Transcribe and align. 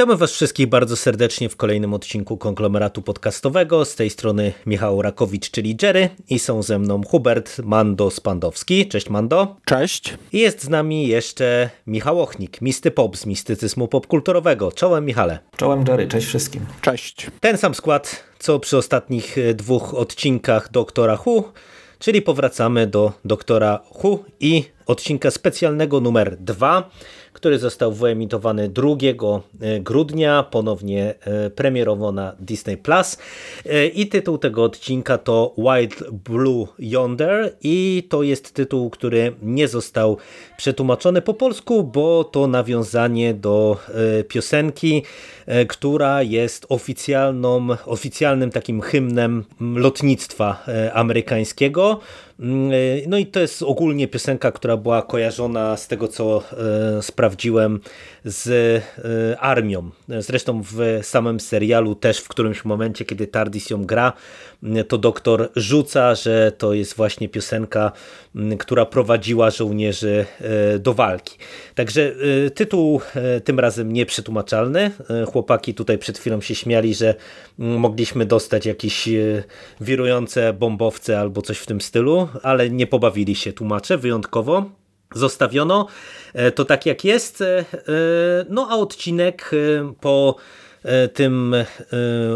Witamy 0.00 0.16
Was 0.16 0.32
wszystkich 0.32 0.66
bardzo 0.66 0.96
serdecznie 0.96 1.48
w 1.48 1.56
kolejnym 1.56 1.94
odcinku 1.94 2.36
konglomeratu 2.36 3.02
podcastowego. 3.02 3.84
Z 3.84 3.94
tej 3.94 4.10
strony 4.10 4.52
Michał 4.66 5.02
Rakowicz, 5.02 5.50
czyli 5.50 5.76
Jerry, 5.82 6.08
i 6.28 6.38
są 6.38 6.62
ze 6.62 6.78
mną 6.78 7.02
Hubert 7.02 7.58
Mando 7.58 8.10
Spandowski. 8.10 8.88
Cześć 8.88 9.10
Mando. 9.10 9.56
Cześć. 9.64 10.14
I 10.32 10.38
jest 10.38 10.64
z 10.64 10.68
nami 10.68 11.08
jeszcze 11.08 11.70
Michał 11.86 12.20
Ochnik, 12.20 12.60
misty 12.60 12.90
pop 12.90 13.16
z 13.16 13.26
mistycyzmu 13.26 13.88
popkulturowego. 13.88 14.72
Czołem 14.72 15.04
Michale. 15.04 15.38
Czołem 15.56 15.84
Jerry, 15.88 16.08
cześć 16.08 16.26
wszystkim. 16.26 16.66
Cześć. 16.80 17.26
Ten 17.40 17.58
sam 17.58 17.74
skład, 17.74 18.24
co 18.38 18.58
przy 18.58 18.76
ostatnich 18.76 19.36
dwóch 19.54 19.94
odcinkach 19.94 20.70
Doktora 20.70 21.18
Who, 21.26 21.52
czyli 21.98 22.22
powracamy 22.22 22.86
do 22.86 23.12
Doktora 23.24 23.80
Who 24.02 24.18
i 24.40 24.64
odcinka 24.86 25.30
specjalnego 25.30 26.00
numer 26.00 26.36
2 26.36 26.90
który 27.32 27.58
został 27.58 27.92
wyemitowany 27.92 28.68
2 28.68 28.88
e, 29.60 29.80
grudnia, 29.80 30.42
ponownie 30.42 31.14
e, 31.20 31.50
premierowo 31.50 32.12
na 32.12 32.36
Disney+. 32.40 32.76
Plus. 32.76 33.18
E, 33.66 33.86
I 33.86 34.06
tytuł 34.06 34.38
tego 34.38 34.64
odcinka 34.64 35.18
to 35.18 35.54
Wild 35.58 36.10
Blue 36.10 36.66
Yonder 36.78 37.56
i 37.62 38.06
to 38.10 38.22
jest 38.22 38.54
tytuł, 38.54 38.90
który 38.90 39.32
nie 39.42 39.68
został 39.68 40.18
przetłumaczony 40.60 41.22
po 41.22 41.34
polsku, 41.34 41.84
bo 41.84 42.24
to 42.24 42.46
nawiązanie 42.46 43.34
do 43.34 43.76
piosenki, 44.28 45.02
która 45.68 46.22
jest 46.22 46.66
oficjalną, 46.68 47.68
oficjalnym 47.86 48.50
takim 48.50 48.80
hymnem 48.80 49.44
lotnictwa 49.60 50.64
amerykańskiego. 50.92 52.00
Mm, 52.40 52.70
no 53.06 53.18
i 53.18 53.26
to 53.26 53.40
jest 53.40 53.62
ogólnie 53.62 54.08
piosenka, 54.08 54.52
która 54.52 54.76
była 54.76 55.02
kojarzona 55.02 55.76
z 55.76 55.88
tego, 55.88 56.08
co 56.08 56.42
sprawdziłem 57.00 57.80
z 58.24 58.48
e, 58.50 59.40
armią. 59.40 59.90
Zresztą 60.08 60.62
w 60.62 61.00
samym 61.02 61.40
serialu 61.40 61.94
też 61.94 62.18
w 62.18 62.28
którymś 62.28 62.64
momencie, 62.64 63.04
kiedy 63.04 63.26
Tardis 63.26 63.70
ją 63.70 63.84
gra, 63.84 64.12
to 64.88 64.98
doktor 64.98 65.50
rzuca, 65.56 66.14
że 66.14 66.52
to 66.58 66.72
jest 66.72 66.96
właśnie 66.96 67.28
piosenka, 67.28 67.92
która 68.58 68.86
prowadziła 68.86 69.50
żołnierzy 69.50 70.26
e, 70.40 70.78
do 70.78 70.94
walki. 70.94 71.38
Także 71.74 72.12
e, 72.46 72.50
tytuł 72.50 73.00
tym 73.44 73.60
razem 73.60 73.92
nieprzetłumaczalny. 73.92 74.90
Chłopaki 75.32 75.74
tutaj 75.74 75.98
przed 75.98 76.18
chwilą 76.18 76.40
się 76.40 76.54
śmiali, 76.54 76.94
że 76.94 77.14
mogliśmy 77.58 78.26
dostać 78.26 78.66
jakieś 78.66 79.08
wirujące 79.80 80.52
bombowce 80.52 81.20
albo 81.20 81.42
coś 81.42 81.58
w 81.58 81.66
tym 81.66 81.80
stylu, 81.80 82.28
ale 82.42 82.70
nie 82.70 82.86
pobawili 82.86 83.34
się 83.34 83.52
tłumacze 83.52 83.98
wyjątkowo 83.98 84.80
zostawiono 85.14 85.86
e, 86.34 86.52
to 86.52 86.64
tak 86.64 86.86
jak 86.86 87.04
jest. 87.04 87.40
E, 87.40 87.58
e, 87.58 87.64
no 88.48 88.68
a 88.70 88.76
odcinek 88.76 89.50
po 90.00 90.36
tym 91.14 91.54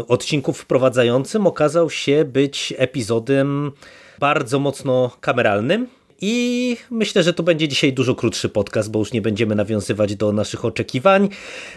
odcinku 0.07 0.53
wprowadzającym 0.53 1.47
okazał 1.47 1.89
się 1.89 2.25
być 2.25 2.73
epizodem 2.77 3.71
bardzo 4.19 4.59
mocno 4.59 5.11
kameralnym. 5.21 5.87
I 6.21 6.77
myślę, 6.91 7.23
że 7.23 7.33
to 7.33 7.43
będzie 7.43 7.67
dzisiaj 7.67 7.93
dużo 7.93 8.15
krótszy 8.15 8.49
podcast, 8.49 8.91
bo 8.91 8.99
już 8.99 9.13
nie 9.13 9.21
będziemy 9.21 9.55
nawiązywać 9.55 10.15
do 10.15 10.31
naszych 10.31 10.65
oczekiwań. 10.65 11.29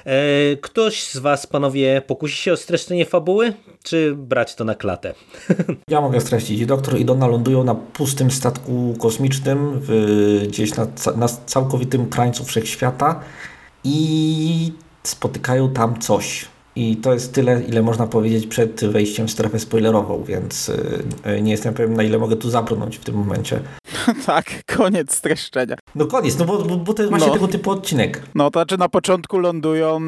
E, 0.04 0.56
ktoś 0.56 1.02
z 1.04 1.18
Was, 1.18 1.46
panowie, 1.46 2.02
pokusi 2.06 2.42
się 2.42 2.52
o 2.52 2.56
streszczenie 2.56 3.06
fabuły, 3.06 3.52
czy 3.82 4.14
brać 4.16 4.54
to 4.54 4.64
na 4.64 4.74
klatę? 4.74 5.14
Ja 5.90 6.00
mogę 6.00 6.20
streścić. 6.20 6.66
Doktor 6.66 6.98
i 6.98 7.04
Donna 7.04 7.26
lądują 7.26 7.64
na 7.64 7.74
pustym 7.74 8.30
statku 8.30 8.94
kosmicznym, 8.98 9.80
w, 9.82 10.46
gdzieś 10.48 10.76
na, 10.76 10.86
na 11.16 11.28
całkowitym 11.28 12.08
krańcu 12.08 12.44
wszechświata 12.44 13.20
i 13.84 14.72
spotykają 15.02 15.72
tam 15.72 16.00
coś. 16.00 16.48
I 16.78 16.96
to 16.96 17.12
jest 17.12 17.34
tyle, 17.34 17.62
ile 17.62 17.82
można 17.82 18.06
powiedzieć 18.06 18.46
przed 18.46 18.84
wejściem 18.84 19.28
w 19.28 19.30
strefę 19.30 19.58
spoilerową, 19.58 20.24
więc 20.24 20.72
e, 21.24 21.42
nie 21.42 21.50
jestem 21.50 21.74
pewien, 21.74 21.94
na 21.94 22.02
ile 22.02 22.18
mogę 22.18 22.36
tu 22.36 22.50
zabrnąć 22.50 22.96
w 22.96 23.04
tym 23.04 23.14
momencie. 23.14 23.60
tak, 24.26 24.44
koniec 24.76 25.14
streszczenia. 25.14 25.76
No 25.94 26.06
koniec, 26.06 26.38
no 26.38 26.44
bo, 26.44 26.58
bo 26.58 26.94
to 26.94 27.02
jest 27.02 27.10
właśnie 27.10 27.28
no. 27.28 27.34
tego 27.34 27.48
typu 27.48 27.70
odcinek. 27.70 28.22
No 28.34 28.50
to 28.50 28.60
znaczy 28.60 28.78
na 28.78 28.88
początku 28.88 29.38
lądują, 29.38 30.00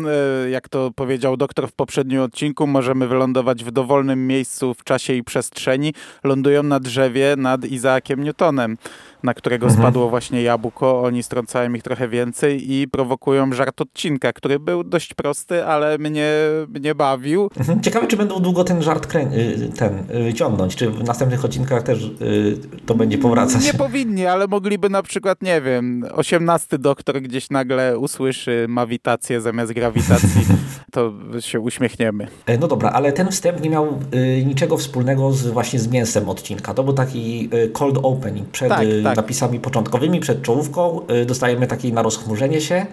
e, 0.45 0.51
jak 0.51 0.69
to 0.69 0.91
powiedział 0.97 1.37
doktor 1.37 1.69
w 1.69 1.73
poprzednim 1.73 2.21
odcinku, 2.21 2.67
możemy 2.67 3.09
wylądować 3.09 3.65
w 3.65 3.71
dowolnym 3.71 4.27
miejscu 4.27 4.75
w 4.75 4.85
czasie 4.85 5.15
i 5.15 5.25
przestrzeni. 5.25 5.95
Lądują 6.25 6.63
na 6.63 6.81
drzewie 6.81 7.35
nad 7.37 7.65
Izaakiem 7.65 8.25
Newtonem 8.25 8.77
na 9.23 9.35
którego 9.35 9.67
mhm. 9.67 9.83
spadło 9.83 10.11
właśnie 10.11 10.43
jabłko. 10.43 11.03
Oni 11.03 11.23
strącają 11.23 11.73
ich 11.73 11.83
trochę 11.83 12.09
więcej 12.09 12.73
i 12.73 12.89
prowokują 12.89 13.53
żart 13.53 13.81
odcinka, 13.81 14.33
który 14.33 14.59
był 14.59 14.85
dość 14.85 15.15
prosty, 15.15 15.65
ale 15.65 15.99
mnie, 15.99 16.33
mnie 16.69 16.95
bawił. 16.95 17.51
Ciekawe, 17.85 18.07
czy 18.07 18.17
będą 18.17 18.41
długo 18.41 18.65
ten 18.65 18.83
żart 18.83 19.15
y, 19.15 19.71
ten 19.77 20.05
wyciągnąć, 20.25 20.77
czy 20.77 20.91
w 20.91 21.05
następnych 21.05 21.45
odcinkach 21.45 21.83
też 21.83 22.03
y, 22.03 22.59
to 22.87 22.95
będzie 22.95 23.19
powracać. 23.19 23.65
Nie 23.65 23.75
powinni, 23.75 24.27
ale 24.27 24.47
mogliby 24.47 24.91
na 24.91 25.03
przykład, 25.03 25.43
nie 25.43 25.61
wiem, 25.61 26.05
osiemnasty 26.15 26.79
doktor 26.79 27.23
gdzieś 27.23 27.51
nagle 27.51 27.99
usłyszy 27.99 28.67
mawitację 28.69 29.41
zamiast 29.41 29.73
grawitacji, 29.73 30.47
to 30.93 31.13
się 31.41 31.61
uśmiechniemy. 31.61 32.29
E, 32.47 32.59
no 32.59 32.69
dobra, 32.69 32.91
ale 32.91 33.13
ten 33.13 33.29
wstęp 33.29 33.61
nie 33.61 33.71
miał 33.71 33.99
y, 34.15 34.45
niczego 34.47 34.77
wspólnego 34.77 35.33
z, 35.33 35.47
właśnie 35.47 35.79
z 35.79 35.89
mięsem 35.89 36.29
odcinka. 36.29 36.75
To 36.75 36.85
był 36.85 36.95
taki 36.95 37.51
cold 37.73 37.99
opening 38.03 38.49
przed 38.49 38.69
tak, 38.69 38.87
tak 39.05 39.17
napisami 39.17 39.61
początkowymi 39.61 40.21
przed 40.21 40.43
czołówką. 40.43 41.01
Dostajemy 41.27 41.67
takie 41.67 41.93
na 41.93 42.03
rozchmurzenie 42.03 42.61
się. 42.61 42.87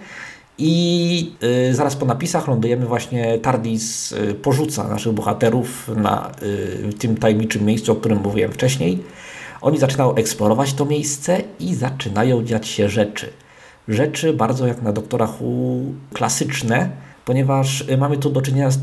I 0.57 1.31
y, 1.69 1.75
zaraz 1.75 1.95
po 1.95 2.05
napisach 2.05 2.47
lądujemy 2.47 2.85
właśnie, 2.85 3.39
Tardis 3.39 4.11
y, 4.11 4.33
porzuca 4.33 4.87
naszych 4.87 5.13
bohaterów 5.13 5.91
na 5.95 6.31
tym 6.99 7.17
tajemniczym 7.17 7.65
miejscu, 7.65 7.91
o 7.91 7.95
którym 7.95 8.21
mówiłem 8.23 8.51
wcześniej. 8.51 9.03
Oni 9.61 9.77
zaczynają 9.77 10.15
eksplorować 10.15 10.73
to 10.73 10.85
miejsce 10.85 11.41
i 11.59 11.75
zaczynają 11.75 12.43
dziać 12.43 12.67
się 12.67 12.89
rzeczy. 12.89 13.29
Rzeczy 13.87 14.33
bardzo 14.33 14.67
jak 14.67 14.81
na 14.81 14.93
Doktora 14.93 15.25
Who 15.25 15.79
klasyczne, 16.13 16.89
ponieważ 17.25 17.83
mamy 17.97 18.17
tu 18.17 18.29
do 18.29 18.41
czynienia 18.41 18.71
z, 18.71 18.79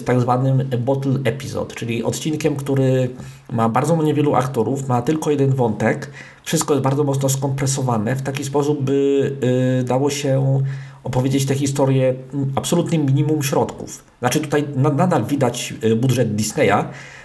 z 0.00 0.04
tak 0.04 0.20
zwanym 0.20 0.68
bottle 0.78 1.18
episode, 1.24 1.74
czyli 1.74 2.04
odcinkiem, 2.04 2.56
który 2.56 3.10
ma 3.52 3.68
bardzo 3.68 4.02
niewielu 4.02 4.34
aktorów, 4.34 4.88
ma 4.88 5.02
tylko 5.02 5.30
jeden 5.30 5.50
wątek, 5.50 6.10
wszystko 6.44 6.74
jest 6.74 6.84
bardzo 6.84 7.04
mocno 7.04 7.28
skompresowane 7.28 8.16
w 8.16 8.22
taki 8.22 8.44
sposób, 8.44 8.82
by 8.82 9.32
y, 9.80 9.84
dało 9.84 10.10
się 10.10 10.62
opowiedzieć 11.04 11.46
tę 11.46 11.54
historię 11.54 12.14
absolutnym 12.56 13.06
minimum 13.06 13.42
środków. 13.42 14.04
Znaczy 14.18 14.40
tutaj 14.40 14.64
nadal 14.76 15.24
widać 15.24 15.74
y, 15.84 15.96
budżet 15.96 16.34
Disneya, 16.34 16.84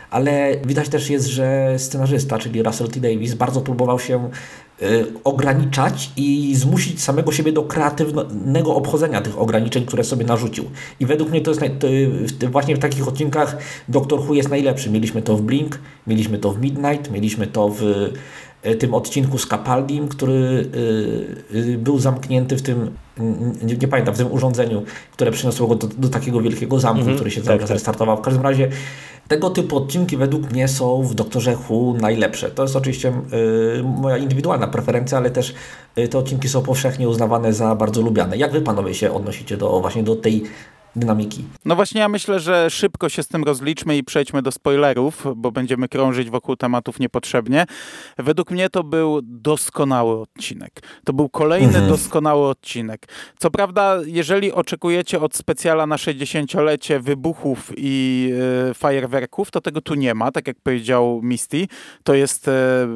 ale 0.10 0.52
widać 0.66 0.90
też 0.90 1.10
jest, 1.10 1.28
że 1.28 1.76
scenarzysta, 1.78 2.40
czyli 2.40 2.64
Russell 2.64 2.88
T. 2.88 3.00
Davis, 3.00 3.34
bardzo 3.34 3.62
próbował 3.62 4.00
się 4.00 4.30
y, 4.82 5.06
ograniczać 5.24 6.12
i 6.18 6.56
zmusić 6.56 7.02
samego 7.02 7.32
siebie 7.32 7.52
do 7.52 7.64
kreatywnego 7.64 8.76
obchodzenia 8.76 9.22
tych 9.22 9.40
ograniczeń, 9.40 9.86
które 9.86 10.04
sobie 10.04 10.26
narzucił. 10.26 10.66
I 11.00 11.06
według 11.06 11.30
mnie 11.30 11.42
to 11.42 11.52
jest 11.52 11.62
to 12.40 12.50
właśnie 12.50 12.76
w 12.76 12.80
takich 12.80 13.08
odcinkach 13.08 13.58
Doctor 13.88 14.20
Who 14.20 14.34
jest 14.34 14.50
najlepszy. 14.50 14.90
Mieliśmy 14.90 15.22
to 15.22 15.38
w 15.38 15.42
Blink, 15.42 15.80
mieliśmy 16.08 16.38
to 16.38 16.52
w 16.52 16.62
Midnight, 16.62 17.12
mieliśmy 17.12 17.48
to 17.48 17.70
w 17.70 17.84
E, 18.64 18.76
tym 18.76 18.94
odcinku 18.94 19.38
z 19.38 19.48
Capaldim, 19.48 20.08
który 20.08 20.70
e, 21.54 21.60
e, 21.74 21.78
był 21.78 22.00
zamknięty 22.00 22.58
w 22.58 22.62
tym, 22.62 22.92
nie, 23.64 23.76
nie 23.76 23.88
pamiętam, 23.88 24.16
w 24.16 24.18
tym 24.18 24.32
urządzeniu, 24.32 24.84
które 25.12 25.32
przyniosło 25.32 25.68
go 25.68 25.76
do, 25.76 25.88
do 25.88 26.10
takiego 26.10 26.42
wielkiego 26.42 26.80
zamku, 26.80 27.02
mm 27.02 27.14
-hmm, 27.14 27.16
który 27.16 27.32
się 27.32 27.42
cały 27.42 27.58
tak, 27.58 27.60
czas 27.60 27.68
tak. 27.68 27.76
restartował. 27.76 28.18
W 28.18 28.22
każdym 28.22 28.44
razie 28.44 28.70
tego 29.28 29.50
typu 29.50 29.78
odcinki 29.78 30.18
według 30.18 30.52
mnie 30.52 30.68
są 30.68 31.04
w 31.04 31.14
Doktorze 31.14 31.58
Who 31.70 31.94
najlepsze. 32.02 32.52
To 32.52 32.64
jest 32.64 32.76
oczywiście 32.76 33.14
y, 33.80 33.84
moja 33.84 34.18
indywidualna 34.18 34.68
preferencja, 34.68 35.18
ale 35.18 35.30
też 35.30 35.54
y, 35.98 36.08
te 36.08 36.18
odcinki 36.18 36.50
są 36.50 36.62
powszechnie 36.62 37.10
uznawane 37.10 37.54
za 37.54 37.76
bardzo 37.76 38.02
lubiane. 38.02 38.38
Jak 38.38 38.52
wy 38.52 38.62
panowie 38.62 38.94
się 38.94 39.14
odnosicie 39.14 39.58
do 39.58 39.80
właśnie 39.80 40.04
do 40.04 40.16
tej 40.16 40.44
dynamiki. 40.96 41.44
No 41.66 41.76
właśnie, 41.76 42.02
ja 42.02 42.10
myślę, 42.10 42.40
że 42.40 42.70
szybko 42.70 43.10
się 43.10 43.24
z 43.24 43.28
tym 43.28 43.44
rozliczmy 43.44 43.98
i 43.98 44.04
przejdźmy 44.04 44.42
do 44.42 44.52
spoilerów, 44.52 45.26
bo 45.36 45.52
będziemy 45.52 45.88
krążyć 45.88 46.30
wokół 46.30 46.56
tematów 46.56 47.00
niepotrzebnie. 47.00 47.66
Według 48.18 48.52
mnie 48.52 48.70
to 48.70 48.84
był 48.84 49.20
doskonały 49.24 50.20
odcinek. 50.22 50.72
To 51.04 51.14
był 51.14 51.30
kolejny 51.30 51.68
mhm. 51.68 51.88
doskonały 51.88 52.48
odcinek. 52.48 53.08
Co 53.40 53.52
prawda, 53.52 53.98
jeżeli 54.06 54.52
oczekujecie 54.52 55.22
od 55.22 55.36
specjala 55.36 55.88
na 55.88 55.96
60-lecie 55.96 57.00
wybuchów 57.00 57.72
i 57.78 58.32
e, 58.70 58.74
fajerwerków, 58.74 59.52
to 59.52 59.62
tego 59.62 59.82
tu 59.82 59.96
nie 59.96 60.14
ma, 60.14 60.32
tak 60.32 60.48
jak 60.48 60.58
powiedział 60.64 61.20
Misty. 61.24 61.68
To 62.04 62.14
jest 62.14 62.48
e, 62.48 62.88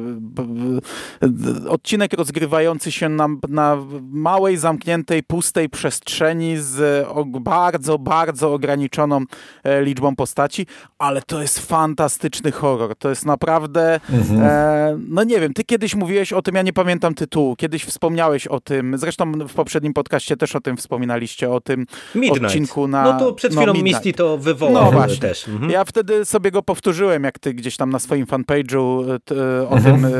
odcinek 1.68 2.12
rozgrywający 2.12 2.92
się 2.92 3.08
na, 3.08 3.28
na 3.48 3.78
małej, 4.10 4.56
zamkniętej, 4.56 5.22
pustej 5.22 5.68
przestrzeni 5.68 6.56
z 6.56 7.06
bardzo 7.40 7.83
bardzo, 7.84 7.98
bardzo 7.98 8.52
ograniczoną 8.52 9.20
e, 9.64 9.82
liczbą 9.82 10.16
postaci, 10.16 10.66
ale 10.98 11.22
to 11.22 11.42
jest 11.42 11.58
fantastyczny 11.58 12.52
horror. 12.52 12.96
To 12.96 13.08
jest 13.08 13.26
naprawdę, 13.26 14.00
mhm. 14.10 14.42
e, 14.42 14.98
no 15.08 15.24
nie 15.24 15.40
wiem, 15.40 15.54
ty 15.54 15.64
kiedyś 15.64 15.94
mówiłeś 15.94 16.32
o 16.32 16.42
tym, 16.42 16.54
ja 16.54 16.62
nie 16.62 16.72
pamiętam 16.72 17.14
tytułu, 17.14 17.56
kiedyś 17.56 17.84
wspomniałeś 17.84 18.46
o 18.46 18.60
tym, 18.60 18.98
zresztą 18.98 19.32
w 19.32 19.54
poprzednim 19.54 19.92
podcaście 19.92 20.36
też 20.36 20.56
o 20.56 20.60
tym 20.60 20.76
wspominaliście, 20.76 21.50
o 21.50 21.60
tym 21.60 21.86
Midnight. 22.14 22.44
odcinku 22.44 22.88
na... 22.88 23.04
No 23.04 23.18
to 23.18 23.32
przed 23.32 23.52
chwilą 23.54 23.74
no, 23.74 23.82
Misty 23.82 24.12
to 24.12 24.38
wywołał 24.38 24.84
no, 24.84 24.92
właśnie. 24.92 25.16
też. 25.16 25.48
Mhm. 25.48 25.70
Ja 25.70 25.84
wtedy 25.84 26.24
sobie 26.24 26.50
go 26.50 26.62
powtórzyłem, 26.62 27.24
jak 27.24 27.38
ty 27.38 27.54
gdzieś 27.54 27.76
tam 27.76 27.90
na 27.90 27.98
swoim 27.98 28.26
fanpage'u 28.26 29.04
e, 29.30 29.68
o 29.68 29.76
mhm. 29.76 29.82
tym 29.82 30.12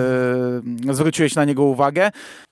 e, 0.91 0.95
zwróciłeś 0.95 1.35
na 1.35 1.45
niego 1.45 1.63
uwagę. 1.63 2.11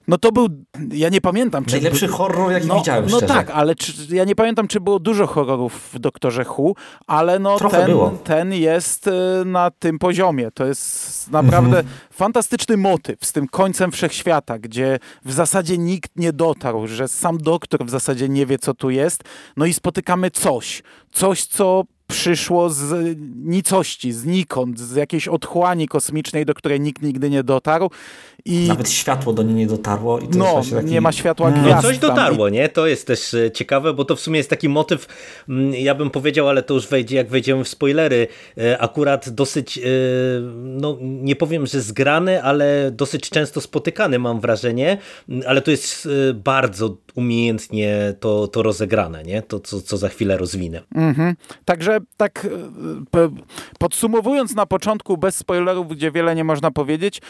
No 0.09 0.19
to 0.19 0.33
był, 0.33 0.49
ja 0.93 1.09
nie 1.09 1.21
pamiętam. 1.21 1.65
Czy 1.65 1.73
Najlepszy 1.73 2.09
horror, 2.09 2.53
jaki 2.53 2.67
no, 2.67 2.79
widziałem, 2.79 3.07
No 3.11 3.21
tak, 3.21 3.51
ale 3.51 3.75
czy, 3.75 3.93
ja 4.17 4.25
nie 4.25 4.35
pamiętam, 4.35 4.69
czy 4.69 4.81
było 4.81 4.99
dużo 4.99 5.27
horrorów 5.27 5.91
w 5.93 5.99
Doktorze 5.99 6.45
Hu, 6.45 6.77
ale 7.07 7.39
no 7.39 7.59
ten, 7.59 7.91
ten 8.25 8.53
jest 8.53 9.07
y, 9.07 9.11
na 9.45 9.71
tym 9.71 9.99
poziomie. 9.99 10.51
To 10.55 10.67
jest 10.67 11.31
naprawdę 11.31 11.79
mhm. 11.79 11.97
fantastyczny 12.11 12.77
motyw 12.77 13.25
z 13.25 13.33
tym 13.33 13.49
końcem 13.49 13.93
wszechświata, 13.93 14.59
gdzie 14.59 14.99
w 15.25 15.33
zasadzie 15.33 15.79
nikt 15.79 16.11
nie 16.17 16.33
dotarł, 16.33 16.87
że 16.87 17.09
sam 17.09 17.39
doktor 17.39 17.87
w 17.87 17.91
zasadzie 17.91 18.29
nie 18.29 18.47
wie, 18.47 18.59
co 18.59 18.75
tu 18.75 18.91
jest. 18.91 19.23
No 19.57 19.67
i 19.67 19.73
spotykamy 19.73 20.31
coś, 20.31 20.83
coś, 21.13 21.45
co 21.45 21.85
przyszło 22.13 22.71
z 22.71 23.17
nicości, 23.37 24.13
znikąd, 24.13 24.81
z 24.81 24.97
jakiejś 24.97 25.29
otchłani 25.29 25.89
kosmicznej, 25.89 26.47
do 26.47 26.55
której 26.55 26.81
nikt 26.81 27.03
nigdy 27.03 27.31
nie 27.31 27.43
dotarł. 27.45 27.91
I... 28.45 28.69
Nawet 28.69 28.91
światło 28.91 29.33
do 29.33 29.43
niej 29.43 29.55
nie 29.55 29.67
dotarło. 29.67 30.19
I 30.19 30.29
to 30.29 30.39
no, 30.39 30.59
jest 30.59 30.71
taki... 30.71 30.87
nie 30.87 31.01
ma 31.01 31.13
światła 31.13 31.49
mm. 31.49 31.63
gwiazd. 31.63 31.83
No 31.83 31.89
coś 31.89 31.99
dotarło, 31.99 32.49
nie? 32.49 32.69
To 32.69 32.87
jest 32.87 33.07
też 33.07 33.35
e, 33.35 33.51
ciekawe, 33.51 33.95
bo 33.95 34.05
to 34.05 34.17
w 34.17 34.21
sumie 34.21 34.37
jest 34.39 34.51
taki 34.51 34.69
motyw, 34.69 35.07
mm, 35.49 35.75
ja 35.75 35.95
bym 35.95 36.11
powiedział, 36.11 36.49
ale 36.49 36.63
to 36.63 36.75
już 36.75 36.87
wejdzie, 36.87 37.17
jak 37.17 37.29
wejdziemy 37.29 37.65
w 37.65 37.69
spoilery, 37.69 38.29
e, 38.59 38.79
akurat 38.79 39.31
dosyć, 39.31 39.79
e, 39.79 39.83
no 40.55 40.99
nie 41.01 41.37
powiem, 41.37 41.67
że 41.67 41.81
zgrany, 41.81 42.43
ale 42.43 42.91
dosyć 42.91 43.31
często 43.31 43.61
spotykany 43.61 44.19
mam 44.19 44.41
wrażenie, 44.41 44.99
mm, 45.29 45.43
ale 45.47 45.63
to 45.63 45.71
jest 45.71 46.09
bardzo 46.35 46.97
umiejętnie 47.15 48.15
to, 48.21 48.49
to 48.49 48.63
rozegrane, 48.63 49.23
nie? 49.23 49.43
To, 49.43 49.61
co, 49.61 49.81
co 49.81 49.97
za 49.97 50.09
chwilę 50.09 50.37
rozwinę. 50.37 50.83
Mhm. 50.95 51.37
Także 51.65 51.99
tak 52.17 52.47
podsumowując 53.79 54.55
na 54.55 54.67
początku, 54.67 55.17
bez 55.17 55.37
spoilerów, 55.37 55.89
gdzie 55.89 56.11
wiele 56.11 56.35
nie 56.35 56.45
można 56.45 56.71
powiedzieć, 56.71 57.23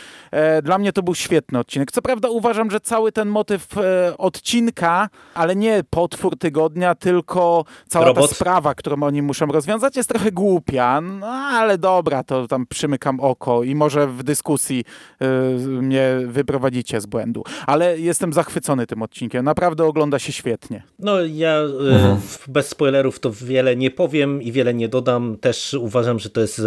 dla 0.63 0.79
mnie 0.79 0.93
to 0.93 1.03
był 1.03 1.15
świetny 1.15 1.59
odcinek. 1.59 1.93
Co 1.93 2.03
prawda 2.03 2.29
uważam, 2.29 2.71
że 2.71 2.81
cały 2.81 3.13
ten 3.13 3.29
motyw 3.29 3.79
e, 3.79 4.17
odcinka, 4.19 5.09
ale 5.35 5.57
nie 5.57 5.85
potwór 5.91 6.39
tygodnia, 6.39 6.95
tylko 6.95 7.65
cała 7.89 8.07
Robot. 8.07 8.31
ta 8.31 8.35
sprawa, 8.37 8.75
którą 8.75 9.03
oni 9.03 9.23
muszą 9.23 9.47
rozwiązać, 9.47 9.97
jest 9.97 10.09
trochę 10.09 10.33
głupia. 10.33 11.01
No 11.01 11.27
ale 11.27 11.79
dobra, 11.79 12.25
to 12.25 12.49
tam 12.49 12.67
przymykam 12.67 13.21
oko 13.21 13.63
i 13.63 13.75
może 13.75 14.07
w 14.07 14.23
dyskusji 14.23 14.85
e, 15.21 15.29
mnie 15.67 16.09
wyprowadzicie 16.27 17.01
z 17.01 17.07
błędu. 17.07 17.45
Ale 17.67 17.99
jestem 17.99 18.33
zachwycony 18.33 18.87
tym 18.87 19.03
odcinkiem. 19.03 19.45
Naprawdę 19.45 19.85
ogląda 19.85 20.19
się 20.19 20.33
świetnie. 20.33 20.83
No 20.99 21.21
ja 21.21 21.57
e, 21.57 21.95
mhm. 21.95 22.21
bez 22.49 22.69
spoilerów 22.69 23.21
to 23.21 23.31
wiele 23.33 23.77
nie 23.77 23.91
powiem 23.91 24.43
i 24.43 24.53
wiele 24.53 24.62
nie 24.71 24.89
dodam. 24.89 25.37
Też 25.41 25.75
uważam, 25.75 26.19
że 26.19 26.31
to 26.31 26.41
jest 26.41 26.63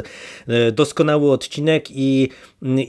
e, 0.47 0.71
doskonały 0.71 1.31
odcinek 1.31 1.92
i 1.92 2.30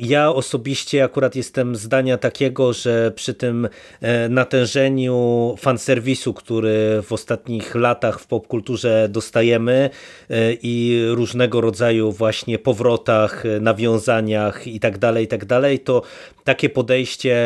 ja 0.00 0.32
osobiście 0.32 1.05
akurat 1.05 1.37
jestem 1.37 1.76
zdania 1.76 2.19
takiego, 2.19 2.73
że 2.73 3.12
przy 3.14 3.35
tym 3.35 3.69
e, 4.00 4.29
natężeniu 4.29 5.55
fanserwisu, 5.58 6.35
który 6.35 7.03
w 7.03 7.12
ostatnich 7.12 7.75
latach 7.75 8.20
w 8.20 8.26
popkulturze 8.26 9.08
dostajemy 9.11 9.91
e, 10.31 10.53
i 10.62 11.05
różnego 11.08 11.61
rodzaju 11.61 12.12
właśnie 12.12 12.58
powrotach, 12.58 13.44
nawiązaniach 13.61 14.67
i 14.67 14.81
tak 14.81 14.99
dalej, 14.99 15.25
i 15.25 15.29
tak 15.29 15.44
dalej, 15.44 15.79
to 15.79 16.03
takie 16.44 16.69
podejście 16.69 17.37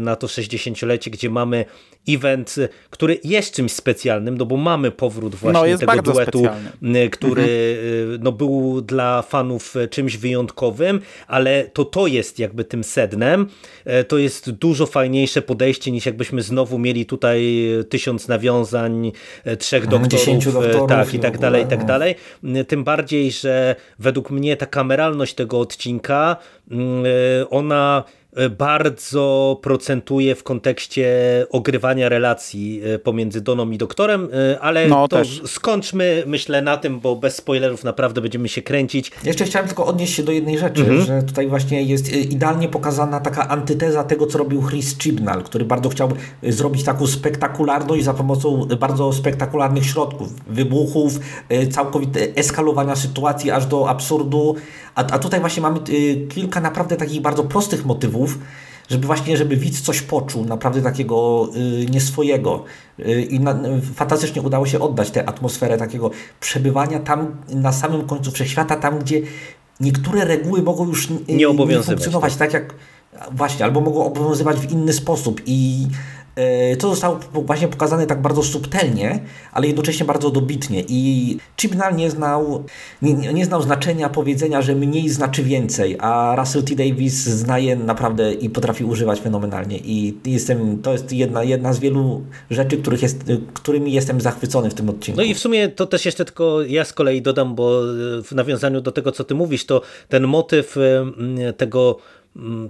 na 0.00 0.16
to 0.16 0.26
60-lecie, 0.26 1.10
gdzie 1.10 1.30
mamy 1.30 1.64
event, 2.08 2.54
który 2.90 3.20
jest 3.24 3.54
czymś 3.54 3.72
specjalnym, 3.72 4.38
no 4.38 4.46
bo 4.46 4.56
mamy 4.56 4.90
powrót 4.90 5.34
właśnie 5.34 5.72
no, 5.72 5.78
tego 5.78 6.02
duetu, 6.02 6.38
specjalny. 6.38 7.10
który 7.10 7.78
mhm. 8.02 8.22
no, 8.22 8.32
był 8.32 8.80
dla 8.80 9.22
fanów 9.22 9.74
czymś 9.90 10.16
wyjątkowym, 10.16 11.00
ale 11.26 11.70
to 11.72 11.84
to 11.84 12.06
jest 12.06 12.38
jakby 12.38 12.64
tym 12.64 12.84
sednem. 12.84 13.46
To 14.08 14.18
jest 14.18 14.50
dużo 14.50 14.86
fajniejsze 14.86 15.42
podejście 15.42 15.90
niż 15.90 16.06
jakbyśmy 16.06 16.42
znowu 16.42 16.78
mieli 16.78 17.06
tutaj 17.06 17.68
tysiąc 17.88 18.28
nawiązań, 18.28 19.12
trzech 19.58 19.84
mhm, 19.84 20.02
doktorów, 20.02 20.54
doktorów 20.54 20.88
tak 20.88 21.14
i 21.14 21.18
tak 21.18 21.38
dalej, 21.38 21.64
i 21.64 21.66
tak 21.66 21.80
no. 21.80 21.86
dalej. 21.86 22.14
Tym 22.68 22.84
bardziej, 22.84 23.30
że 23.30 23.76
według 23.98 24.30
mnie 24.30 24.56
ta 24.56 24.66
kameralność 24.66 25.34
tego 25.34 25.60
odcinka, 25.60 26.36
mm, 26.70 27.04
ona 27.50 28.04
bardzo 28.58 29.58
procentuje 29.62 30.34
w 30.34 30.42
kontekście 30.42 31.06
ogrywania 31.50 32.08
relacji 32.08 32.80
e, 32.84 32.98
pomiędzy 32.98 33.40
Doną 33.40 33.70
i 33.70 33.78
doktorem, 33.78 34.28
e, 34.52 34.60
ale 34.60 34.88
no, 34.88 35.08
to 35.08 35.16
też. 35.16 35.42
skończmy 35.46 36.22
myślę 36.26 36.62
na 36.62 36.76
tym, 36.76 37.00
bo 37.00 37.16
bez 37.16 37.36
spoilerów 37.36 37.84
naprawdę 37.84 38.20
będziemy 38.20 38.48
się 38.48 38.62
kręcić. 38.62 39.12
Jeszcze 39.24 39.44
chciałem 39.44 39.68
tylko 39.68 39.86
odnieść 39.86 40.14
się 40.14 40.22
do 40.22 40.32
jednej 40.32 40.58
rzeczy, 40.58 40.80
mhm. 40.80 41.00
że 41.02 41.22
tutaj 41.22 41.48
właśnie 41.48 41.82
jest 41.82 42.08
e, 42.08 42.10
idealnie 42.16 42.68
pokazana 42.68 43.20
taka 43.20 43.48
antyteza 43.48 44.04
tego, 44.04 44.26
co 44.26 44.38
robił 44.38 44.62
Chris 44.68 44.98
Chibnall, 44.98 45.42
który 45.42 45.64
bardzo 45.64 45.88
chciał 45.88 46.12
zrobić 46.42 46.84
taką 46.84 47.06
spektakularność 47.06 48.04
za 48.04 48.14
pomocą 48.14 48.66
bardzo 48.80 49.12
spektakularnych 49.12 49.86
środków, 49.86 50.28
wybuchów, 50.46 51.12
całkowite 51.70 52.20
eskalowania 52.20 52.96
sytuacji 52.96 53.50
aż 53.50 53.66
do 53.66 53.88
absurdu, 53.88 54.56
a, 54.94 55.06
a 55.06 55.18
tutaj 55.18 55.40
właśnie 55.40 55.62
mamy 55.62 55.80
kilka 56.28 56.60
naprawdę 56.60 56.96
takich 56.96 57.20
bardzo 57.20 57.44
prostych 57.44 57.84
motywów, 57.86 58.25
żeby 58.88 59.06
właśnie, 59.06 59.36
żeby 59.36 59.56
widz 59.56 59.80
coś 59.80 60.02
poczuł, 60.02 60.44
naprawdę 60.44 60.82
takiego 60.82 61.48
y, 61.56 61.86
nieswojego. 61.90 62.64
Y, 62.98 63.22
I 63.22 63.40
na, 63.40 63.58
fantastycznie 63.94 64.42
udało 64.42 64.66
się 64.66 64.80
oddać 64.80 65.10
tę 65.10 65.28
atmosferę 65.28 65.78
takiego 65.78 66.10
przebywania 66.40 66.98
tam 66.98 67.36
na 67.48 67.72
samym 67.72 68.06
końcu 68.06 68.30
wszechświata, 68.30 68.76
tam 68.76 68.98
gdzie 68.98 69.22
niektóre 69.80 70.24
reguły 70.24 70.62
mogą 70.62 70.86
już 70.86 71.10
y, 71.10 71.14
nie, 71.28 71.46
nie 71.46 71.82
funkcjonować 71.82 72.36
tak. 72.36 72.52
tak 72.52 72.62
jak 72.62 72.74
właśnie, 73.32 73.64
albo 73.64 73.80
mogą 73.80 74.04
obowiązywać 74.04 74.56
w 74.56 74.70
inny 74.72 74.92
sposób 74.92 75.40
i 75.46 75.86
to 76.78 76.88
zostało 76.88 77.18
właśnie 77.32 77.68
pokazane 77.68 78.06
tak 78.06 78.22
bardzo 78.22 78.42
subtelnie, 78.42 79.20
ale 79.52 79.66
jednocześnie 79.66 80.06
bardzo 80.06 80.30
dobitnie. 80.30 80.84
I 80.88 81.36
Chibnall 81.60 81.96
nie 81.96 82.10
znał, 82.10 82.64
nie, 83.02 83.14
nie 83.14 83.44
znał 83.44 83.62
znaczenia 83.62 84.08
powiedzenia, 84.08 84.62
że 84.62 84.74
mniej 84.74 85.08
znaczy 85.08 85.42
więcej, 85.42 85.96
a 86.00 86.36
Russell 86.38 86.62
T. 86.64 86.74
Davis 86.74 87.14
znaje 87.14 87.76
naprawdę 87.76 88.32
i 88.32 88.50
potrafi 88.50 88.84
używać 88.84 89.20
fenomenalnie. 89.20 89.78
I 89.78 90.18
jestem, 90.24 90.82
to 90.82 90.92
jest 90.92 91.12
jedna, 91.12 91.44
jedna 91.44 91.72
z 91.72 91.78
wielu 91.78 92.22
rzeczy, 92.50 92.76
których 92.76 93.02
jest, 93.02 93.24
którymi 93.54 93.92
jestem 93.92 94.20
zachwycony 94.20 94.70
w 94.70 94.74
tym 94.74 94.88
odcinku. 94.88 95.20
No 95.20 95.26
i 95.26 95.34
w 95.34 95.38
sumie 95.38 95.68
to 95.68 95.86
też 95.86 96.06
jeszcze 96.06 96.24
tylko 96.24 96.62
ja 96.62 96.84
z 96.84 96.92
kolei 96.92 97.22
dodam, 97.22 97.54
bo 97.54 97.80
w 98.24 98.32
nawiązaniu 98.32 98.80
do 98.80 98.92
tego, 98.92 99.12
co 99.12 99.24
ty 99.24 99.34
mówisz, 99.34 99.66
to 99.66 99.82
ten 100.08 100.26
motyw 100.26 100.76
tego 101.56 101.98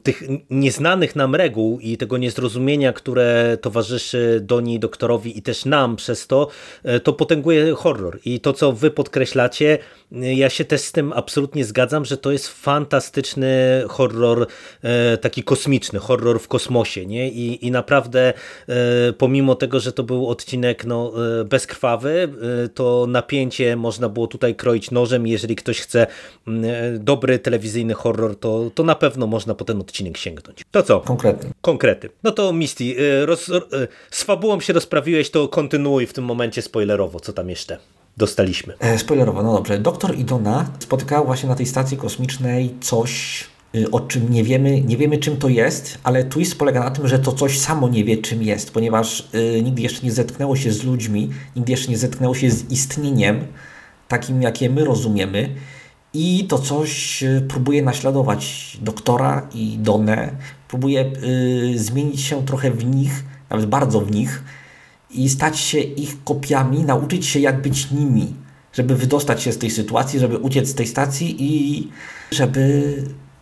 tych 0.03 0.23
nieznanych 0.51 1.17
nam 1.17 1.35
reguł 1.35 1.81
i 1.81 1.97
tego 1.97 2.19
niezrozumienia, 2.19 2.93
które 2.93 3.59
towarzyszy 3.61 4.41
Doni 4.43 4.79
doktorowi 4.79 5.39
i 5.39 5.43
też 5.43 5.65
nam 5.65 5.97
przez 5.97 6.27
to, 6.27 6.49
e, 6.85 7.01
to 7.01 7.13
potęguje 7.13 7.75
horror. 7.75 8.19
I 8.25 8.41
to, 8.41 8.53
co 8.53 8.73
wy 8.73 8.91
podkreślacie, 8.91 9.79
e, 10.13 10.35
ja 10.35 10.51
się 10.51 10.65
też 10.65 10.81
z 10.81 10.93
tym 10.93 11.13
absolutnie 11.13 11.65
zgadzam, 11.65 12.05
że 12.05 12.17
to 12.17 12.33
jest 12.33 12.49
fantastyczny 12.49 13.85
horror 13.89 14.47
e, 14.83 15.17
taki 15.17 15.43
kosmiczny, 15.43 15.99
horror 15.99 16.41
w 16.41 16.49
kosmosie. 16.49 17.07
Nie? 17.07 17.29
I, 17.29 17.67
I 17.67 17.71
naprawdę 17.71 18.33
pomimo 19.19 19.55
tego, 19.55 19.81
że 19.81 19.93
to 19.93 20.03
był 20.03 20.29
odcinek 20.29 20.85
no, 20.85 21.13
bezkrwawy, 21.45 22.29
to 22.75 23.07
napięcie 23.09 23.77
można 23.77 24.09
było 24.09 24.27
tutaj 24.27 24.55
kroić 24.55 24.91
nożem. 24.91 25.27
Jeżeli 25.27 25.57
ktoś 25.57 25.81
chce 25.81 26.07
dobry 26.99 27.39
telewizyjny 27.39 27.95
horror, 27.95 28.37
to, 28.37 28.71
to 28.75 28.85
na 28.85 28.95
pewno 28.95 29.27
można 29.27 29.55
po 29.57 29.65
ten 29.65 29.81
odcinek 29.81 30.17
sięgnąć. 30.17 30.65
To 30.71 30.83
co? 30.83 31.01
Konkrety. 31.01 31.51
Konkrety. 31.61 32.09
No 32.23 32.31
to 32.31 32.53
Misty, 32.53 32.85
y, 32.85 33.27
roz, 33.27 33.49
y, 33.49 33.63
z 34.11 34.23
fabułą 34.23 34.61
się 34.61 34.73
rozprawiłeś, 34.73 35.31
to 35.31 35.49
kontynuuj 35.49 36.07
w 36.07 36.13
tym 36.13 36.25
momencie 36.25 36.63
spoilerowo, 36.63 37.21
co 37.21 37.33
tam 37.33 37.51
jeszcze 37.51 37.79
dostaliśmy. 38.17 38.75
E, 38.81 38.99
spoilerowo, 38.99 39.43
no 39.43 39.53
dobrze. 39.53 39.79
Doktor 39.79 40.19
i 40.19 40.25
Donna 40.25 40.71
spotykają 40.79 41.25
właśnie 41.25 41.49
na 41.49 41.55
tej 41.55 41.67
stacji 41.67 41.97
kosmicznej 41.97 42.75
coś, 42.81 43.45
y, 43.75 43.91
o 43.91 44.01
czym 44.01 44.33
nie 44.33 44.45
wiemy, 44.45 44.81
nie 44.81 44.97
wiemy 44.97 45.19
czym 45.19 45.37
to 45.37 45.49
jest, 45.49 45.99
ale 46.03 46.25
twist 46.25 46.59
polega 46.59 46.81
na 46.85 46.91
tym, 46.91 47.09
że 47.09 47.19
to 47.19 47.33
coś 47.33 47.59
samo 47.59 47.89
nie 47.89 48.05
wie 48.05 48.17
czym 48.17 48.43
jest, 48.43 48.71
ponieważ 48.71 49.29
y, 49.35 49.63
nigdy 49.63 49.83
jeszcze 49.83 50.03
nie 50.03 50.13
zetknęło 50.13 50.57
się 50.57 50.73
z 50.73 50.85
ludźmi, 50.85 51.31
nigdy 51.57 51.73
jeszcze 51.73 51.91
nie 51.91 51.99
zetknęło 51.99 52.35
się 52.35 52.51
z 52.51 52.71
istnieniem 52.71 53.47
takim, 54.09 54.43
jakie 54.43 54.71
my 54.71 54.85
rozumiemy 54.85 55.49
i 56.17 56.45
to 56.45 56.59
coś 56.59 57.23
y, 57.23 57.43
próbuje 57.49 57.83
naśladować 57.83 58.77
doktora 58.83 59.49
i 59.55 59.79
Donę, 59.79 60.37
próbuje 60.69 61.13
y, 61.75 61.79
zmienić 61.79 62.21
się 62.21 62.47
trochę 62.47 62.71
w 62.71 62.85
nich, 62.85 63.25
nawet 63.51 63.67
bardzo 63.67 64.01
w 64.01 64.11
nich 64.11 64.45
i 65.11 65.29
stać 65.29 65.59
się 65.59 65.79
ich 65.79 66.25
kopiami, 66.25 66.85
nauczyć 66.85 67.27
się 67.27 67.41
jak 67.41 67.63
być 67.63 67.91
nimi, 67.91 68.35
żeby 68.73 68.97
wydostać 68.97 69.43
się 69.43 69.53
z 69.53 69.59
tej 69.59 69.71
sytuacji, 69.71 70.21
żeby 70.21 70.39
uciec 70.39 70.69
z 70.69 70.75
tej 70.75 70.87
stacji 70.87 71.37
i 71.39 71.89
żeby 72.31 72.95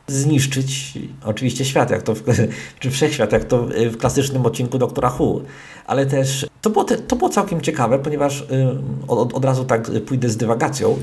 zniszczyć 0.06 0.98
oczywiście 1.24 1.64
świat, 1.64 1.90
jak 1.90 2.02
to 2.02 2.14
w, 2.14 2.22
czy 2.80 2.90
wszechświat, 2.90 3.32
jak 3.32 3.44
to 3.44 3.68
w 3.90 3.96
klasycznym 3.96 4.46
odcinku 4.46 4.78
Doktora 4.78 5.12
Who. 5.18 5.40
Ale 5.86 6.06
też 6.06 6.46
to 6.60 6.70
było, 6.70 6.84
te, 6.84 6.98
to 6.98 7.16
było 7.16 7.30
całkiem 7.30 7.60
ciekawe, 7.60 7.98
ponieważ 7.98 8.40
y, 8.40 8.46
od, 9.08 9.34
od 9.34 9.44
razu 9.44 9.64
tak 9.64 9.90
pójdę 10.06 10.28
z 10.28 10.36
dywagacją, 10.36 10.98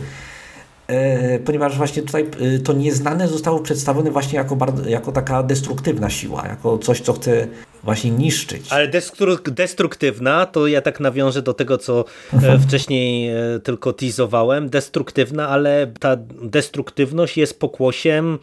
ponieważ 1.46 1.78
właśnie 1.78 2.02
tutaj 2.02 2.26
y, 2.42 2.60
to 2.60 2.74
nieznane 2.74 3.28
zostało 3.28 3.60
przedstawione 3.60 4.12
właśnie 4.12 4.38
jako, 4.38 4.56
bardzo, 4.56 4.90
jako 4.90 5.12
taka 5.12 5.44
destruktywna 5.44 6.10
siła, 6.10 6.48
jako 6.48 6.78
coś, 6.78 7.02
co 7.02 7.14
chce 7.14 7.48
właśnie 7.84 8.12
niszczyć. 8.12 8.68
Ale 8.70 8.88
destruktywna, 9.52 10.46
to 10.46 10.68
ja 10.68 10.82
tak 10.82 11.00
nawiążę 11.00 11.42
do 11.42 11.54
tego, 11.54 11.78
co 11.78 12.06
e, 12.34 12.36
mhm. 12.36 12.62
wcześniej 12.62 13.30
e, 13.30 13.60
tylko 13.64 13.94
teasowałem, 13.94 14.70
destruktywna, 14.70 15.50
ale 15.50 15.92
ta 16.00 16.18
destruktywność 16.42 17.38
jest 17.38 17.60
pokłosiem 17.60 18.40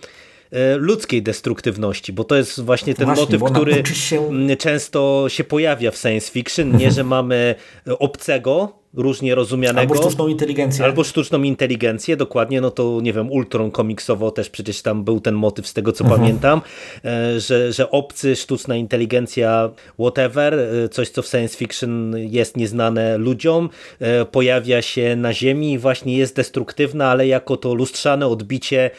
E, 0.50 0.76
ludzkiej 0.76 1.22
destruktywności, 1.22 2.12
bo 2.12 2.24
to 2.24 2.36
jest 2.36 2.60
właśnie 2.60 2.94
ten 2.94 3.06
właśnie, 3.06 3.38
motyw, 3.38 3.52
który 3.52 3.86
się... 3.86 4.30
często 4.58 5.24
się 5.28 5.44
pojawia 5.44 5.90
w 5.90 5.96
science 5.96 6.32
fiction, 6.32 6.76
nie, 6.76 6.90
że 6.90 7.04
mamy 7.04 7.54
obcego, 7.98 8.77
różnie 8.94 9.34
rozumianego. 9.34 9.80
Albo 9.80 9.94
sztuczną 9.94 10.28
inteligencję. 10.28 10.84
Albo 10.84 11.04
sztuczną 11.04 11.42
inteligencję, 11.42 12.16
dokładnie, 12.16 12.60
no 12.60 12.70
to 12.70 12.98
nie 13.02 13.12
wiem, 13.12 13.30
Ultron 13.30 13.70
komiksowo 13.70 14.30
też 14.30 14.50
przecież 14.50 14.82
tam 14.82 15.04
był 15.04 15.20
ten 15.20 15.34
motyw 15.34 15.66
z 15.66 15.74
tego 15.74 15.92
co 15.92 16.04
mhm. 16.04 16.20
pamiętam, 16.20 16.60
e, 17.04 17.40
że, 17.40 17.72
że 17.72 17.90
obcy, 17.90 18.36
sztuczna 18.36 18.76
inteligencja, 18.76 19.70
whatever, 20.00 20.54
e, 20.54 20.88
coś 20.88 21.08
co 21.08 21.22
w 21.22 21.26
science 21.26 21.56
fiction 21.56 22.14
jest 22.18 22.56
nieznane 22.56 23.18
ludziom, 23.18 23.68
e, 24.00 24.24
pojawia 24.24 24.82
się 24.82 25.16
na 25.16 25.32
Ziemi 25.32 25.72
i 25.72 25.78
właśnie 25.78 26.16
jest 26.16 26.36
destruktywna, 26.36 27.10
ale 27.10 27.26
jako 27.26 27.56
to 27.56 27.74
lustrzane 27.74 28.26
odbicie 28.26 28.90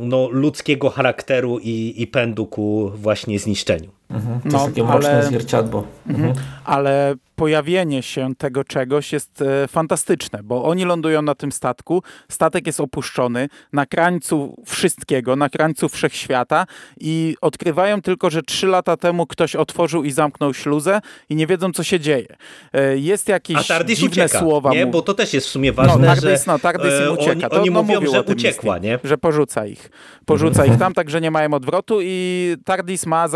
no, 0.00 0.28
ludzkiego 0.30 0.90
charakteru 0.90 1.58
i, 1.58 1.94
i 1.96 2.06
pędu 2.06 2.46
ku 2.46 2.92
właśnie 2.94 3.38
zniszczeniu. 3.38 3.90
Mhm. 4.10 4.40
To 4.40 4.48
no, 4.48 4.58
jest 4.58 4.66
takie 4.66 4.84
mroczne 4.84 5.10
ale, 5.10 5.26
zwierciadło. 5.26 5.84
Mhm. 6.06 6.28
mhm. 6.28 6.46
Ale 6.64 7.14
pojawienie 7.36 8.02
się 8.02 8.34
tego 8.38 8.64
czegoś 8.64 9.12
jest 9.12 9.42
e, 9.42 9.68
fantastyczne, 9.68 10.42
bo 10.42 10.64
oni 10.64 10.84
lądują 10.84 11.22
na 11.22 11.34
tym 11.34 11.52
statku, 11.52 12.02
statek 12.28 12.66
jest 12.66 12.80
opuszczony 12.80 13.48
na 13.72 13.86
krańcu 13.86 14.62
wszystkiego, 14.66 15.36
na 15.36 15.48
krańcu 15.48 15.88
wszechświata 15.88 16.66
i 17.00 17.36
odkrywają 17.40 18.02
tylko, 18.02 18.30
że 18.30 18.42
trzy 18.42 18.66
lata 18.66 18.96
temu 18.96 19.26
ktoś 19.26 19.56
otworzył 19.56 20.04
i 20.04 20.10
zamknął 20.10 20.54
śluzę 20.54 21.00
i 21.28 21.36
nie 21.36 21.46
wiedzą, 21.46 21.72
co 21.72 21.82
się 21.82 22.00
dzieje. 22.00 22.36
E, 22.72 22.98
jest 22.98 23.28
jakieś 23.28 23.56
A 23.56 23.64
Tardis 23.64 23.98
dziwne 23.98 24.24
ucieka, 24.24 24.40
słowa. 24.40 24.70
Nie? 24.70 24.86
Bo 24.86 25.02
to 25.02 25.14
też 25.14 25.34
jest 25.34 25.46
w 25.46 25.50
sumie 25.50 25.70
no, 25.70 25.74
ważne, 25.74 25.98
no, 25.98 26.06
Tardis, 26.06 26.44
że 26.44 26.52
no, 26.52 26.58
Tardis 26.58 26.92
im 27.00 27.06
e, 27.06 27.10
ucieka. 27.12 27.32
Oni, 27.32 27.42
to, 27.42 27.60
oni 27.60 27.70
no, 27.70 27.82
mówią, 27.82 28.12
że 28.12 28.22
uciekła, 28.22 28.78
nie? 28.78 28.98
Że 29.04 29.18
porzuca 29.18 29.66
ich. 29.66 29.90
Porzuca 30.26 30.62
mhm. 30.62 30.70
ich 30.72 30.78
tam, 30.78 30.94
tak 30.94 31.10
że 31.10 31.20
nie 31.20 31.30
mają 31.30 31.54
odwrotu 31.54 31.98
i 32.02 32.56
Tardis 32.64 33.06
ma 33.06 33.28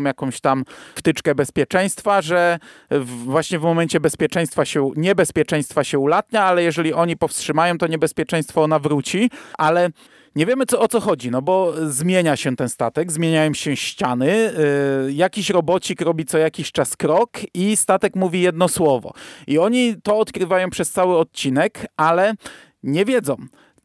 jakąś 0.00 0.40
tam 0.40 0.64
wtyczkę 0.94 1.34
bezpieczeństwa, 1.34 2.22
że 2.22 2.58
właśnie 3.24 3.58
w 3.58 3.62
momencie 3.62 4.00
bezpieczeństwa 4.00 4.64
się, 4.64 4.90
niebezpieczeństwa 4.96 5.84
się 5.84 5.98
ulatnia, 5.98 6.44
ale 6.44 6.62
jeżeli 6.62 6.92
oni 6.92 7.16
powstrzymają 7.16 7.78
to 7.78 7.86
niebezpieczeństwo, 7.86 8.62
ona 8.62 8.78
wróci, 8.78 9.30
ale 9.58 9.90
nie 10.36 10.46
wiemy 10.46 10.66
co, 10.66 10.80
o 10.80 10.88
co 10.88 11.00
chodzi, 11.00 11.30
no 11.30 11.42
bo 11.42 11.74
zmienia 11.90 12.36
się 12.36 12.56
ten 12.56 12.68
statek, 12.68 13.12
zmieniają 13.12 13.54
się 13.54 13.76
ściany, 13.76 14.52
yy, 15.06 15.12
jakiś 15.12 15.50
robocik 15.50 16.00
robi 16.00 16.24
co 16.24 16.38
jakiś 16.38 16.72
czas 16.72 16.96
krok 16.96 17.30
i 17.54 17.76
statek 17.76 18.16
mówi 18.16 18.40
jedno 18.40 18.68
słowo. 18.68 19.12
I 19.46 19.58
oni 19.58 19.94
to 20.02 20.18
odkrywają 20.18 20.70
przez 20.70 20.90
cały 20.90 21.18
odcinek, 21.18 21.86
ale 21.96 22.34
nie 22.82 23.04
wiedzą 23.04 23.36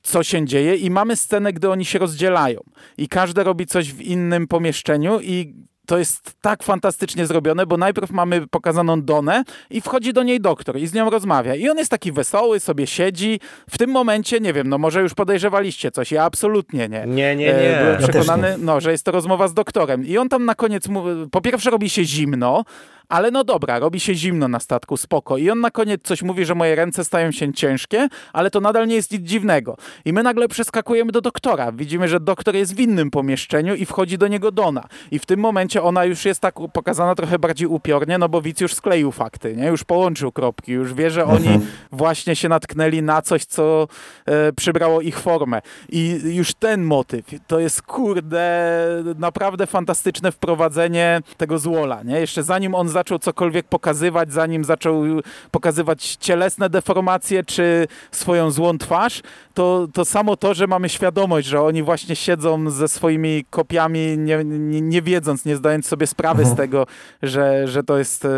co 0.07 0.23
się 0.23 0.45
dzieje 0.45 0.75
i 0.75 0.89
mamy 0.89 1.15
scenę, 1.15 1.53
gdy 1.53 1.69
oni 1.69 1.85
się 1.85 1.99
rozdzielają 1.99 2.59
i 2.97 3.07
każdy 3.07 3.43
robi 3.43 3.65
coś 3.65 3.93
w 3.93 4.01
innym 4.01 4.47
pomieszczeniu 4.47 5.19
i 5.21 5.53
to 5.87 5.97
jest 5.97 6.33
tak 6.41 6.63
fantastycznie 6.63 7.25
zrobione, 7.25 7.65
bo 7.65 7.77
najpierw 7.77 8.11
mamy 8.11 8.47
pokazaną 8.47 9.01
Donę 9.01 9.43
i 9.69 9.81
wchodzi 9.81 10.13
do 10.13 10.23
niej 10.23 10.41
doktor 10.41 10.77
i 10.77 10.87
z 10.87 10.93
nią 10.93 11.09
rozmawia. 11.09 11.55
I 11.55 11.69
on 11.69 11.77
jest 11.77 11.91
taki 11.91 12.11
wesoły, 12.11 12.59
sobie 12.59 12.87
siedzi. 12.87 13.39
W 13.69 13.77
tym 13.77 13.89
momencie, 13.89 14.39
nie 14.39 14.53
wiem, 14.53 14.69
no 14.69 14.77
może 14.77 15.01
już 15.01 15.13
podejrzewaliście 15.13 15.91
coś. 15.91 16.11
Ja 16.11 16.23
absolutnie 16.23 16.89
nie. 16.89 17.05
Nie, 17.07 17.35
nie, 17.35 17.45
nie. 17.45 17.79
E, 17.79 17.83
byłem 17.83 17.97
przekonany, 17.97 18.55
no, 18.57 18.81
że 18.81 18.91
jest 18.91 19.03
to 19.03 19.11
rozmowa 19.11 19.47
z 19.47 19.53
doktorem. 19.53 20.05
I 20.05 20.17
on 20.17 20.29
tam 20.29 20.45
na 20.45 20.55
koniec, 20.55 20.87
po 21.31 21.41
pierwsze 21.41 21.69
robi 21.69 21.89
się 21.89 22.05
zimno, 22.05 22.63
ale 23.09 23.31
no 23.31 23.43
dobra, 23.43 23.79
robi 23.79 23.99
się 23.99 24.15
zimno 24.15 24.47
na 24.47 24.59
statku, 24.59 24.97
spoko. 24.97 25.37
I 25.37 25.49
on 25.49 25.61
na 25.61 25.71
koniec 25.71 26.01
coś 26.03 26.21
mówi, 26.21 26.45
że 26.45 26.55
moje 26.55 26.75
ręce 26.75 27.05
stają 27.05 27.31
się 27.31 27.53
ciężkie, 27.53 28.07
ale 28.33 28.51
to 28.51 28.59
nadal 28.59 28.87
nie 28.87 28.95
jest 28.95 29.11
nic 29.11 29.21
dziwnego. 29.21 29.77
I 30.05 30.13
my 30.13 30.23
nagle 30.23 30.47
przeskakujemy 30.47 31.11
do 31.11 31.21
doktora. 31.21 31.71
Widzimy, 31.71 32.07
że 32.07 32.19
doktor 32.19 32.55
jest 32.55 32.75
w 32.75 32.79
innym 32.79 33.11
pomieszczeniu 33.11 33.75
i 33.75 33.85
wchodzi 33.85 34.17
do 34.17 34.27
niego 34.27 34.51
Dona. 34.51 34.87
I 35.11 35.19
w 35.19 35.25
tym 35.25 35.39
momencie 35.39 35.83
ona 35.83 36.05
już 36.05 36.25
jest 36.25 36.39
tak 36.39 36.55
pokazana 36.73 37.15
trochę 37.15 37.39
bardziej 37.39 37.67
upiornie, 37.67 38.17
no 38.17 38.29
bo 38.29 38.41
widz 38.41 38.61
już 38.61 38.73
skleił 38.73 39.11
fakty, 39.11 39.55
nie? 39.55 39.67
Już 39.67 39.83
połączył 39.83 40.31
kropki, 40.31 40.71
już 40.71 40.93
wie, 40.93 41.11
że 41.11 41.25
oni 41.25 41.47
mhm. 41.47 41.67
właśnie 41.91 42.35
się 42.35 42.49
natknęli 42.49 43.01
na 43.01 43.21
coś, 43.21 43.45
co 43.45 43.87
e, 44.25 44.53
przybrało 44.53 45.01
ich 45.01 45.19
formę. 45.19 45.61
I 45.89 46.19
już 46.23 46.53
ten 46.53 46.83
motyw, 46.83 47.25
to 47.47 47.59
jest 47.59 47.81
kurde, 47.81 48.77
naprawdę 49.19 49.67
fantastyczne 49.67 50.31
wprowadzenie 50.31 51.21
tego 51.37 51.59
złola, 51.59 52.03
nie? 52.03 52.19
Jeszcze 52.19 52.43
zanim 52.43 52.75
on 52.75 52.89
zaczął 52.97 53.19
cokolwiek 53.19 53.67
pokazywać, 53.67 54.33
zanim 54.33 54.63
zaczął 54.63 55.03
pokazywać 55.51 56.17
cielesne 56.19 56.69
deformacje 56.69 57.43
czy 57.43 57.87
swoją 58.11 58.51
złą 58.51 58.77
twarz, 58.77 59.21
to, 59.53 59.87
to 59.93 60.05
samo 60.05 60.37
to, 60.37 60.53
że 60.53 60.67
mamy 60.67 60.89
świadomość, 60.89 61.47
że 61.47 61.61
oni 61.61 61.83
właśnie 61.83 62.15
siedzą 62.15 62.69
ze 62.69 62.87
swoimi 62.87 63.45
kopiami, 63.49 64.17
nie, 64.17 64.43
nie, 64.43 64.81
nie 64.81 65.01
wiedząc, 65.01 65.45
nie 65.45 65.55
zdając 65.55 65.87
sobie 65.87 66.07
sprawy 66.07 66.43
z 66.43 66.49
mhm. 66.49 66.57
tego, 66.57 66.87
że, 67.23 67.67
że 67.67 67.83
to 67.83 67.97
jest 67.97 68.25
e, 68.25 68.29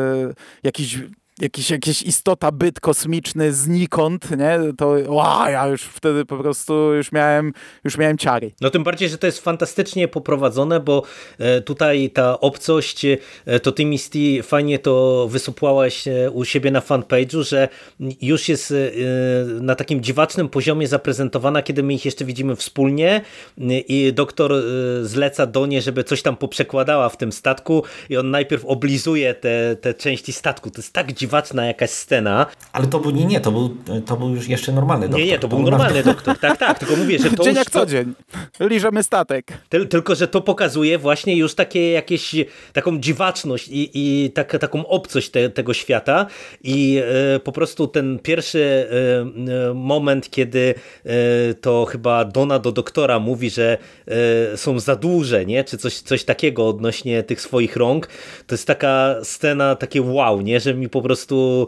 jakiś 0.63 0.99
jakiś, 1.41 1.69
jakiś 1.69 2.01
istota, 2.01 2.51
byt 2.51 2.79
kosmiczny 2.79 3.53
znikąd, 3.53 4.31
nie? 4.31 4.59
To 4.77 4.95
wow, 5.07 5.49
ja 5.49 5.67
już 5.67 5.83
wtedy 5.83 6.25
po 6.25 6.37
prostu 6.37 6.73
już 6.93 7.11
miałem, 7.11 7.53
już 7.83 7.97
miałem 7.97 8.17
ciary. 8.17 8.51
No 8.61 8.69
tym 8.69 8.83
bardziej, 8.83 9.09
że 9.09 9.17
to 9.17 9.27
jest 9.27 9.39
fantastycznie 9.39 10.07
poprowadzone, 10.07 10.79
bo 10.79 11.03
e, 11.37 11.61
tutaj 11.61 12.09
ta 12.09 12.39
obcość, 12.39 13.05
e, 13.05 13.17
to 13.59 13.71
ty 13.71 13.85
Misty 13.85 14.43
fajnie 14.43 14.79
to 14.79 15.27
wysupłałaś 15.31 16.07
e, 16.07 16.31
u 16.31 16.45
siebie 16.45 16.71
na 16.71 16.79
fanpage'u, 16.79 17.43
że 17.43 17.67
już 18.21 18.49
jest 18.49 18.73
na 19.61 19.75
takim 19.75 20.01
dziwacznym 20.01 20.49
poziomie 20.49 20.87
zaprezentowana, 20.87 21.61
kiedy 21.61 21.83
my 21.83 21.93
ich 21.93 22.05
jeszcze 22.05 22.25
widzimy 22.25 22.55
wspólnie 22.55 23.21
i 23.87 24.13
doktor 24.13 24.53
zleca 25.01 25.45
do 25.45 25.65
niej, 25.65 25.81
żeby 25.81 26.03
coś 26.03 26.21
tam 26.21 26.37
poprzekładała 26.37 27.09
w 27.09 27.17
tym 27.17 27.31
statku 27.31 27.83
i 28.09 28.17
on 28.17 28.31
najpierw 28.31 28.65
oblizuje 28.65 29.33
te, 29.33 29.75
te 29.75 29.93
części 29.93 30.33
statku. 30.33 30.71
To 30.71 30.79
jest 30.79 30.93
tak 30.93 31.13
dziwne 31.13 31.28
dziwaczna 31.29 31.65
jakaś 31.65 31.89
scena. 31.89 32.45
Ale 32.73 32.87
to 32.87 32.99
był, 32.99 33.11
nie, 33.11 33.25
nie, 33.25 33.39
to 33.39 33.51
był, 33.51 33.75
to 34.05 34.17
był 34.17 34.29
już 34.29 34.47
jeszcze 34.47 34.71
normalny 34.71 35.05
doktor. 35.05 35.19
Nie, 35.19 35.25
nie, 35.25 35.39
to, 35.39 35.41
to 35.41 35.47
był 35.47 35.61
normalny 35.61 36.03
doktor. 36.03 36.37
Tak, 36.37 36.57
tak, 36.57 36.79
tylko 36.79 36.95
mówię, 36.95 37.19
że 37.19 37.29
to 37.31 37.43
Dzień 37.49 37.55
jak 37.55 37.69
co 37.71 37.85
dzień. 37.85 38.13
Liżemy 38.59 39.03
statek. 39.03 39.53
Ty, 39.69 39.85
tylko, 39.85 40.15
że 40.15 40.27
to 40.27 40.41
pokazuje 40.41 40.97
właśnie 40.97 41.35
już 41.35 41.55
takie 41.55 41.91
jakieś, 41.91 42.35
taką 42.73 42.99
dziwaczność 42.99 43.67
i, 43.67 43.89
i 43.93 44.31
tak, 44.31 44.57
taką 44.59 44.87
obcość 44.87 45.29
te, 45.29 45.49
tego 45.49 45.73
świata 45.73 46.25
i 46.63 47.01
e, 47.35 47.39
po 47.39 47.51
prostu 47.51 47.87
ten 47.87 48.19
pierwszy 48.19 48.59
e, 48.59 49.69
e 49.69 49.73
moment, 49.73 50.29
kiedy 50.29 50.75
e, 51.05 51.53
to 51.53 51.85
chyba 51.85 52.25
Dona 52.25 52.59
do 52.59 52.71
doktora 52.71 53.19
mówi, 53.19 53.49
że 53.49 53.77
e, 54.53 54.57
są 54.57 54.79
za 54.79 54.95
duże, 54.95 55.45
nie? 55.45 55.63
czy 55.63 55.77
coś, 55.77 55.99
coś 55.99 56.23
takiego 56.23 56.67
odnośnie 56.67 57.23
tych 57.23 57.41
swoich 57.41 57.75
rąk, 57.75 58.07
to 58.47 58.55
jest 58.55 58.67
taka 58.67 59.15
scena, 59.23 59.75
takie 59.75 60.01
wow, 60.01 60.41
nie? 60.41 60.59
że 60.59 60.73
mi 60.73 60.89
po 60.89 61.01
prostu 61.01 61.18
prostu 61.19 61.67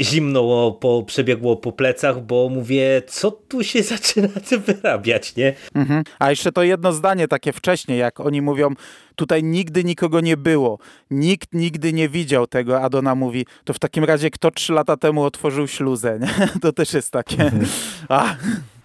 zimno 0.00 0.72
po, 0.80 1.02
przebiegło 1.02 1.56
po 1.56 1.72
plecach, 1.72 2.22
bo 2.22 2.48
mówię, 2.48 3.02
co 3.06 3.30
tu 3.30 3.64
się 3.64 3.82
zaczyna 3.92 4.28
wyrabiać, 4.66 5.36
nie? 5.36 5.54
Mhm. 5.74 6.04
A 6.18 6.30
jeszcze 6.30 6.52
to 6.52 6.62
jedno 6.62 6.92
zdanie 6.92 7.28
takie 7.28 7.52
wcześniej, 7.52 7.98
jak 7.98 8.20
oni 8.20 8.42
mówią, 8.42 8.74
tutaj 9.16 9.42
nigdy 9.44 9.84
nikogo 9.84 10.20
nie 10.20 10.36
było, 10.36 10.78
nikt 11.10 11.54
nigdy 11.54 11.92
nie 11.92 12.08
widział 12.08 12.46
tego, 12.46 12.80
Adona 12.80 13.14
mówi, 13.14 13.46
to 13.64 13.72
w 13.72 13.78
takim 13.78 14.04
razie 14.04 14.30
kto 14.30 14.50
trzy 14.50 14.72
lata 14.72 14.96
temu 14.96 15.24
otworzył 15.24 15.66
śluzę, 15.68 16.18
nie? 16.20 16.48
To 16.62 16.72
też 16.72 16.94
jest 16.94 17.10
takie... 17.10 17.42
Mhm. 17.42 17.66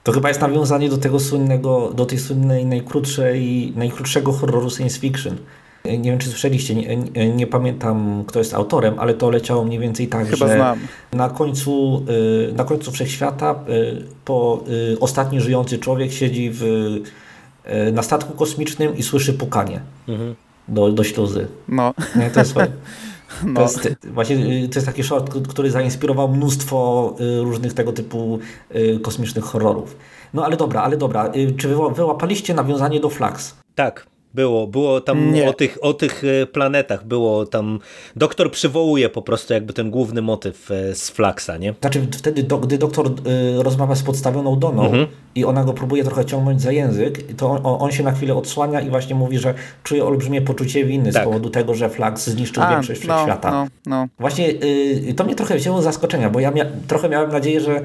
To 0.04 0.12
chyba 0.12 0.30
jest 0.30 0.42
nawiązanie 0.42 0.90
do 0.90 0.98
tego 0.98 1.20
słynnego, 1.20 1.94
do 1.94 2.06
tej 2.06 2.20
słynnej 2.20 2.66
najkrótszej, 2.66 3.74
najkrótszego 3.76 4.32
horroru 4.34 4.70
science 4.70 5.00
fiction, 5.00 5.38
nie 5.86 6.12
wiem, 6.12 6.20
czy 6.20 6.30
słyszeliście, 6.30 6.76
nie, 6.76 6.98
nie, 6.98 7.30
nie, 7.30 7.48
pamiętam, 7.48 8.24
kto 8.28 8.40
jest 8.40 8.54
autorem, 8.54 9.00
ale 9.00 9.14
to 9.14 9.30
leciało 9.30 9.64
mniej 9.64 9.80
więcej 9.80 10.08
tak, 10.08 10.26
Chyba 10.26 10.48
że 10.48 10.56
znam. 10.56 10.80
Na, 11.14 11.30
końcu, 11.30 12.06
y, 12.50 12.54
na 12.54 12.64
końcu 12.64 12.92
wszechświata 12.92 13.56
y, 13.70 14.04
po 14.26 14.64
y, 14.94 15.00
ostatni 15.00 15.42
żyjący 15.42 15.80
człowiek 15.80 16.12
siedzi 16.12 16.50
w, 16.54 16.64
na 17.94 18.04
statku 18.04 18.34
kosmicznym 18.34 18.98
i 18.98 19.04
słyszy 19.04 19.34
pukanie 19.34 19.82
mhm. 20.08 20.36
do, 20.68 20.92
do 20.92 21.04
śluzy. 21.04 21.48
No. 21.68 21.94
Nie, 22.16 22.30
to 22.30 22.40
jest 22.40 22.54
fajne. 22.54 22.74
No. 23.46 23.54
To 23.54 23.62
jest, 23.62 24.08
właśnie 24.08 24.38
to 24.68 24.76
jest 24.76 24.86
taki 24.86 25.04
short, 25.04 25.48
który 25.48 25.72
zainspirował 25.72 26.30
mnóstwo 26.30 27.16
różnych 27.42 27.74
tego 27.74 27.92
typu 27.94 28.40
kosmicznych 29.02 29.44
horrorów. 29.46 29.96
No 30.34 30.46
ale 30.46 30.58
dobra, 30.58 30.82
ale 30.82 30.98
dobra. 30.98 31.32
Czy 31.58 31.68
wyłapaliście 31.96 32.54
nawiązanie 32.54 33.00
do 33.00 33.10
Flax? 33.10 33.56
Tak. 33.76 34.13
Było, 34.34 34.68
było 34.68 35.02
tam 35.02 35.34
o 35.48 35.54
tych, 35.54 35.78
o 35.82 35.94
tych 35.94 36.24
e, 36.24 36.46
planetach, 36.46 37.06
było 37.06 37.46
tam, 37.46 37.80
doktor 38.16 38.52
przywołuje 38.52 39.10
po 39.10 39.22
prostu 39.22 39.54
jakby 39.54 39.74
ten 39.74 39.92
główny 39.92 40.22
motyw 40.22 40.72
e, 40.72 40.96
z 40.96 41.10
Flaxa, 41.10 41.52
nie? 41.60 41.74
Znaczy 41.82 42.08
wtedy, 42.12 42.44
do, 42.44 42.58
gdy 42.58 42.78
doktor 42.78 43.08
y, 43.08 43.64
rozmawia 43.64 43.96
z 43.96 44.04
podstawioną 44.04 44.60
Doną 44.60 44.86
mhm. 44.86 45.08
i 45.36 45.46
ona 45.46 45.64
go 45.64 45.74
próbuje 45.74 46.04
trochę 46.04 46.26
ciągnąć 46.26 46.62
za 46.62 46.72
język, 46.72 47.36
to 47.38 47.52
on, 47.52 47.62
on, 47.64 47.92
się 47.92 48.04
na 48.04 48.12
chwilę 48.12 48.36
odsłania 48.36 48.82
i 48.82 48.90
właśnie 48.90 49.16
mówi, 49.16 49.38
że 49.38 49.54
czuje 49.84 50.06
olbrzymie 50.06 50.42
poczucie 50.42 50.86
winy 50.86 51.12
tak. 51.12 51.24
z 51.24 51.26
powodu 51.26 51.50
tego, 51.50 51.74
że 51.74 51.90
Flax 51.90 52.30
zniszczył 52.30 52.64
A, 52.64 52.70
większość 52.70 53.08
no, 53.08 53.24
świata. 53.24 53.52
No, 53.52 53.68
no. 53.86 54.08
Właśnie 54.20 54.50
y, 54.50 55.14
to 55.16 55.24
mnie 55.24 55.36
trochę 55.36 55.56
wzięło 55.56 55.82
zaskoczenia, 55.82 56.30
bo 56.30 56.40
ja 56.40 56.52
mia 56.52 56.66
trochę 56.88 57.10
miałem 57.10 57.32
nadzieję, 57.32 57.62
że 57.62 57.82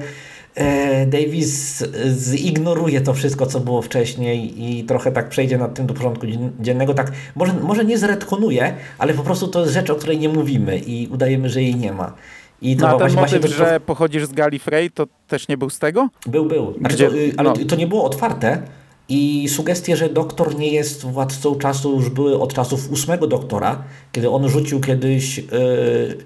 Davis 1.07 1.83
zignoruje 2.17 3.01
to 3.01 3.13
wszystko, 3.13 3.45
co 3.45 3.59
było 3.59 3.81
wcześniej 3.81 4.63
i 4.63 4.83
trochę 4.83 5.11
tak 5.11 5.29
przejdzie 5.29 5.57
nad 5.57 5.73
tym 5.73 5.87
do 5.87 5.93
porządku 5.93 6.25
dziennego. 6.59 6.93
Tak, 6.93 7.11
może, 7.35 7.53
może 7.53 7.85
nie 7.85 7.97
zredkonuje, 7.97 8.73
ale 8.97 9.13
po 9.13 9.23
prostu 9.23 9.47
to 9.47 9.61
jest 9.61 9.73
rzecz, 9.73 9.89
o 9.89 9.95
której 9.95 10.19
nie 10.19 10.29
mówimy 10.29 10.77
i 10.77 11.07
udajemy, 11.07 11.49
że 11.49 11.61
jej 11.61 11.75
nie 11.75 11.93
ma. 11.93 12.13
I 12.61 12.77
to 12.77 12.87
no, 12.87 12.97
ten 12.97 13.09
właśnie, 13.09 13.37
motyw, 13.37 13.55
że 13.55 13.79
pochodzisz 13.79 14.25
z 14.25 14.31
Gallifrey, 14.31 14.91
to 14.91 15.07
też 15.27 15.47
nie 15.47 15.57
był 15.57 15.69
z 15.69 15.79
tego? 15.79 16.09
Był, 16.25 16.45
był. 16.45 16.73
Znaczy 16.79 16.95
Gdzie? 16.95 17.07
To, 17.07 17.15
y, 17.15 17.33
ale 17.37 17.49
no. 17.49 17.55
to 17.67 17.75
nie 17.75 17.87
było 17.87 18.03
otwarte 18.03 18.61
i 19.09 19.49
sugestie, 19.49 19.97
że 19.97 20.09
doktor 20.09 20.55
nie 20.55 20.71
jest 20.71 21.05
władcą 21.05 21.55
czasu 21.55 21.95
już 21.95 22.09
były 22.09 22.39
od 22.39 22.53
czasów 22.53 22.91
ósmego 22.91 23.27
doktora, 23.27 23.83
kiedy 24.11 24.29
on 24.29 24.49
rzucił 24.49 24.79
kiedyś... 24.79 25.37
Yy, 25.37 26.17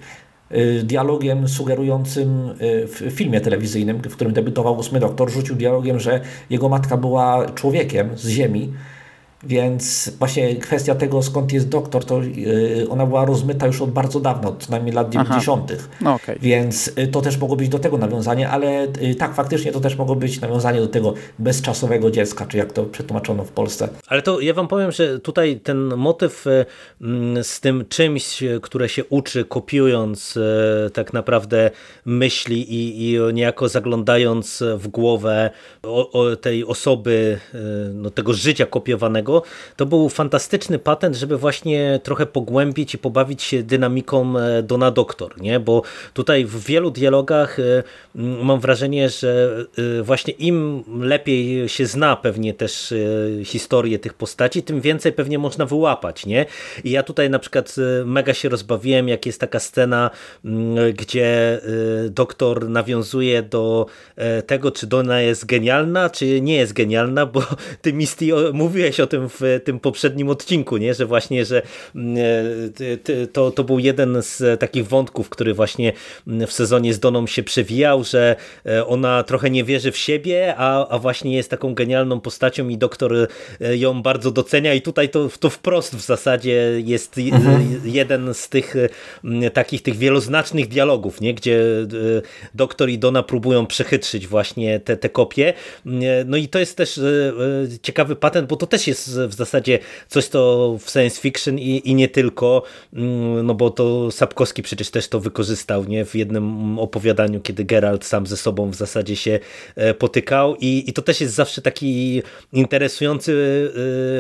dialogiem 0.84 1.48
sugerującym 1.48 2.50
y, 2.50 2.88
w 2.88 3.12
filmie 3.12 3.42
telewizyjnym, 3.42 3.98
w 3.98 4.16
którym 4.16 4.34
debiutował 4.34 4.78
ósmy 4.78 5.00
doktor, 5.00 5.32
rzucił 5.32 5.56
dialogiem, 5.56 6.00
że 6.00 6.22
jego 6.50 6.70
matka 6.70 6.98
była 6.98 7.46
człowiekiem 7.46 8.10
z 8.16 8.28
Ziemi 8.28 8.74
więc 9.46 10.12
właśnie 10.20 10.56
kwestia 10.56 10.96
tego, 10.96 11.24
skąd 11.24 11.54
jest 11.54 11.70
doktor, 11.70 12.06
to 12.06 12.22
yy, 12.22 12.88
ona 12.90 13.06
była 13.06 13.26
rozmyta 13.26 13.68
już 13.68 13.82
od 13.82 13.92
bardzo 13.92 14.20
dawna, 14.20 14.48
od 14.50 14.70
najmniej 14.70 14.94
lat 14.96 15.10
90. 15.10 15.90
No, 16.02 16.14
okay. 16.14 16.38
Więc 16.42 16.92
yy, 16.98 17.08
to 17.08 17.22
też 17.22 17.38
mogło 17.38 17.56
być 17.56 17.70
do 17.70 17.80
tego 17.80 17.98
nawiązanie, 17.98 18.50
ale 18.50 18.88
yy, 19.02 19.16
tak, 19.16 19.36
faktycznie 19.36 19.72
to 19.72 19.80
też 19.80 19.96
mogło 19.96 20.16
być 20.16 20.42
nawiązanie 20.42 20.80
do 20.80 20.88
tego 20.88 21.14
bezczasowego 21.40 22.12
dziecka, 22.12 22.46
czy 22.46 22.58
jak 22.58 22.72
to 22.72 22.84
przetłumaczono 22.84 23.44
w 23.44 23.52
Polsce. 23.52 23.90
Ale 24.08 24.22
to 24.22 24.40
ja 24.40 24.54
wam 24.54 24.68
powiem, 24.68 24.92
że 24.92 25.20
tutaj 25.20 25.60
ten 25.60 25.96
motyw 25.96 26.48
y, 26.48 26.66
mm, 27.02 27.44
z 27.44 27.60
tym 27.60 27.86
czymś, 27.90 28.44
które 28.62 28.90
się 28.90 29.06
uczy, 29.06 29.46
kopiując 29.46 30.38
y, 30.38 30.90
tak 30.94 31.14
naprawdę 31.14 31.72
myśli 32.06 32.74
i, 32.74 33.12
i 33.12 33.20
niejako 33.34 33.70
zaglądając 33.70 34.64
w 34.78 34.88
głowę 34.88 35.50
o, 35.84 36.12
o 36.12 36.36
tej 36.36 36.66
osoby, 36.66 37.40
y, 37.54 37.58
no, 37.94 38.10
tego 38.10 38.34
życia 38.34 38.66
kopiowanego, 38.66 39.33
to 39.76 39.86
był 39.86 40.10
fantastyczny 40.10 40.80
patent, 40.80 41.16
żeby 41.16 41.38
właśnie 41.38 42.00
trochę 42.04 42.26
pogłębić 42.26 42.94
i 42.94 42.98
pobawić 42.98 43.44
się 43.44 43.64
dynamiką 43.64 44.38
e, 44.38 44.64
Dona 44.64 44.92
Doktor, 44.92 45.42
nie? 45.42 45.60
bo 45.60 45.82
tutaj 46.14 46.46
w 46.46 46.66
wielu 46.66 46.92
dialogach 46.92 47.60
e, 47.60 47.84
mam 48.16 48.60
wrażenie, 48.60 49.10
że 49.10 49.58
e, 50.00 50.04
właśnie 50.04 50.34
im 50.34 50.84
lepiej 51.02 51.70
się 51.70 51.86
zna 51.86 52.16
pewnie 52.16 52.54
też 52.54 52.94
historię 53.46 54.00
tych 54.00 54.14
postaci, 54.14 54.64
tym 54.64 54.82
więcej 54.82 55.14
pewnie 55.14 55.40
można 55.40 55.66
wyłapać, 55.66 56.26
nie? 56.26 56.46
I 56.84 56.92
ja 56.92 57.04
tutaj 57.04 57.30
na 57.30 57.40
przykład 57.40 57.76
mega 58.06 58.34
się 58.34 58.50
rozbawiłem, 58.50 59.08
jak 59.08 59.26
jest 59.26 59.40
taka 59.40 59.60
scena, 59.60 60.10
gdzie 60.94 61.62
doktor 62.10 62.70
nawiązuje 62.70 63.44
do 63.44 63.86
tego, 64.48 64.72
czy 64.72 64.88
Dona 64.88 65.22
jest 65.22 65.46
genialna, 65.46 66.10
czy 66.10 66.42
nie 66.42 66.56
jest 66.56 66.74
genialna, 66.74 67.26
bo 67.26 67.44
ty 67.82 67.94
Misty 67.94 68.26
mówiłeś 68.54 69.00
o 69.00 69.08
tym 69.08 69.23
w 69.30 69.60
tym 69.64 69.80
poprzednim 69.80 70.30
odcinku, 70.30 70.78
nie? 70.78 70.94
że 70.94 71.06
właśnie, 71.06 71.46
że 71.46 71.62
mm, 71.96 72.18
e, 73.14 73.28
to, 73.28 73.52
to 73.52 73.64
był 73.64 73.80
jeden 73.80 74.18
z 74.22 74.60
takich 74.60 74.88
wątków, 74.88 75.30
który 75.30 75.54
właśnie 75.54 75.94
mm, 76.28 76.48
w 76.48 76.54
sezonie 76.54 76.94
z 76.94 77.00
Doną 77.00 77.28
się 77.28 77.44
przewijał, 77.44 78.04
że 78.04 78.36
e, 78.66 78.86
ona 78.86 79.24
trochę 79.24 79.50
nie 79.50 79.64
wierzy 79.64 79.92
w 79.92 79.98
siebie, 79.98 80.54
a, 80.58 80.88
a 80.88 81.00
właśnie 81.00 81.36
jest 81.36 81.50
taką 81.50 81.74
genialną 81.74 82.20
postacią 82.20 82.68
i 82.68 82.78
doktor 82.78 83.14
e, 83.62 83.78
ją 83.78 84.02
bardzo 84.02 84.32
docenia 84.32 84.74
i 84.74 84.82
tutaj 84.82 85.10
to, 85.10 85.30
to 85.40 85.50
wprost 85.50 85.96
w 85.96 86.02
zasadzie 86.02 86.74
jest 86.86 87.18
mhm. 87.18 87.82
jeden 87.86 88.34
z 88.34 88.50
tych 88.50 88.76
takich 89.54 89.82
tych 89.82 89.98
wieloznacznych 89.98 90.68
dialogów, 90.68 91.22
nie? 91.22 91.34
gdzie 91.34 91.64
doktor 92.54 92.90
i 92.90 93.00
Dona 93.00 93.24
próbują 93.24 93.66
przechytrzyć 93.66 94.28
właśnie 94.28 94.80
te, 94.80 94.98
te 94.98 95.10
kopie. 95.10 95.54
No 96.26 96.38
i 96.38 96.48
to 96.48 96.60
jest 96.60 96.78
też 96.78 97.00
ciekawy 97.82 98.16
patent, 98.16 98.48
bo 98.48 98.56
to 98.56 98.68
też 98.68 98.88
jest 98.88 99.13
w 99.28 99.34
zasadzie 99.34 99.80
coś, 100.08 100.30
to 100.30 100.76
w 100.82 100.90
science 100.90 101.22
fiction 101.22 101.60
i, 101.60 101.82
i 101.86 101.96
nie 101.96 102.08
tylko, 102.08 102.64
mm, 102.94 103.46
no 103.46 103.54
bo 103.54 103.70
to 103.70 104.12
Sapkowski 104.12 104.64
przecież 104.64 104.90
też 104.92 105.08
to 105.08 105.20
wykorzystał 105.20 105.84
nie 105.84 106.06
w 106.06 106.16
jednym 106.16 106.80
opowiadaniu, 106.80 107.42
kiedy 107.42 107.66
Geralt 107.66 108.06
sam 108.06 108.28
ze 108.28 108.38
sobą 108.38 108.70
w 108.70 108.76
zasadzie 108.76 109.16
się 109.16 109.40
e, 109.76 109.94
potykał 109.94 110.56
i, 110.56 110.84
i 110.88 110.94
to 110.94 111.02
też 111.02 111.22
jest 111.22 111.34
zawsze 111.34 111.62
taki 111.62 112.22
interesujący 112.54 113.72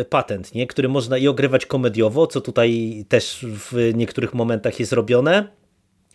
e, 0.01 0.05
patent, 0.05 0.55
nie? 0.55 0.67
który 0.67 0.89
można 0.89 1.17
i 1.17 1.27
ogrywać 1.27 1.65
komediowo, 1.65 2.27
co 2.27 2.41
tutaj 2.41 3.05
też 3.09 3.45
w 3.71 3.91
niektórych 3.95 4.33
momentach 4.33 4.79
jest 4.79 4.93
robione, 4.93 5.62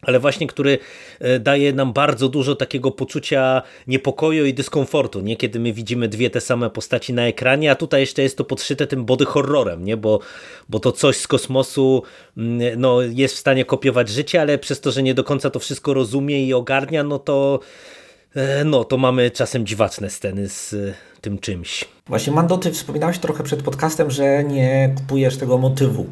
ale 0.02 0.20
właśnie 0.20 0.46
który 0.46 0.78
e, 1.20 1.38
daje 1.38 1.72
nam 1.72 1.92
bardzo 1.92 2.28
dużo 2.28 2.56
takiego 2.56 2.90
poczucia 2.90 3.62
niepokoju 3.86 4.46
i 4.46 4.54
dyskomfortu, 4.54 5.20
nie? 5.20 5.36
kiedy 5.36 5.60
my 5.60 5.72
widzimy 5.72 6.08
dwie 6.08 6.30
te 6.30 6.40
same 6.40 6.70
postaci 6.70 7.12
na 7.12 7.22
ekranie, 7.26 7.70
a 7.70 7.74
tutaj 7.74 8.00
jeszcze 8.00 8.22
jest 8.22 8.36
to 8.36 8.44
podszyte 8.44 8.86
tym 8.86 9.04
body 9.04 9.24
horrorem, 9.24 9.84
nie? 9.84 9.96
Bo, 9.96 10.20
bo 10.68 10.80
to 10.80 10.92
coś 10.92 11.16
z 11.16 11.26
kosmosu 11.26 12.02
mm, 12.36 12.80
no, 12.80 13.02
jest 13.02 13.34
w 13.34 13.38
stanie 13.38 13.64
kopiować 13.64 14.08
życie, 14.08 14.40
ale 14.40 14.58
przez 14.58 14.80
to, 14.80 14.90
że 14.90 15.02
nie 15.02 15.14
do 15.14 15.24
końca 15.24 15.50
to 15.50 15.58
wszystko 15.58 15.94
rozumie 15.94 16.46
i 16.46 16.54
ogarnia, 16.54 17.02
no 17.02 17.18
to 17.18 17.60
e, 18.34 18.64
no 18.64 18.84
to 18.84 18.96
mamy 18.96 19.30
czasem 19.30 19.66
dziwaczne 19.66 20.10
sceny 20.10 20.48
z 20.48 20.72
e, 20.72 20.94
tym 21.20 21.38
czymś. 21.38 21.84
Właśnie 22.06 22.32
Mando, 22.32 22.58
ty 22.58 22.72
wspominałeś 22.72 23.18
trochę 23.18 23.44
przed 23.44 23.62
podcastem, 23.62 24.10
że 24.10 24.44
nie 24.44 24.94
kupujesz 24.96 25.36
tego 25.36 25.58
motywu 25.58 26.06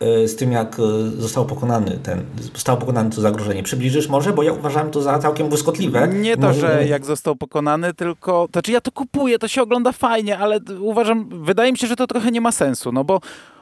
z 0.00 0.36
tym, 0.36 0.52
jak 0.52 0.76
e, 0.78 1.10
został 1.20 1.46
pokonany 1.46 1.98
ten, 2.02 2.22
zostało 2.54 2.78
pokonane 2.78 3.10
to 3.10 3.20
zagrożenie. 3.20 3.62
Przybliżysz 3.62 4.08
może? 4.08 4.32
Bo 4.32 4.42
ja 4.42 4.52
uważałem 4.52 4.90
to 4.90 5.02
za 5.02 5.18
całkiem 5.18 5.48
błyskotliwe. 5.48 6.08
Nie 6.08 6.36
to, 6.36 6.52
że 6.52 6.86
jak 6.86 7.04
został 7.04 7.36
pokonany, 7.36 7.94
tylko... 7.94 8.32
To 8.32 8.52
znaczy 8.52 8.72
ja 8.72 8.80
to 8.80 8.92
kupuję, 8.92 9.38
to 9.38 9.48
się 9.48 9.62
ogląda 9.62 9.92
fajnie, 9.92 10.38
ale 10.38 10.60
uważam, 10.80 11.44
wydaje 11.44 11.72
mi 11.72 11.78
się, 11.78 11.86
że 11.86 11.96
to 11.96 12.06
trochę 12.06 12.30
nie 12.30 12.40
ma 12.40 12.52
sensu, 12.52 12.92
no 12.92 13.04
bo 13.04 13.20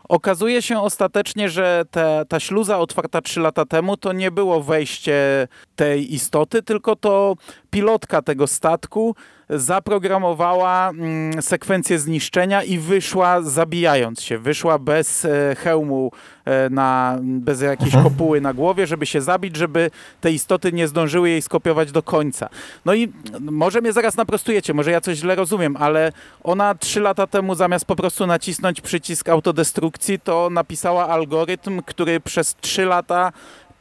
Okazuje 0.09 0.63
się 0.63 0.81
ostatecznie, 0.81 1.49
że 1.49 1.85
te, 1.91 2.25
ta 2.29 2.41
śluza 2.41 2.79
otwarta 2.79 3.23
trzy 3.23 3.41
lata 3.41 3.65
temu 3.65 3.97
to 3.97 4.13
nie 4.13 4.31
było 4.31 4.63
wejście 4.63 5.49
tej 5.77 6.15
istoty, 6.15 6.63
tylko 6.63 6.97
to 6.97 7.35
pilotka 7.71 8.23
tego 8.23 8.47
statku 8.47 9.15
zaprogramowała 9.51 10.91
mm, 10.91 11.43
sekwencję 11.43 11.99
zniszczenia 11.99 12.63
i 12.63 12.79
wyszła 12.79 13.43
zabijając 13.43 14.23
się. 14.23 14.39
Wyszła 14.39 14.79
bez 14.79 15.25
e, 15.25 15.57
hełmu, 15.59 16.13
e, 16.45 16.71
na, 16.71 17.19
bez 17.23 17.61
jakiejś 17.61 17.95
mhm. 17.95 18.05
kopuły 18.05 18.41
na 18.41 18.55
głowie, 18.55 18.87
żeby 18.87 19.07
się 19.07 19.21
zabić, 19.21 19.57
żeby 19.57 19.91
te 20.21 20.33
istoty 20.33 20.73
nie 20.73 20.89
zdążyły 20.89 21.31
jej 21.31 21.43
skopiować 21.43 21.93
do 21.93 22.03
końca. 22.03 22.49
No 22.85 22.95
i 22.95 23.13
może 23.41 23.81
mnie 23.81 23.93
zaraz 23.93 24.17
naprostujecie, 24.17 24.75
może 24.75 24.91
ja 24.91 25.01
coś 25.01 25.19
źle 25.19 25.35
rozumiem, 25.35 25.77
ale 25.77 26.13
ona 26.45 26.75
trzy 26.75 27.01
lata 27.01 27.27
temu 27.27 27.55
zamiast 27.55 27.85
po 27.85 27.97
prostu 27.97 28.27
nacisnąć 28.27 28.81
przycisk 28.81 29.29
autodestrukcji, 29.29 30.21
to 30.21 30.51
napisała 30.51 31.09
algorytm, 31.09 31.83
który 31.83 32.21
przez 32.21 32.55
trzy 32.55 32.85
lata 32.85 33.33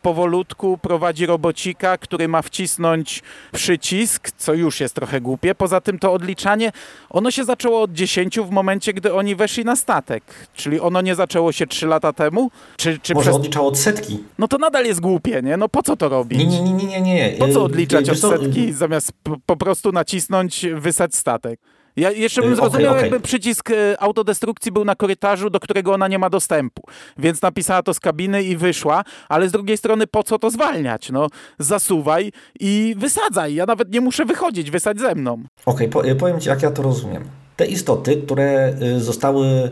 powolutku 0.08 0.78
prowadzi 0.78 1.26
robocika, 1.26 1.98
który 1.98 2.28
ma 2.28 2.42
wcisnąć 2.42 3.24
przycisk, 3.54 4.32
co 4.38 4.54
już 4.54 4.80
jest 4.80 4.96
trochę 4.96 5.22
głupie. 5.22 5.56
Poza 5.56 5.82
tym 5.82 6.00
to 6.00 6.14
odliczanie, 6.14 6.72
ono 7.10 7.32
się 7.32 7.44
zaczęło 7.44 7.82
od 7.82 7.94
10 7.94 8.40
w 8.40 8.50
momencie, 8.50 8.94
gdy 8.94 9.14
oni 9.14 9.36
weszli 9.36 9.66
na 9.66 9.76
statek. 9.76 10.24
Czyli 10.54 10.80
ono 10.80 11.02
nie 11.02 11.16
zaczęło 11.16 11.52
się 11.52 11.68
3 11.68 11.88
lata 11.88 12.14
temu? 12.14 12.52
Czy, 12.78 13.00
czy 13.00 13.14
Może 13.14 13.30
przez... 13.30 13.36
odliczało 13.36 13.68
od 13.68 13.78
setki. 13.78 14.24
No 14.38 14.48
to 14.48 14.58
nadal 14.58 14.86
jest 14.86 15.00
głupie, 15.00 15.42
nie? 15.42 15.58
No 15.58 15.70
po 15.70 15.84
co 15.84 15.98
to 15.98 16.10
robić? 16.10 16.40
Nie, 16.40 16.62
nie, 16.62 16.74
nie, 16.74 17.02
nie. 17.02 17.02
nie. 17.02 17.36
Po 17.40 17.48
co 17.48 17.64
odliczać 17.64 18.10
od 18.10 18.20
setki, 18.20 18.74
zamiast 18.74 19.12
po 19.46 19.58
prostu 19.58 19.92
nacisnąć, 19.92 20.66
wysać 20.76 21.16
statek? 21.16 21.60
Ja 21.98 22.12
jeszcze 22.12 22.42
bym 22.42 22.54
y, 22.54 22.56
zrozumiał, 22.56 22.92
okay, 22.92 23.00
okay. 23.00 23.10
jakby 23.10 23.28
przycisk 23.28 23.70
y, 23.70 24.00
autodestrukcji 24.00 24.72
był 24.72 24.86
na 24.86 24.96
korytarzu, 24.96 25.50
do 25.50 25.60
którego 25.60 25.94
ona 25.94 26.08
nie 26.08 26.20
ma 26.20 26.30
dostępu. 26.30 26.82
Więc 27.18 27.42
napisała 27.42 27.84
to 27.84 27.94
z 27.94 28.00
kabiny 28.00 28.44
i 28.44 28.58
wyszła, 28.58 29.04
ale 29.30 29.50
z 29.50 29.52
drugiej 29.52 29.78
strony 29.78 30.08
po 30.08 30.24
co 30.24 30.40
to 30.40 30.50
zwalniać? 30.50 31.10
No, 31.10 31.28
zasuwaj 31.60 32.32
i 32.60 32.96
wysadzaj. 32.98 33.56
Ja 33.56 33.66
nawet 33.66 33.92
nie 33.92 34.02
muszę 34.02 34.26
wychodzić, 34.26 34.72
wysadź 34.72 35.00
ze 35.00 35.16
mną. 35.16 35.44
Okej, 35.66 35.90
okay, 35.90 36.16
powiem 36.16 36.40
Ci, 36.40 36.50
jak 36.50 36.62
ja 36.62 36.72
to 36.72 36.82
rozumiem. 36.82 37.24
Te 37.56 37.66
istoty, 37.66 38.22
które 38.26 38.74
y, 38.82 39.02
zostały 39.02 39.72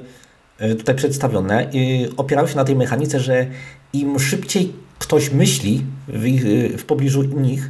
tutaj 0.78 0.96
przedstawione, 0.96 1.70
opierały 2.18 2.48
się 2.48 2.56
na 2.56 2.64
tej 2.64 2.76
mechanice, 2.76 3.20
że 3.20 3.46
im 3.94 4.20
szybciej 4.20 4.74
ktoś 5.00 5.32
myśli 5.32 5.86
w, 6.08 6.26
ich, 6.26 6.44
w 6.78 6.86
pobliżu 6.86 7.24
nich, 7.24 7.70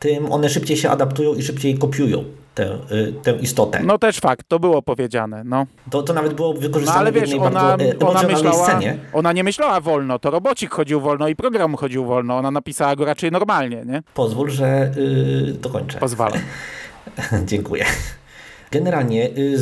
tym 0.00 0.32
one 0.32 0.48
szybciej 0.48 0.76
się 0.76 0.90
adaptują 0.90 1.34
i 1.34 1.42
szybciej 1.42 1.78
kopiują 1.78 2.24
tę, 2.56 2.78
y, 2.92 3.12
tę 3.22 3.32
istotę. 3.32 3.80
No 3.84 3.98
też 3.98 4.18
fakt, 4.18 4.48
to 4.48 4.58
było 4.58 4.82
powiedziane. 4.82 5.42
No. 5.44 5.66
To, 5.90 6.02
to 6.02 6.12
nawet 6.12 6.34
było 6.34 6.54
wykorzystane 6.54 6.94
no, 6.94 7.00
ale 7.00 7.12
wiesz, 7.12 7.30
w 7.30 7.32
jednej 7.32 7.48
ona, 7.48 7.76
bardzo 7.76 8.08
ona 8.08 8.22
myślała, 8.22 8.64
scenie. 8.64 8.98
Ona 9.12 9.32
nie 9.32 9.44
myślała 9.44 9.80
wolno, 9.80 10.18
to 10.18 10.30
robocik 10.30 10.70
chodził 10.70 11.00
wolno 11.00 11.28
i 11.28 11.36
program 11.36 11.76
chodził 11.76 12.04
wolno. 12.04 12.36
Ona 12.38 12.50
napisała 12.50 12.96
go 12.96 13.04
raczej 13.04 13.30
normalnie, 13.30 13.84
nie? 13.86 14.02
Pozwól, 14.14 14.50
że 14.50 14.92
yy, 14.96 15.52
dokończę. 15.52 15.98
Pozwalam. 15.98 16.38
Dziękuję. 17.50 17.84
Generalnie, 18.70 19.28
yy, 19.28 19.58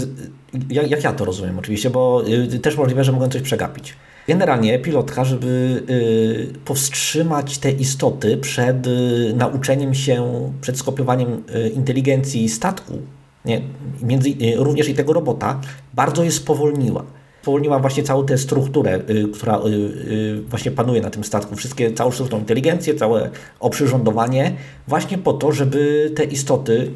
jak, 0.70 0.90
jak 0.90 1.04
ja 1.04 1.12
to 1.12 1.24
rozumiem 1.24 1.58
oczywiście, 1.58 1.90
bo 1.90 2.22
yy, 2.26 2.58
też 2.58 2.76
możliwe, 2.76 3.04
że 3.04 3.12
mogę 3.12 3.28
coś 3.28 3.42
przegapić. 3.42 3.94
Generalnie 4.28 4.78
pilotka, 4.78 5.24
żeby 5.24 5.82
y, 5.90 6.58
powstrzymać 6.64 7.58
te 7.58 7.70
istoty 7.70 8.36
przed 8.36 8.86
y, 8.86 9.32
nauczeniem 9.36 9.94
się, 9.94 10.50
przed 10.60 10.78
skopiowaniem 10.78 11.42
y, 11.54 11.68
inteligencji 11.68 12.48
statku, 12.48 12.92
nie, 13.44 13.60
między, 14.02 14.30
również 14.56 14.88
i 14.88 14.94
tego 14.94 15.12
robota, 15.12 15.60
bardzo 15.94 16.24
je 16.24 16.30
spowolniła. 16.30 17.04
Spowolniła 17.42 17.78
właśnie 17.78 18.02
całą 18.02 18.26
tę 18.26 18.38
strukturę, 18.38 19.00
która 19.34 19.60
właśnie 20.48 20.70
panuje 20.70 21.00
na 21.00 21.10
tym 21.10 21.24
statku, 21.24 21.56
wszystkie, 21.56 21.92
całą 21.92 22.10
sztuczną 22.10 22.38
inteligencję, 22.38 22.94
całe 22.94 23.30
oprzyrządowanie, 23.60 24.52
właśnie 24.88 25.18
po 25.18 25.32
to, 25.32 25.52
żeby 25.52 26.12
te 26.16 26.24
istoty 26.24 26.90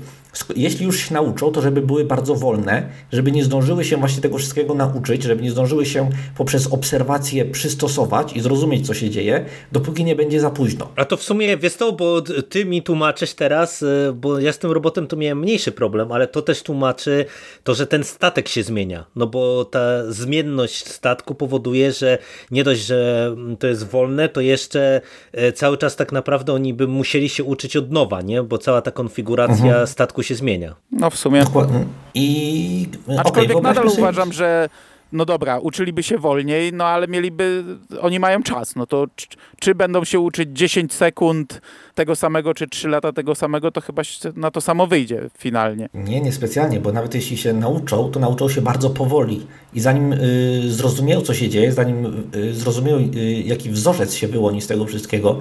jeśli 0.57 0.87
już 0.87 1.01
się 1.01 1.15
nauczą, 1.15 1.53
to 1.53 1.63
żeby 1.63 1.83
były 1.83 2.05
bardzo 2.05 2.35
wolne, 2.35 2.89
żeby 3.13 3.33
nie 3.33 3.45
zdążyły 3.45 3.85
się 3.85 3.97
właśnie 3.97 4.23
tego 4.23 4.39
wszystkiego 4.39 4.75
nauczyć, 4.75 5.23
żeby 5.23 5.43
nie 5.43 5.51
zdążyły 5.51 5.87
się 5.87 6.11
poprzez 6.37 6.67
obserwacje 6.67 7.45
przystosować 7.45 8.33
i 8.33 8.41
zrozumieć, 8.41 8.87
co 8.87 8.95
się 8.95 9.11
dzieje, 9.11 9.45
dopóki 9.73 10.05
nie 10.05 10.17
będzie 10.17 10.41
za 10.41 10.51
późno. 10.51 10.89
A 10.97 11.05
to 11.05 11.17
w 11.17 11.23
sumie, 11.23 11.57
wiesz 11.57 11.77
to, 11.77 11.93
bo 11.93 12.23
ty 12.49 12.65
mi 12.65 12.83
tłumaczysz 12.83 13.35
teraz, 13.35 13.83
y, 13.83 14.13
bo 14.15 14.39
ja 14.39 14.53
z 14.53 14.59
tym 14.59 14.71
robotem 14.71 15.07
to 15.07 15.17
miałem 15.17 15.39
mniejszy 15.41 15.73
problem, 15.73 16.13
ale 16.13 16.27
to 16.27 16.43
też 16.43 16.63
tłumaczy 16.63 17.25
to, 17.65 17.75
że 17.75 17.87
ten 17.87 18.05
statek 18.05 18.49
się 18.49 18.63
zmienia, 18.63 19.05
no 19.17 19.27
bo 19.27 19.65
ta 19.65 20.13
zmienność 20.13 20.89
statku 20.89 21.35
powoduje, 21.35 21.93
że 21.93 22.19
nie 22.51 22.65
dość, 22.65 22.81
że 22.81 23.37
to 23.59 23.67
jest 23.67 23.87
wolne, 23.87 24.29
to 24.29 24.41
jeszcze 24.41 25.01
y, 25.39 25.53
cały 25.53 25.79
czas 25.79 25.97
tak 25.97 26.13
naprawdę 26.13 26.53
oni 26.53 26.75
by 26.75 26.87
musieli 26.87 27.29
się 27.29 27.45
uczyć 27.45 27.77
od 27.77 27.91
nowa, 27.91 28.23
nie? 28.23 28.43
Bo 28.43 28.59
cała 28.59 28.83
ta 28.83 28.91
konfiguracja 28.91 29.67
mhm. 29.67 29.87
statku 29.87 30.18
się 30.23 30.35
zmienia. 30.35 30.75
No 30.93 31.11
w 31.11 31.17
sumie. 31.17 31.45
Dokładnie. 31.45 31.85
I 32.15 32.89
Aczkolwiek 33.19 33.57
okay, 33.57 33.63
nadal 33.63 33.87
uważam, 33.87 34.33
że 34.33 34.69
no 35.13 35.25
dobra, 35.25 35.59
uczyliby 35.59 36.03
się 36.03 36.19
wolniej, 36.19 36.73
no 36.73 36.85
ale 36.85 37.09
mieliby, 37.09 37.65
oni 38.01 38.21
mają 38.21 38.43
czas, 38.43 38.77
no 38.77 38.87
to 38.87 39.07
czy, 39.17 39.27
czy, 39.61 39.75
będą 39.75 40.05
się 40.05 40.21
uczyć 40.21 40.49
10 40.53 40.95
sekund 40.95 41.61
tego 41.95 42.17
samego, 42.17 42.55
czy 42.55 42.67
3 42.67 42.89
lata 42.89 43.13
tego 43.13 43.35
samego, 43.35 43.71
to 43.71 43.81
chyba 43.81 44.03
na 44.37 44.51
to 44.51 44.61
samo 44.61 44.87
wyjdzie 44.87 45.31
finalnie. 45.39 45.89
Nie, 45.95 46.21
nie 46.21 46.33
specjalnie, 46.33 46.81
bo 46.81 46.93
nawet 46.93 47.15
jeśli 47.15 47.37
się 47.37 47.53
nauczą, 47.53 48.11
to 48.11 48.21
nauczą 48.21 48.49
się 48.49 48.63
bardzo 48.63 48.91
powoli 48.91 49.47
i 49.75 49.81
zanim 49.81 50.13
y, 50.13 50.63
zrozumieją, 50.67 51.21
co 51.21 51.35
się 51.35 51.49
dzieje, 51.49 51.73
zanim 51.73 52.25
y, 52.35 52.55
zrozumieją, 52.55 52.99
y, 52.99 53.43
jaki 53.47 53.71
wzorzec 53.71 54.15
się 54.15 54.29
wyłoni 54.29 54.61
z 54.61 54.67
tego 54.67 54.87
wszystkiego, 54.87 55.41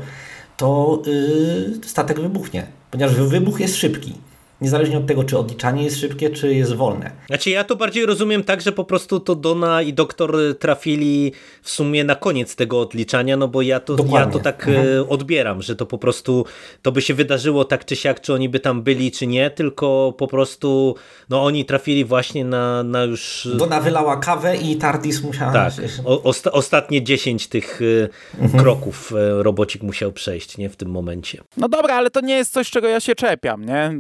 to 0.58 1.02
y, 1.08 1.88
statek 1.88 2.20
wybuchnie, 2.20 2.68
ponieważ 2.92 3.16
wybuch 3.16 3.60
jest 3.60 3.76
szybki 3.76 4.14
niezależnie 4.62 4.98
od 4.98 5.08
tego, 5.08 5.24
czy 5.24 5.38
odliczanie 5.38 5.84
jest 5.84 6.00
szybkie, 6.00 6.30
czy 6.30 6.54
jest 6.54 6.74
wolne. 6.74 7.12
Znaczy 7.28 7.50
ja 7.50 7.64
to 7.64 7.76
bardziej 7.76 8.06
rozumiem 8.06 8.44
tak, 8.44 8.62
że 8.62 8.72
po 8.72 8.84
prostu 8.84 9.20
to 9.20 9.36
Dona 9.36 9.82
i 9.82 9.94
doktor 9.94 10.38
trafili 10.60 11.32
w 11.62 11.70
sumie 11.70 12.04
na 12.04 12.16
koniec 12.16 12.56
tego 12.56 12.82
odliczania, 12.82 13.38
no 13.38 13.48
bo 13.48 13.62
ja 13.62 13.80
to, 13.80 13.96
ja 14.14 14.26
to 14.26 14.40
tak 14.40 14.68
mhm. 14.68 14.88
E, 14.88 15.10
odbieram, 15.10 15.62
że 15.62 15.76
to 15.76 15.86
po 15.86 15.98
prostu 15.98 16.46
to 16.82 16.92
by 16.92 17.02
się 17.02 17.14
wydarzyło 17.14 17.66
tak 17.66 17.86
czy 17.86 17.96
siak, 17.96 18.22
czy 18.22 18.34
oni 18.34 18.50
by 18.50 18.60
tam 18.60 18.82
byli, 18.82 19.12
czy 19.12 19.28
nie, 19.28 19.50
tylko 19.50 20.14
po 20.18 20.28
prostu 20.28 20.96
no 21.30 21.44
oni 21.44 21.66
trafili 21.66 22.06
właśnie 22.06 22.46
na, 22.46 22.84
na 22.84 23.04
już... 23.04 23.48
Dona 23.56 23.82
wylała 23.82 24.18
kawę 24.18 24.58
i 24.58 24.76
Tardis 24.76 25.24
musiała... 25.24 25.54
Tak, 25.54 25.74
o, 26.06 26.24
osta 26.24 26.52
ostatnie 26.52 27.04
10 27.04 27.48
tych 27.48 27.80
e, 27.82 28.44
mhm. 28.44 28.64
kroków 28.64 29.14
e, 29.14 29.44
robocik 29.44 29.84
musiał 29.84 30.12
przejść, 30.12 30.58
nie, 30.58 30.70
w 30.70 30.76
tym 30.76 30.90
momencie. 30.90 31.42
No 31.58 31.70
dobra, 31.70 31.96
ale 31.96 32.10
to 32.10 32.22
nie 32.22 32.36
jest 32.36 32.54
coś, 32.54 32.72
czego 32.72 32.88
ja 32.88 33.00
się 33.00 33.16
czepiam, 33.16 33.66
nie? 33.66 33.92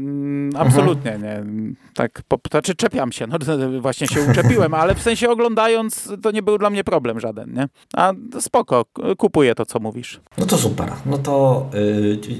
Mm, 0.47 0.67
absolutnie 0.67 1.19
nie. 1.21 1.43
Tak, 1.93 2.21
po, 2.27 2.37
znaczy 2.51 2.75
czepiam 2.75 3.11
się, 3.11 3.27
no 3.27 3.37
właśnie 3.81 4.07
się 4.07 4.21
uczepiłem, 4.31 4.73
ale 4.73 4.95
w 4.95 5.01
sensie 5.01 5.29
oglądając 5.29 6.13
to 6.21 6.31
nie 6.31 6.43
był 6.43 6.57
dla 6.57 6.69
mnie 6.69 6.83
problem 6.83 7.19
żaden, 7.19 7.53
nie? 7.53 7.67
A 7.93 8.13
spoko, 8.39 8.85
kupuję 9.17 9.55
to, 9.55 9.65
co 9.65 9.79
mówisz. 9.79 10.19
No 10.37 10.45
to 10.45 10.57
super. 10.57 10.91
No 11.05 11.17
to 11.17 11.65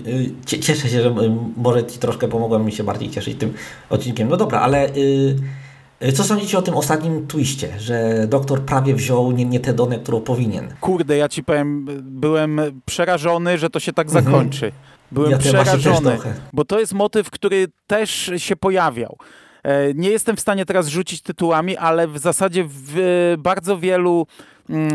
yy, 0.05 0.59
cieszę 0.59 0.89
się, 0.89 1.01
że 1.01 1.15
może 1.57 1.85
ci 1.85 1.99
troszkę 1.99 2.27
pomogłem 2.27 2.65
mi 2.65 2.71
się 2.71 2.83
bardziej 2.83 3.09
cieszyć 3.09 3.39
tym 3.39 3.53
odcinkiem. 3.89 4.29
No 4.29 4.37
dobra, 4.37 4.59
ale 4.59 4.89
yy, 6.01 6.11
co 6.13 6.23
sądzicie 6.23 6.57
o 6.57 6.61
tym 6.61 6.73
ostatnim 6.73 7.27
twiście, 7.27 7.79
że 7.79 8.27
doktor 8.27 8.61
prawie 8.61 8.95
wziął 8.95 9.31
nie, 9.31 9.45
nie 9.45 9.59
tę 9.59 9.73
donę, 9.73 9.99
którą 9.99 10.21
powinien? 10.21 10.67
Kurde, 10.81 11.17
ja 11.17 11.29
ci 11.29 11.43
powiem, 11.43 11.85
byłem 12.03 12.61
przerażony, 12.85 13.57
że 13.57 13.69
to 13.69 13.79
się 13.79 13.93
tak 13.93 14.07
mhm. 14.07 14.25
zakończy. 14.25 14.71
Byłem 15.11 15.31
ja 15.31 15.37
przerażony, 15.37 16.17
bo 16.53 16.65
to 16.65 16.79
jest 16.79 16.93
motyw, 16.93 17.29
który 17.29 17.67
też 17.87 18.31
się 18.37 18.55
pojawiał. 18.55 19.17
E, 19.63 19.93
nie 19.93 20.09
jestem 20.09 20.35
w 20.35 20.39
stanie 20.39 20.65
teraz 20.65 20.87
rzucić 20.87 21.21
tytułami, 21.21 21.77
ale 21.77 22.07
w 22.07 22.17
zasadzie 22.17 22.63
w 22.67 23.35
bardzo 23.37 23.77
wielu 23.77 24.27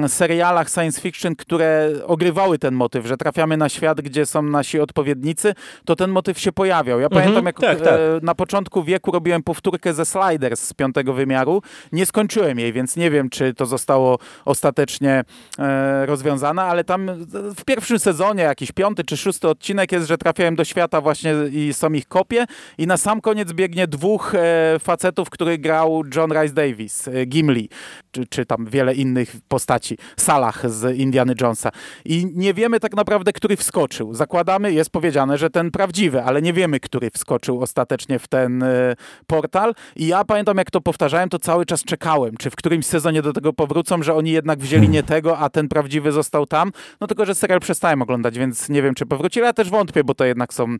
serialach 0.09 0.71
science 0.71 1.01
fiction, 1.01 1.37
które 1.37 1.91
ogrywały 2.07 2.59
ten 2.59 2.75
motyw, 2.75 3.07
że 3.07 3.17
trafiamy 3.17 3.57
na 3.57 3.69
świat, 3.69 4.01
gdzie 4.01 4.27
są 4.27 4.43
nasi 4.43 4.81
odpowiednicy, 4.81 5.55
to 5.85 5.97
ten 5.97 6.11
motyw 6.11 6.39
się 6.39 6.53
pojawiał. 6.53 7.01
Ja 7.01 7.07
mhm, 7.07 7.23
pamiętam, 7.23 7.47
jak 7.47 7.61
tak, 7.61 7.79
tak. 7.81 7.95
E, 7.95 7.99
na 8.23 8.35
początku 8.35 8.83
wieku 8.83 9.11
robiłem 9.11 9.43
powtórkę 9.43 9.95
ze 9.95 10.05
Sliders 10.05 10.61
z 10.61 10.75
piątego 10.75 11.13
wymiaru. 11.15 11.63
Nie 11.93 12.07
skończyłem 12.07 12.59
jej, 12.59 12.73
więc 12.73 12.97
nie 12.97 13.11
wiem, 13.11 13.31
czy 13.31 13.55
to 13.55 13.67
zostało 13.67 14.19
ostatecznie 14.45 15.25
e, 15.59 16.07
rozwiązane, 16.07 16.63
ale 16.63 16.85
tam 16.85 17.11
w 17.57 17.65
pierwszym 17.65 17.99
sezonie, 17.99 18.43
jakiś 18.43 18.73
piąty 18.73 19.05
czy 19.05 19.17
szósty 19.17 19.49
odcinek 19.49 19.93
jest, 19.93 20.09
że 20.09 20.19
trafiałem 20.19 20.57
do 20.57 20.65
świata 20.65 21.01
właśnie 21.01 21.35
i 21.53 21.75
są 21.75 21.93
ich 21.93 22.09
kopie 22.09 22.45
i 22.79 22.87
na 22.87 22.97
sam 22.97 23.21
koniec 23.21 23.53
biegnie 23.53 23.87
dwóch 23.87 24.35
e, 24.35 24.79
facetów, 24.79 25.31
który 25.31 25.59
grał 25.59 26.03
John 26.17 26.33
Rice 26.33 26.55
Davis, 26.55 27.09
Gimli, 27.27 27.69
czy, 28.11 28.27
czy 28.27 28.47
tam 28.47 28.67
wiele 28.67 28.95
innych 28.95 29.37
postaci 29.49 29.62
postaci, 29.62 29.98
Salah 30.16 30.70
z 30.70 30.96
Indiana 30.96 31.33
Jonesa. 31.40 31.70
I 32.05 32.27
nie 32.35 32.55
wiemy 32.55 32.81
tak 32.81 32.96
naprawdę, 32.96 33.33
który 33.33 33.57
wskoczył. 33.57 34.14
Zakładamy, 34.14 34.72
jest 34.72 34.90
powiedziane, 34.90 35.38
że 35.38 35.51
ten 35.51 35.70
prawdziwy, 35.70 36.22
ale 36.22 36.42
nie 36.42 36.53
wiemy, 36.53 36.81
który 36.81 37.11
wskoczył 37.11 37.62
ostatecznie 37.62 38.18
w 38.18 38.29
ten 38.29 38.62
y, 38.62 38.96
portal. 39.27 39.75
I 39.96 40.07
ja 40.07 40.25
pamiętam, 40.25 40.57
jak 40.59 40.70
to 40.70 40.81
powtarzałem, 40.81 41.29
to 41.29 41.38
cały 41.38 41.66
czas 41.66 41.85
czekałem, 41.85 42.37
czy 42.37 42.51
w 42.51 42.57
którymś 42.57 42.87
sezonie 42.87 43.22
do 43.22 43.33
tego 43.33 43.53
powrócą, 43.53 44.03
że 44.03 44.14
oni 44.14 44.31
jednak 44.31 44.59
wzięli 44.59 44.88
nie 44.88 45.03
tego, 45.03 45.38
a 45.38 45.48
ten 45.48 45.68
prawdziwy 45.68 46.12
został 46.12 46.46
tam. 46.46 46.72
No 47.01 47.07
tylko, 47.07 47.25
że 47.25 47.35
serial 47.35 47.61
przestałem 47.61 48.03
oglądać, 48.03 48.38
więc 48.38 48.68
nie 48.68 48.83
wiem, 48.83 48.94
czy 48.94 49.07
powrócili. 49.07 49.46
Ja 49.46 49.53
też 49.53 49.70
wątpię, 49.70 50.05
bo 50.05 50.14
to 50.14 50.25
jednak 50.25 50.55
są 50.55 50.75
y, 50.75 50.79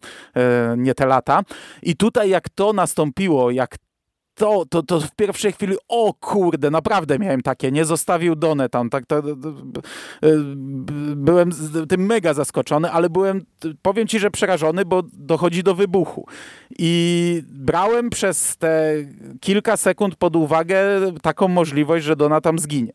nie 0.77 0.95
te 0.95 1.07
lata. 1.07 1.43
I 1.83 1.97
tutaj, 1.97 2.31
jak 2.31 2.49
to 2.49 2.73
nastąpiło, 2.73 3.51
jak 3.51 3.77
to, 4.35 4.65
to, 4.71 4.83
to 4.83 5.01
w 5.01 5.15
pierwszej 5.15 5.53
chwili, 5.53 5.77
o 5.89 6.15
kurde, 6.15 6.71
naprawdę 6.71 7.19
miałem 7.19 7.43
takie, 7.43 7.73
nie 7.73 7.85
zostawił 7.85 8.37
Donę 8.37 8.69
tam, 8.69 8.91
tak, 8.91 9.07
to, 9.07 9.23
to, 9.23 9.35
byłem 11.17 11.51
tym 11.89 12.07
mega 12.07 12.35
zaskoczony, 12.35 12.91
ale 12.91 13.11
byłem, 13.11 13.45
powiem 13.83 14.09
ci, 14.09 14.19
że 14.19 14.31
przerażony, 14.31 14.85
bo 14.85 15.03
dochodzi 15.13 15.63
do 15.63 15.75
wybuchu. 15.75 16.27
I 16.79 17.43
brałem 17.49 18.11
przez 18.11 18.57
te 18.57 18.95
kilka 19.41 19.77
sekund 19.77 20.17
pod 20.17 20.37
uwagę 20.37 20.85
taką 21.23 21.49
możliwość, 21.49 22.05
że 22.05 22.17
Dona 22.17 22.41
tam 22.41 22.59
zginie. 22.59 22.93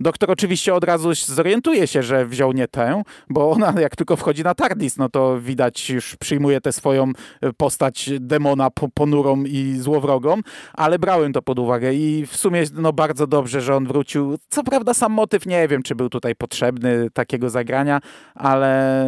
Doktor 0.00 0.30
oczywiście 0.30 0.74
od 0.74 0.84
razu 0.84 1.14
zorientuje 1.14 1.86
się, 1.86 2.02
że 2.02 2.26
wziął 2.26 2.52
nie 2.52 2.68
tę, 2.68 3.02
bo 3.30 3.50
ona 3.50 3.74
jak 3.80 3.96
tylko 3.96 4.16
wchodzi 4.16 4.42
na 4.42 4.54
TARDIS, 4.54 4.96
no 4.96 5.08
to 5.08 5.40
widać 5.40 5.90
już 5.90 6.16
przyjmuje 6.16 6.60
tę 6.60 6.72
swoją 6.72 7.12
e, 7.40 7.52
postać 7.52 8.10
demona 8.20 8.68
ponurą 8.94 9.44
i 9.44 9.76
złowrogą, 9.78 10.40
ale 10.72 10.98
brałem 10.98 11.32
to 11.32 11.42
pod 11.42 11.58
uwagę 11.58 11.94
i 11.94 12.26
w 12.26 12.36
sumie 12.36 12.64
no 12.74 12.92
bardzo 12.92 13.26
dobrze, 13.26 13.60
że 13.60 13.76
on 13.76 13.86
wrócił. 13.86 14.38
Co 14.48 14.62
prawda 14.62 14.94
sam 14.94 15.12
motyw 15.12 15.46
nie 15.46 15.68
wiem, 15.68 15.82
czy 15.82 15.94
był 15.94 16.08
tutaj 16.08 16.34
potrzebny 16.34 17.10
takiego 17.10 17.50
zagrania, 17.50 18.00
ale, 18.34 19.04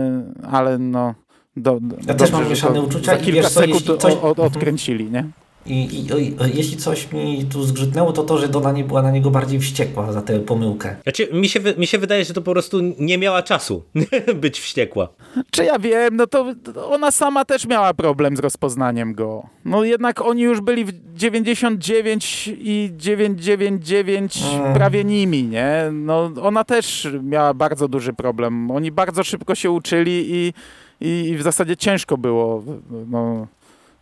ale 0.50 0.78
no... 0.78 1.14
Do, 1.58 1.80
do, 1.80 1.96
ja 1.96 2.02
dobrze, 2.02 2.14
też 2.14 2.32
mam 2.32 2.48
mieszane 2.48 2.82
uczucia. 2.82 3.12
Za 3.12 3.18
kilka 3.18 3.42
wiesz, 3.42 3.52
sekund 3.52 4.00
coś... 4.00 4.14
od, 4.14 4.38
odkręcili, 4.38 5.10
nie? 5.10 5.24
I, 5.66 5.72
i, 5.72 6.22
i, 6.22 6.36
jeśli 6.54 6.76
coś 6.76 7.12
mi 7.12 7.44
tu 7.52 7.62
zgrzytnęło, 7.62 8.12
to 8.12 8.22
to, 8.22 8.38
że 8.38 8.48
Dona 8.48 8.72
nie 8.72 8.84
była 8.84 9.02
na 9.02 9.10
niego 9.10 9.30
bardziej 9.30 9.60
wściekła 9.60 10.12
za 10.12 10.22
tę 10.22 10.40
pomyłkę. 10.40 10.96
Znaczy, 11.02 11.28
mi, 11.32 11.48
się, 11.48 11.60
mi 11.78 11.86
się 11.86 11.98
wydaje, 11.98 12.24
że 12.24 12.34
to 12.34 12.42
po 12.42 12.52
prostu 12.52 12.80
nie 12.98 13.18
miała 13.18 13.42
czasu 13.42 13.82
być 14.42 14.60
wściekła. 14.60 15.08
Czy 15.50 15.64
ja 15.64 15.78
wiem, 15.78 16.16
no 16.16 16.26
to 16.26 16.54
ona 16.90 17.10
sama 17.10 17.44
też 17.44 17.66
miała 17.66 17.94
problem 17.94 18.36
z 18.36 18.40
rozpoznaniem 18.40 19.14
go. 19.14 19.46
No 19.64 19.84
jednak 19.84 20.20
oni 20.20 20.42
już 20.42 20.60
byli 20.60 20.84
w 20.84 20.92
99 21.14 22.50
i 22.58 22.90
999 22.96 24.42
mm. 24.54 24.74
prawie 24.74 25.04
nimi, 25.04 25.42
nie? 25.44 25.88
No 25.92 26.30
ona 26.42 26.64
też 26.64 27.08
miała 27.22 27.54
bardzo 27.54 27.88
duży 27.88 28.12
problem. 28.12 28.70
Oni 28.70 28.92
bardzo 28.92 29.24
szybko 29.24 29.54
się 29.54 29.70
uczyli 29.70 30.26
i, 30.30 30.52
i 31.00 31.36
w 31.36 31.42
zasadzie 31.42 31.76
ciężko 31.76 32.18
było 32.18 32.62
no, 33.08 33.46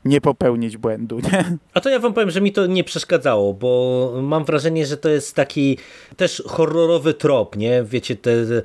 nie 0.05 0.21
popełnić 0.21 0.77
błędu. 0.77 1.21
Nie? 1.21 1.59
A 1.75 1.81
to 1.81 1.91
ja 1.91 1.99
wam 1.99 2.15
powiem, 2.15 2.31
że 2.31 2.41
mi 2.41 2.53
to 2.53 2.67
nie 2.67 2.85
przeszkadzało, 2.85 3.55
bo 3.55 4.13
mam 4.23 4.45
wrażenie, 4.45 4.87
że 4.87 4.97
to 4.97 5.09
jest 5.09 5.35
taki 5.35 5.79
też 6.17 6.43
horrorowy 6.47 7.15
trop, 7.15 7.57
nie? 7.57 7.85
Wiecie, 7.85 8.17
te 8.17 8.33
e, 8.33 8.63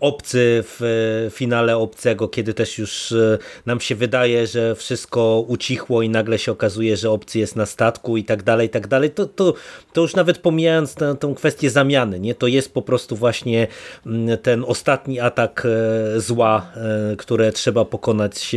obcy 0.00 0.64
w 0.66 0.82
e, 1.26 1.30
finale 1.30 1.76
obcego, 1.76 2.28
kiedy 2.28 2.54
też 2.54 2.78
już 2.78 3.12
e, 3.12 3.38
nam 3.66 3.80
się 3.80 3.94
wydaje, 3.94 4.46
że 4.46 4.74
wszystko 4.74 5.44
ucichło 5.48 6.02
i 6.02 6.08
nagle 6.08 6.38
się 6.38 6.52
okazuje, 6.52 6.96
że 6.96 7.10
obcy 7.10 7.38
jest 7.38 7.56
na 7.56 7.66
statku 7.66 8.16
i 8.16 8.24
tak 8.24 8.42
dalej, 8.42 8.66
i 8.66 8.70
tak 8.70 8.86
dalej. 8.86 9.10
To, 9.10 9.26
to, 9.26 9.54
to 9.92 10.00
już 10.00 10.14
nawet 10.14 10.38
pomijając 10.38 10.94
tę, 10.94 11.16
tę 11.20 11.34
kwestię 11.36 11.70
zamiany, 11.70 12.20
nie? 12.20 12.34
To 12.34 12.46
jest 12.46 12.74
po 12.74 12.82
prostu 12.82 13.16
właśnie 13.16 13.66
mm, 14.06 14.38
ten 14.38 14.64
ostatni 14.66 15.20
atak 15.20 15.66
zła, 16.16 16.72
które 17.18 17.52
trzeba 17.52 17.84
pokonać 17.84 18.56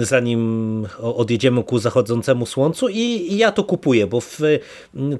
zanim 0.00 0.86
odjedziemy 1.16 1.64
ku 1.64 1.78
zachodzącemu 1.78 2.46
słońcu 2.46 2.88
i 2.88 3.36
ja 3.36 3.52
to 3.52 3.64
kupuję, 3.64 4.06
bo 4.06 4.20
w 4.20 4.38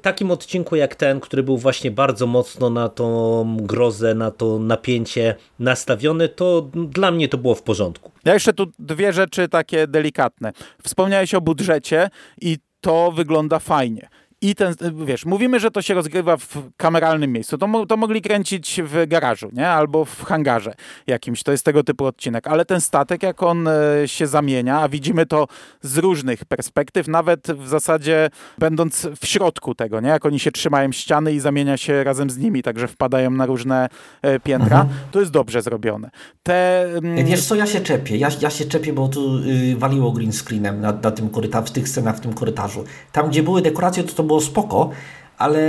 takim 0.01 0.31
odcinku 0.31 0.75
jak 0.75 0.95
ten, 0.95 1.19
który 1.19 1.43
był 1.43 1.57
właśnie 1.57 1.91
bardzo 1.91 2.27
mocno 2.27 2.69
na 2.69 2.89
tą 2.89 3.57
grozę, 3.61 4.15
na 4.15 4.31
to 4.31 4.59
napięcie 4.59 5.35
nastawiony, 5.59 6.29
to 6.29 6.69
dla 6.73 7.11
mnie 7.11 7.29
to 7.29 7.37
było 7.37 7.55
w 7.55 7.61
porządku. 7.61 8.11
Ja 8.25 8.33
jeszcze 8.33 8.53
tu 8.53 8.65
dwie 8.79 9.13
rzeczy 9.13 9.47
takie 9.47 9.87
delikatne. 9.87 10.53
Wspomniałeś 10.83 11.33
o 11.33 11.41
budżecie 11.41 12.09
i 12.41 12.57
to 12.81 13.11
wygląda 13.11 13.59
fajnie. 13.59 14.09
I 14.41 14.55
ten, 14.55 14.73
wiesz, 15.05 15.25
mówimy, 15.25 15.59
że 15.59 15.71
to 15.71 15.81
się 15.81 15.93
rozgrywa 15.93 16.37
w 16.37 16.57
kameralnym 16.77 17.31
miejscu. 17.31 17.57
To, 17.57 17.85
to 17.85 17.97
mogli 17.97 18.21
kręcić 18.21 18.81
w 18.83 19.07
garażu, 19.07 19.49
nie? 19.53 19.69
Albo 19.69 20.05
w 20.05 20.23
hangarze 20.23 20.73
jakimś. 21.07 21.43
To 21.43 21.51
jest 21.51 21.65
tego 21.65 21.83
typu 21.83 22.05
odcinek. 22.05 22.47
Ale 22.47 22.65
ten 22.65 22.81
statek, 22.81 23.23
jak 23.23 23.43
on 23.43 23.67
e, 23.67 23.73
się 24.05 24.27
zamienia, 24.27 24.79
a 24.79 24.89
widzimy 24.89 25.25
to 25.25 25.47
z 25.81 25.97
różnych 25.97 26.45
perspektyw, 26.45 27.07
nawet 27.07 27.47
w 27.51 27.67
zasadzie 27.67 28.29
będąc 28.57 29.07
w 29.21 29.27
środku 29.27 29.75
tego, 29.75 30.01
nie? 30.01 30.09
Jak 30.09 30.25
oni 30.25 30.39
się 30.39 30.51
trzymają 30.51 30.91
ściany 30.91 31.33
i 31.33 31.39
zamienia 31.39 31.77
się 31.77 32.03
razem 32.03 32.29
z 32.29 32.37
nimi, 32.37 32.63
także 32.63 32.87
wpadają 32.87 33.31
na 33.31 33.45
różne 33.45 33.89
e, 34.21 34.39
piętra. 34.39 34.81
Mhm. 34.81 34.99
To 35.11 35.19
jest 35.19 35.31
dobrze 35.31 35.61
zrobione. 35.61 36.09
Te... 36.43 36.83
Mm, 36.83 37.25
wiesz 37.25 37.45
co, 37.45 37.55
ja 37.55 37.65
się 37.65 37.81
czepię. 37.81 38.17
Ja, 38.17 38.29
ja 38.41 38.49
się 38.49 38.65
czepię, 38.65 38.93
bo 38.93 39.07
tu 39.07 39.37
y, 39.37 39.75
waliło 39.77 40.11
green 40.11 40.33
screenem 40.33 40.81
na, 40.81 40.91
na 40.91 41.11
tym 41.11 41.29
korytarzu, 41.29 41.67
w 41.67 41.71
tych 41.71 41.89
scenach, 41.89 42.17
w 42.17 42.19
tym 42.19 42.33
korytarzu. 42.33 42.83
Tam, 43.11 43.29
gdzie 43.29 43.43
były 43.43 43.61
dekoracje, 43.61 44.03
to 44.03 44.13
to 44.13 44.26
było 44.27 44.41
spoko, 44.41 44.89
ale 45.37 45.59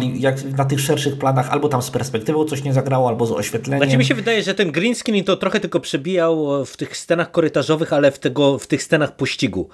yy, 0.00 0.18
jak 0.18 0.44
na 0.44 0.64
tych 0.64 0.80
szerszych 0.80 1.18
planach 1.18 1.50
albo 1.50 1.68
tam 1.68 1.82
z 1.82 1.90
perspektywą 1.90 2.44
coś 2.44 2.64
nie 2.64 2.72
zagrało, 2.72 3.08
albo 3.08 3.26
z 3.26 3.32
oświetleniem. 3.32 3.84
Znaczy 3.84 3.98
mi 3.98 4.04
się 4.04 4.14
wydaje, 4.14 4.42
że 4.42 4.54
ten 4.54 4.72
green 4.72 4.94
screen 4.94 5.24
to 5.24 5.36
trochę 5.36 5.60
tylko 5.60 5.80
przebijał 5.80 6.64
w 6.64 6.76
tych 6.76 6.96
scenach 6.96 7.30
korytarzowych, 7.30 7.92
ale 7.92 8.10
w, 8.10 8.18
tego, 8.18 8.58
w 8.58 8.66
tych 8.66 8.82
scenach 8.82 9.16
pościgu. 9.16 9.68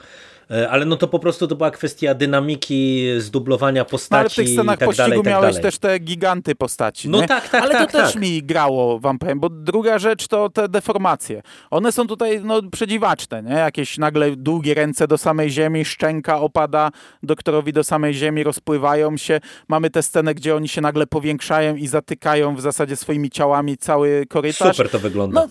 E, 0.50 0.70
ale 0.70 0.84
no 0.84 0.96
to 0.96 1.08
po 1.08 1.18
prostu 1.18 1.48
to 1.48 1.56
była 1.56 1.70
kwestia 1.70 2.14
dynamiki, 2.14 3.08
zdublowania 3.18 3.84
postaci 3.84 4.12
no, 4.12 4.18
ale 4.18 4.30
w 4.30 4.34
tych 4.34 4.48
scenach 4.48 4.76
i 4.76 4.78
tak 4.78 4.88
pościgu 4.88 5.08
dalej, 5.08 5.22
tak 5.22 5.32
miałeś 5.32 5.60
też 5.60 5.78
te 5.78 5.98
giganty 5.98 6.54
postaci. 6.54 7.08
No 7.08 7.20
nie? 7.20 7.28
tak, 7.28 7.48
tak, 7.48 7.62
Ale 7.62 7.72
tak, 7.72 7.92
to 7.92 7.98
tak. 7.98 8.06
też 8.06 8.16
mi 8.16 8.42
grało, 8.42 8.98
wam 8.98 9.18
powiem, 9.18 9.40
bo 9.40 9.48
druga 9.48 9.98
rzecz 9.98 10.28
to 10.28 10.50
te 10.50 10.68
deformacje. 10.68 11.42
One 11.70 11.92
są 11.92 12.06
tutaj 12.06 12.40
no, 12.44 12.60
przedziwaczne, 12.72 13.42
nie? 13.42 13.54
Jakieś 13.54 13.98
nagle 13.98 14.36
długie 14.36 14.74
ręce 14.74 15.08
do 15.08 15.18
samej 15.18 15.50
ziemi, 15.50 15.84
szczęka 15.84 16.40
opada 16.40 16.90
doktorowi 17.22 17.72
do 17.72 17.84
samej 17.84 18.14
ziemi, 18.14 18.42
rozpływają 18.42 19.16
się. 19.16 19.40
Mamy 19.68 19.90
tę 19.90 20.02
scenę, 20.02 20.34
gdzie 20.34 20.56
oni 20.56 20.68
się 20.68 20.80
nagle 20.80 21.06
powiększają 21.06 21.76
i 21.76 21.86
zatykają 21.86 22.56
w 22.56 22.60
zasadzie 22.60 22.96
swoimi 22.96 23.30
ciałami 23.30 23.76
cały 23.76 24.26
korytarz. 24.28 24.76
Super 24.76 24.90
to 24.90 24.98
wygląda. 24.98 25.40
No, 25.40 25.48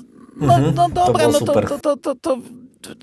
no, 0.47 0.56
mhm. 0.56 0.75
no 0.75 0.89
dobra, 0.89 1.23
to 1.23 1.32
no 1.32 1.39
to, 1.39 1.77
to, 1.80 1.97
to, 1.97 2.15
to, 2.15 2.38
to 2.82 2.96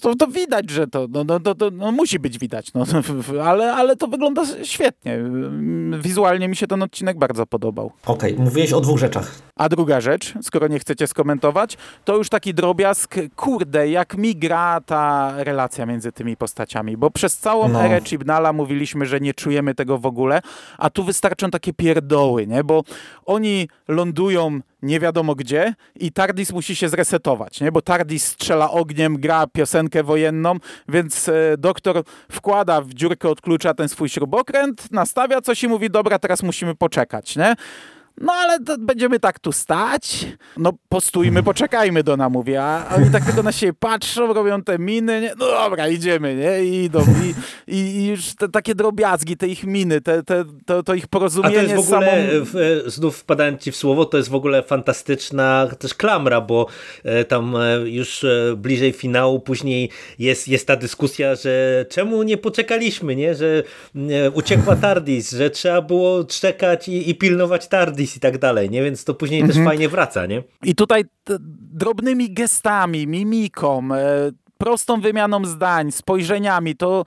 to, 0.00 0.14
to, 0.14 0.26
widać, 0.26 0.70
że 0.70 0.86
to, 0.86 1.06
no, 1.10 1.24
no, 1.24 1.40
to, 1.40 1.70
no, 1.72 1.92
musi 1.92 2.18
być 2.18 2.38
widać, 2.38 2.72
no, 2.74 2.84
ale, 3.50 3.72
ale 3.72 3.96
to 3.96 4.06
wygląda 4.06 4.42
świetnie. 4.62 5.18
Wizualnie 6.00 6.48
mi 6.48 6.56
się 6.56 6.66
ten 6.66 6.82
odcinek 6.82 7.18
bardzo 7.18 7.46
podobał. 7.46 7.92
Okej, 8.06 8.32
okay, 8.32 8.44
mówiłeś 8.44 8.72
o 8.72 8.80
dwóch 8.80 8.98
rzeczach. 8.98 9.34
A 9.56 9.68
druga 9.68 10.00
rzecz, 10.00 10.34
skoro 10.42 10.68
nie 10.68 10.78
chcecie 10.78 11.06
skomentować, 11.06 11.76
to 12.04 12.16
już 12.16 12.28
taki 12.28 12.54
drobiazg, 12.54 13.14
kurde, 13.36 13.88
jak 13.88 14.16
mi 14.16 14.36
gra 14.36 14.80
ta 14.80 15.32
relacja 15.36 15.86
między 15.86 16.12
tymi 16.12 16.36
postaciami, 16.36 16.96
bo 16.96 17.10
przez 17.10 17.36
całą 17.36 17.68
no. 17.68 17.84
erę 17.84 18.00
Chibnala 18.04 18.52
mówiliśmy, 18.52 19.06
że 19.06 19.20
nie 19.20 19.34
czujemy 19.34 19.74
tego 19.74 19.98
w 19.98 20.06
ogóle, 20.06 20.40
a 20.78 20.90
tu 20.90 21.04
wystarczą 21.04 21.50
takie 21.50 21.72
pierdoły, 21.72 22.46
nie? 22.46 22.64
bo 22.64 22.82
oni 23.26 23.68
lądują 23.88 24.60
nie 24.82 25.00
wiadomo 25.00 25.34
gdzie 25.34 25.74
i 25.96 26.12
TARDIS 26.12 26.52
musi 26.52 26.76
się 26.76 26.88
zresetować, 26.88 27.60
nie? 27.60 27.72
bo 27.72 27.82
TARDIS 27.82 28.24
strzela 28.24 28.70
ogniem, 28.70 29.18
gra 29.20 29.46
piosenkę 29.46 30.02
wojenną, 30.02 30.54
więc 30.88 31.28
e, 31.28 31.32
doktor 31.58 32.02
wkłada 32.32 32.80
w 32.80 32.94
dziurkę 32.94 33.28
od 33.28 33.40
klucza 33.40 33.74
ten 33.74 33.88
swój 33.88 34.08
śrubokręt, 34.08 34.90
nastawia 34.90 35.40
coś 35.40 35.62
i 35.62 35.68
mówi, 35.68 35.90
dobra, 35.90 36.18
teraz 36.18 36.42
musimy 36.42 36.74
poczekać, 36.74 37.36
nie? 37.36 37.54
No 38.20 38.32
ale 38.32 38.58
będziemy 38.78 39.20
tak 39.20 39.38
tu 39.38 39.52
stać. 39.52 40.26
No 40.56 40.72
postójmy, 40.88 41.42
poczekajmy 41.42 42.02
do 42.02 42.16
namówienia. 42.16 42.86
A 42.88 42.94
oni 42.94 43.10
tak 43.10 43.24
tylko 43.24 43.42
na 43.42 43.52
siebie 43.52 43.72
patrzą, 43.72 44.32
robią 44.32 44.62
te 44.62 44.78
miny. 44.78 45.20
Nie? 45.20 45.34
No 45.38 45.46
dobra, 45.46 45.88
idziemy, 45.88 46.36
nie? 46.36 46.64
I 46.64 46.84
idą. 46.84 47.00
I, 47.00 47.34
i, 47.74 47.76
i 47.76 48.06
już 48.06 48.34
te 48.34 48.48
takie 48.48 48.74
drobiazgi, 48.74 49.36
te 49.36 49.46
ich 49.46 49.64
miny, 49.64 50.00
te, 50.00 50.22
te, 50.22 50.44
to, 50.66 50.82
to 50.82 50.94
ich 50.94 51.08
porozumienie 51.08 51.60
A 51.60 51.62
to 51.62 51.68
jest 51.68 51.90
w 51.90 51.92
ogóle, 51.92 52.06
samą... 52.06 52.44
w, 52.44 52.82
znów 52.86 53.16
wpadając 53.16 53.62
ci 53.62 53.72
w 53.72 53.76
słowo, 53.76 54.04
to 54.04 54.16
jest 54.16 54.28
w 54.28 54.34
ogóle 54.34 54.62
fantastyczna 54.62 55.68
też 55.78 55.94
klamra, 55.94 56.40
bo 56.40 56.66
e, 57.04 57.24
tam 57.24 57.56
e, 57.56 57.90
już 57.90 58.24
e, 58.24 58.54
bliżej 58.56 58.92
finału 58.92 59.40
później 59.40 59.90
jest, 60.18 60.48
jest 60.48 60.66
ta 60.66 60.76
dyskusja, 60.76 61.34
że 61.34 61.86
czemu 61.90 62.22
nie 62.22 62.36
poczekaliśmy, 62.36 63.16
nie? 63.16 63.34
Że 63.34 63.62
uciekła 64.34 64.76
Tardis, 64.76 65.32
że 65.32 65.50
trzeba 65.50 65.82
było 65.82 66.24
czekać 66.24 66.88
i, 66.88 67.10
i 67.10 67.14
pilnować 67.14 67.68
Tardis 67.68 68.09
i 68.16 68.20
tak 68.20 68.38
dalej, 68.38 68.70
nie? 68.70 68.82
Więc 68.82 69.04
to 69.04 69.14
później 69.14 69.40
mhm. 69.40 69.56
też 69.58 69.64
fajnie 69.64 69.88
wraca, 69.88 70.26
nie? 70.26 70.42
I 70.64 70.74
tutaj 70.74 71.04
drobnymi 71.72 72.32
gestami, 72.34 73.06
mimiką, 73.06 73.88
e, 73.94 74.30
prostą 74.60 75.00
wymianą 75.00 75.44
zdań, 75.44 75.92
spojrzeniami, 75.92 76.76
to 76.76 77.04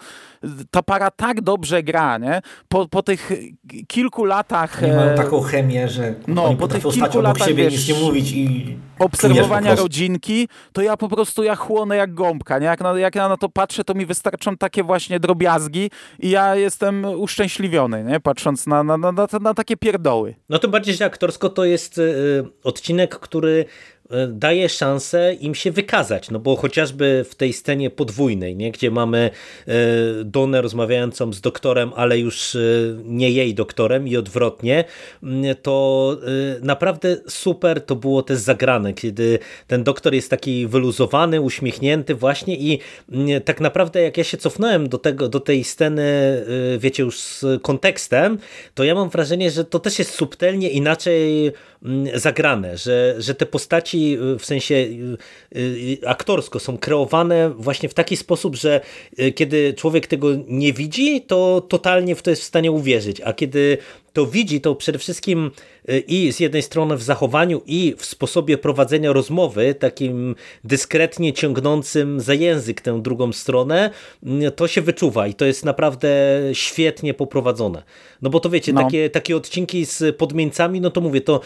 ta 0.71 0.81
para 0.83 1.11
tak 1.11 1.41
dobrze 1.41 1.83
gra, 1.83 2.17
nie? 2.17 2.41
Po, 2.67 2.87
po 2.87 3.03
tych 3.03 3.31
kilku 3.87 4.25
latach... 4.25 4.83
Oni 4.83 4.91
mają 4.91 5.11
e, 5.11 5.15
taką 5.15 5.41
chemię, 5.41 5.87
że 5.87 6.15
no, 6.27 6.45
oni 6.45 6.57
po 6.57 6.67
tych 6.67 6.83
kilku 6.83 7.21
latach, 7.21 7.47
siebie 7.47 7.63
wiesz, 7.63 7.73
nic 7.73 7.97
nie 7.97 8.03
mówić 8.03 8.31
i 8.31 8.77
obserwowania 8.99 9.75
rodzinki, 9.75 10.47
to 10.73 10.81
ja 10.81 10.97
po 10.97 11.09
prostu 11.09 11.43
ja 11.43 11.55
chłonę 11.55 11.95
jak 11.95 12.13
gąbka, 12.13 12.59
nie? 12.59 12.65
Jak, 12.65 12.81
na, 12.81 12.99
jak 12.99 13.15
ja 13.15 13.29
na 13.29 13.37
to 13.37 13.49
patrzę, 13.49 13.83
to 13.83 13.93
mi 13.93 14.05
wystarczą 14.05 14.57
takie 14.57 14.83
właśnie 14.83 15.19
drobiazgi 15.19 15.91
i 16.19 16.29
ja 16.29 16.55
jestem 16.55 17.05
uszczęśliwiony, 17.05 18.03
nie? 18.03 18.19
Patrząc 18.19 18.67
na, 18.67 18.83
na, 18.83 18.97
na, 18.97 19.11
na, 19.11 19.27
na 19.41 19.53
takie 19.53 19.77
pierdoły. 19.77 20.35
No 20.49 20.59
to 20.59 20.67
bardziej, 20.67 20.95
że 20.95 21.05
aktorsko 21.05 21.49
to 21.49 21.65
jest 21.65 21.97
y, 21.97 22.45
odcinek, 22.63 23.19
który 23.19 23.65
daje 24.27 24.69
szansę 24.69 25.33
im 25.33 25.55
się 25.55 25.71
wykazać, 25.71 26.29
no 26.31 26.39
bo 26.39 26.55
chociażby 26.55 27.25
w 27.29 27.35
tej 27.35 27.53
scenie 27.53 27.89
podwójnej, 27.89 28.55
nie, 28.55 28.71
gdzie 28.71 28.91
mamy 28.91 29.29
e, 29.67 29.73
Donę 30.23 30.61
rozmawiającą 30.61 31.33
z 31.33 31.41
doktorem, 31.41 31.91
ale 31.95 32.19
już 32.19 32.55
e, 32.55 32.59
nie 33.05 33.31
jej 33.31 33.55
doktorem 33.55 34.07
i 34.07 34.17
odwrotnie, 34.17 34.83
to 35.61 36.17
naprawdę 36.61 37.17
super 37.27 37.81
to 37.81 37.95
było 37.95 38.23
też 38.23 38.37
zagrane, 38.37 38.93
kiedy 38.93 39.39
ten 39.67 39.83
doktor 39.83 40.13
jest 40.13 40.29
taki 40.29 40.67
wyluzowany, 40.67 41.41
uśmiechnięty 41.41 42.15
właśnie 42.15 42.57
i 42.57 42.79
tak 43.45 43.61
naprawdę 43.61 44.01
jak 44.01 44.17
ja 44.17 44.23
się 44.23 44.37
cofnąłem 44.37 44.89
do, 44.89 44.97
tego, 44.97 45.29
do 45.29 45.39
tej 45.39 45.63
sceny, 45.63 46.03
wiecie 46.77 47.03
już 47.03 47.19
z 47.19 47.45
kontekstem, 47.61 48.37
to 48.73 48.83
ja 48.83 48.95
mam 48.95 49.09
wrażenie, 49.09 49.51
że 49.51 49.65
to 49.65 49.79
też 49.79 49.99
jest 49.99 50.11
subtelnie 50.11 50.69
inaczej 50.69 51.51
zagrane, 52.13 52.77
że, 52.77 53.15
że 53.17 53.35
te 53.35 53.45
postaci 53.45 54.17
w 54.39 54.45
sensie 54.45 54.87
aktorsko 56.05 56.59
są 56.59 56.77
kreowane 56.77 57.49
właśnie 57.49 57.89
w 57.89 57.93
taki 57.93 58.17
sposób, 58.17 58.55
że 58.55 58.81
kiedy 59.35 59.73
człowiek 59.73 60.07
tego 60.07 60.27
nie 60.47 60.73
widzi, 60.73 61.21
to 61.21 61.61
totalnie 61.61 62.15
w 62.15 62.21
to 62.21 62.29
jest 62.29 62.41
w 62.41 62.45
stanie 62.45 62.71
uwierzyć, 62.71 63.21
a 63.21 63.33
kiedy 63.33 63.77
to 64.13 64.25
widzi, 64.25 64.61
to 64.61 64.75
przede 64.75 64.99
wszystkim 64.99 65.51
y, 65.89 65.99
i 65.99 66.33
z 66.33 66.39
jednej 66.39 66.61
strony 66.61 66.97
w 66.97 67.03
zachowaniu, 67.03 67.61
i 67.65 67.95
w 67.97 68.05
sposobie 68.05 68.57
prowadzenia 68.57 69.13
rozmowy, 69.13 69.75
takim 69.75 70.35
dyskretnie 70.63 71.33
ciągnącym 71.33 72.19
za 72.19 72.33
język 72.33 72.81
tę 72.81 73.01
drugą 73.01 73.33
stronę, 73.33 73.89
y, 74.47 74.51
to 74.51 74.67
się 74.67 74.81
wyczuwa 74.81 75.27
i 75.27 75.33
to 75.33 75.45
jest 75.45 75.65
naprawdę 75.65 76.09
świetnie 76.53 77.13
poprowadzone. 77.13 77.83
No 78.21 78.29
bo 78.29 78.39
to 78.39 78.49
wiecie, 78.49 78.73
no. 78.73 78.83
takie, 78.83 79.09
takie 79.09 79.35
odcinki 79.35 79.85
z 79.85 80.17
podmieńcami, 80.17 80.81
no 80.81 80.91
to 80.91 81.01
mówię, 81.01 81.21
to, 81.21 81.41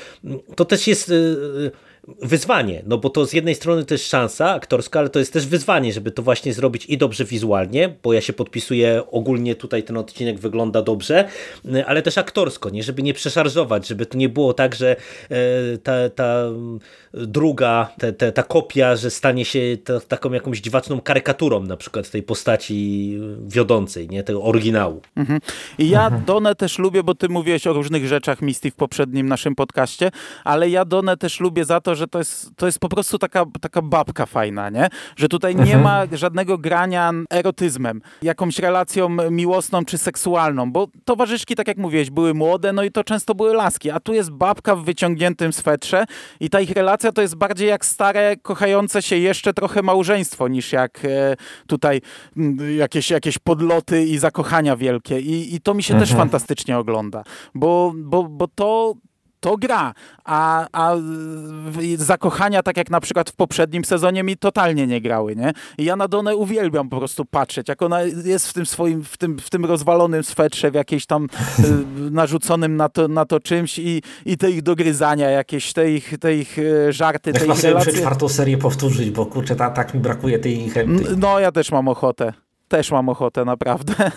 to 0.56 0.65
też 0.65 0.88
jest 0.88 1.10
y, 1.10 1.71
wyzwanie, 2.08 2.82
no 2.86 2.98
bo 2.98 3.10
to 3.10 3.26
z 3.26 3.34
jednej 3.34 3.56
strony 3.56 3.86
to 3.86 3.93
jest 3.93 4.10
szansa 4.10 4.50
aktorska, 4.52 5.00
ale 5.00 5.10
to 5.10 5.20
jest 5.20 5.34
też 5.34 5.48
wyzwanie, 5.48 5.93
żeby 5.93 6.12
to 6.12 6.24
właśnie 6.24 6.54
zrobić 6.54 6.86
i 6.86 6.98
dobrze 6.98 7.26
wizualnie, 7.26 7.96
bo 8.04 8.13
ja 8.13 8.22
się 8.22 8.34
podpisuję, 8.34 9.04
ogólnie 9.12 9.56
tutaj 9.56 9.84
ten 9.84 9.98
odcinek 9.98 10.39
wygląda 10.39 10.82
dobrze, 10.82 11.28
ale 11.86 12.02
też 12.02 12.17
aktorsko, 12.17 12.70
nie, 12.70 12.84
żeby 12.84 13.04
nie 13.04 13.13
przeszarżować, 13.13 13.88
żeby 13.88 14.06
to 14.06 14.17
nie 14.17 14.30
było 14.30 14.54
tak, 14.54 14.76
że 14.76 14.96
e, 15.30 15.78
ta, 15.78 16.10
ta 16.10 16.43
druga, 17.25 17.89
ta, 17.99 18.12
ta, 18.12 18.32
ta 18.32 18.43
kopia, 18.43 18.95
że 18.95 19.12
stanie 19.12 19.45
się 19.45 19.60
ta, 19.84 19.99
taką 19.99 20.32
jakąś 20.32 20.60
dziwaczną 20.60 21.01
karykaturą 21.01 21.63
na 21.63 21.77
przykład 21.77 22.10
tej 22.10 22.23
postaci 22.23 23.19
wiodącej, 23.47 24.10
nie, 24.10 24.23
tego 24.23 24.43
oryginału. 24.43 25.01
Mhm. 25.15 25.39
I 25.77 25.89
ja 25.89 26.06
mhm. 26.06 26.25
Donę 26.25 26.56
też 26.56 26.80
lubię, 26.80 27.03
bo 27.03 27.15
ty 27.15 27.30
mówiłeś 27.30 27.67
o 27.67 27.73
różnych 27.73 28.08
rzeczach 28.08 28.41
Misty 28.41 28.71
w 28.71 28.75
poprzednim 28.75 29.27
naszym 29.27 29.56
podcaście, 29.56 30.12
ale 30.43 30.69
ja 30.69 30.86
Donę 30.86 31.17
też 31.17 31.39
lubię 31.39 31.65
za 31.65 31.82
to, 31.82 31.95
że 31.95 32.08
to 32.08 32.19
jest, 32.19 32.49
to 32.56 32.65
jest 32.65 32.80
po 32.80 32.89
prostu 32.89 33.17
taka, 33.17 33.45
taka 33.62 33.82
babka 33.82 34.25
fajna, 34.25 34.69
nie? 34.69 34.89
Że 35.15 35.30
tutaj 35.30 35.56
nie 35.56 35.62
mhm. 35.62 35.84
ma 35.84 36.17
żadnego 36.17 36.58
grania 36.58 37.13
erotyzmem, 37.30 38.01
jakąś 38.21 38.60
relacją 38.60 39.10
miłosną 39.32 39.86
czy 39.86 39.97
seksualną, 39.97 40.71
bo 40.71 40.88
towarzyszki, 41.06 41.56
tak 41.56 41.67
jak 41.67 41.77
mówiłeś, 41.77 42.10
były 42.10 42.34
młode, 42.34 42.73
no 42.73 42.84
i 42.84 42.91
to 42.91 43.03
często 43.03 43.36
były 43.36 43.53
laski, 43.53 43.91
a 43.91 43.99
tu 43.99 44.13
jest 44.13 44.32
babka 44.32 44.75
w 44.75 44.84
wyciągniętym 44.84 45.53
swetrze 45.53 46.06
i 46.39 46.49
ta 46.49 46.62
ich 46.62 46.71
relacja 46.71 47.07
to 47.12 47.22
jest 47.22 47.36
bardziej 47.36 47.67
jak 47.67 47.86
stare, 47.86 48.36
kochające 48.38 49.02
się 49.02 49.17
jeszcze 49.17 49.54
trochę 49.54 49.82
małżeństwo, 49.82 50.48
niż 50.48 50.72
jak 50.72 51.06
e, 51.06 51.36
tutaj 51.67 52.02
jakieś, 52.78 53.12
jakieś 53.12 53.39
podloty 53.39 54.06
i 54.06 54.17
zakochania 54.17 54.76
wielkie 54.76 55.20
i, 55.20 55.56
i 55.56 55.62
to 55.62 55.74
mi 55.74 55.84
się 55.84 55.93
mhm. 55.93 56.10
też 56.10 56.17
fantastycznie 56.17 56.78
ogląda, 56.78 57.24
bo, 57.56 57.93
bo, 57.96 58.24
bo 58.24 58.48
to 58.48 58.93
to 59.39 59.58
gra, 59.58 59.93
a, 60.26 60.67
a 60.71 60.95
zakochania, 61.97 62.63
tak 62.63 62.78
jak 62.78 62.89
na 62.89 63.00
przykład 63.00 63.30
w 63.30 63.36
poprzednim 63.36 63.86
sezonie, 63.86 64.23
mi 64.23 64.38
totalnie 64.38 64.88
nie 64.88 65.02
grały, 65.02 65.36
nie? 65.36 65.54
I 65.78 65.86
ja 65.86 65.95
na 65.95 66.08
Donę 66.08 66.36
uwielbiam 66.36 66.89
po 66.89 66.97
prostu 66.97 67.26
patrzeć, 67.26 67.69
jak 67.69 67.82
ona 67.82 68.02
jest 68.02 68.47
w 68.47 68.54
tym 68.54 68.65
swoim, 68.65 69.04
w 69.04 69.17
tym, 69.17 69.39
w 69.39 69.50
tym 69.50 69.65
rozwalonym 69.65 70.23
swetrze, 70.23 70.71
w 70.71 70.73
jakiejś 70.73 71.06
tam 71.06 71.28
y, 71.60 72.12
narzuconym 72.12 72.76
na 72.76 72.89
to, 72.89 73.08
na 73.08 73.26
to 73.26 73.39
czymś 73.39 73.80
i, 73.80 74.02
i 74.26 74.38
te 74.38 74.52
ich 74.52 74.62
dogryzania, 74.62 75.30
jakieś 75.30 75.73
te 75.73 75.91
ich, 75.91 76.13
te 76.19 76.36
ich 76.36 76.58
y, 76.60 76.93
żarty, 76.93 77.34
te 77.34 77.45
ich 77.45 77.63
relacje. 77.63 77.93
czwartą 77.93 78.30
serię 78.30 78.58
powtórzyć, 78.58 79.10
bo 79.10 79.26
kurczę, 79.26 79.56
ta, 79.56 79.69
tak 79.69 79.93
mi 79.93 80.00
brakuje 80.00 80.39
tej 80.39 80.69
chemii. 80.69 81.06
No, 81.17 81.39
ja 81.39 81.52
też 81.52 81.71
mam 81.71 81.88
ochotę 81.88 82.47
też 82.67 82.91
mam 82.91 83.10
ochotę, 83.10 83.45
naprawdę. 83.45 83.93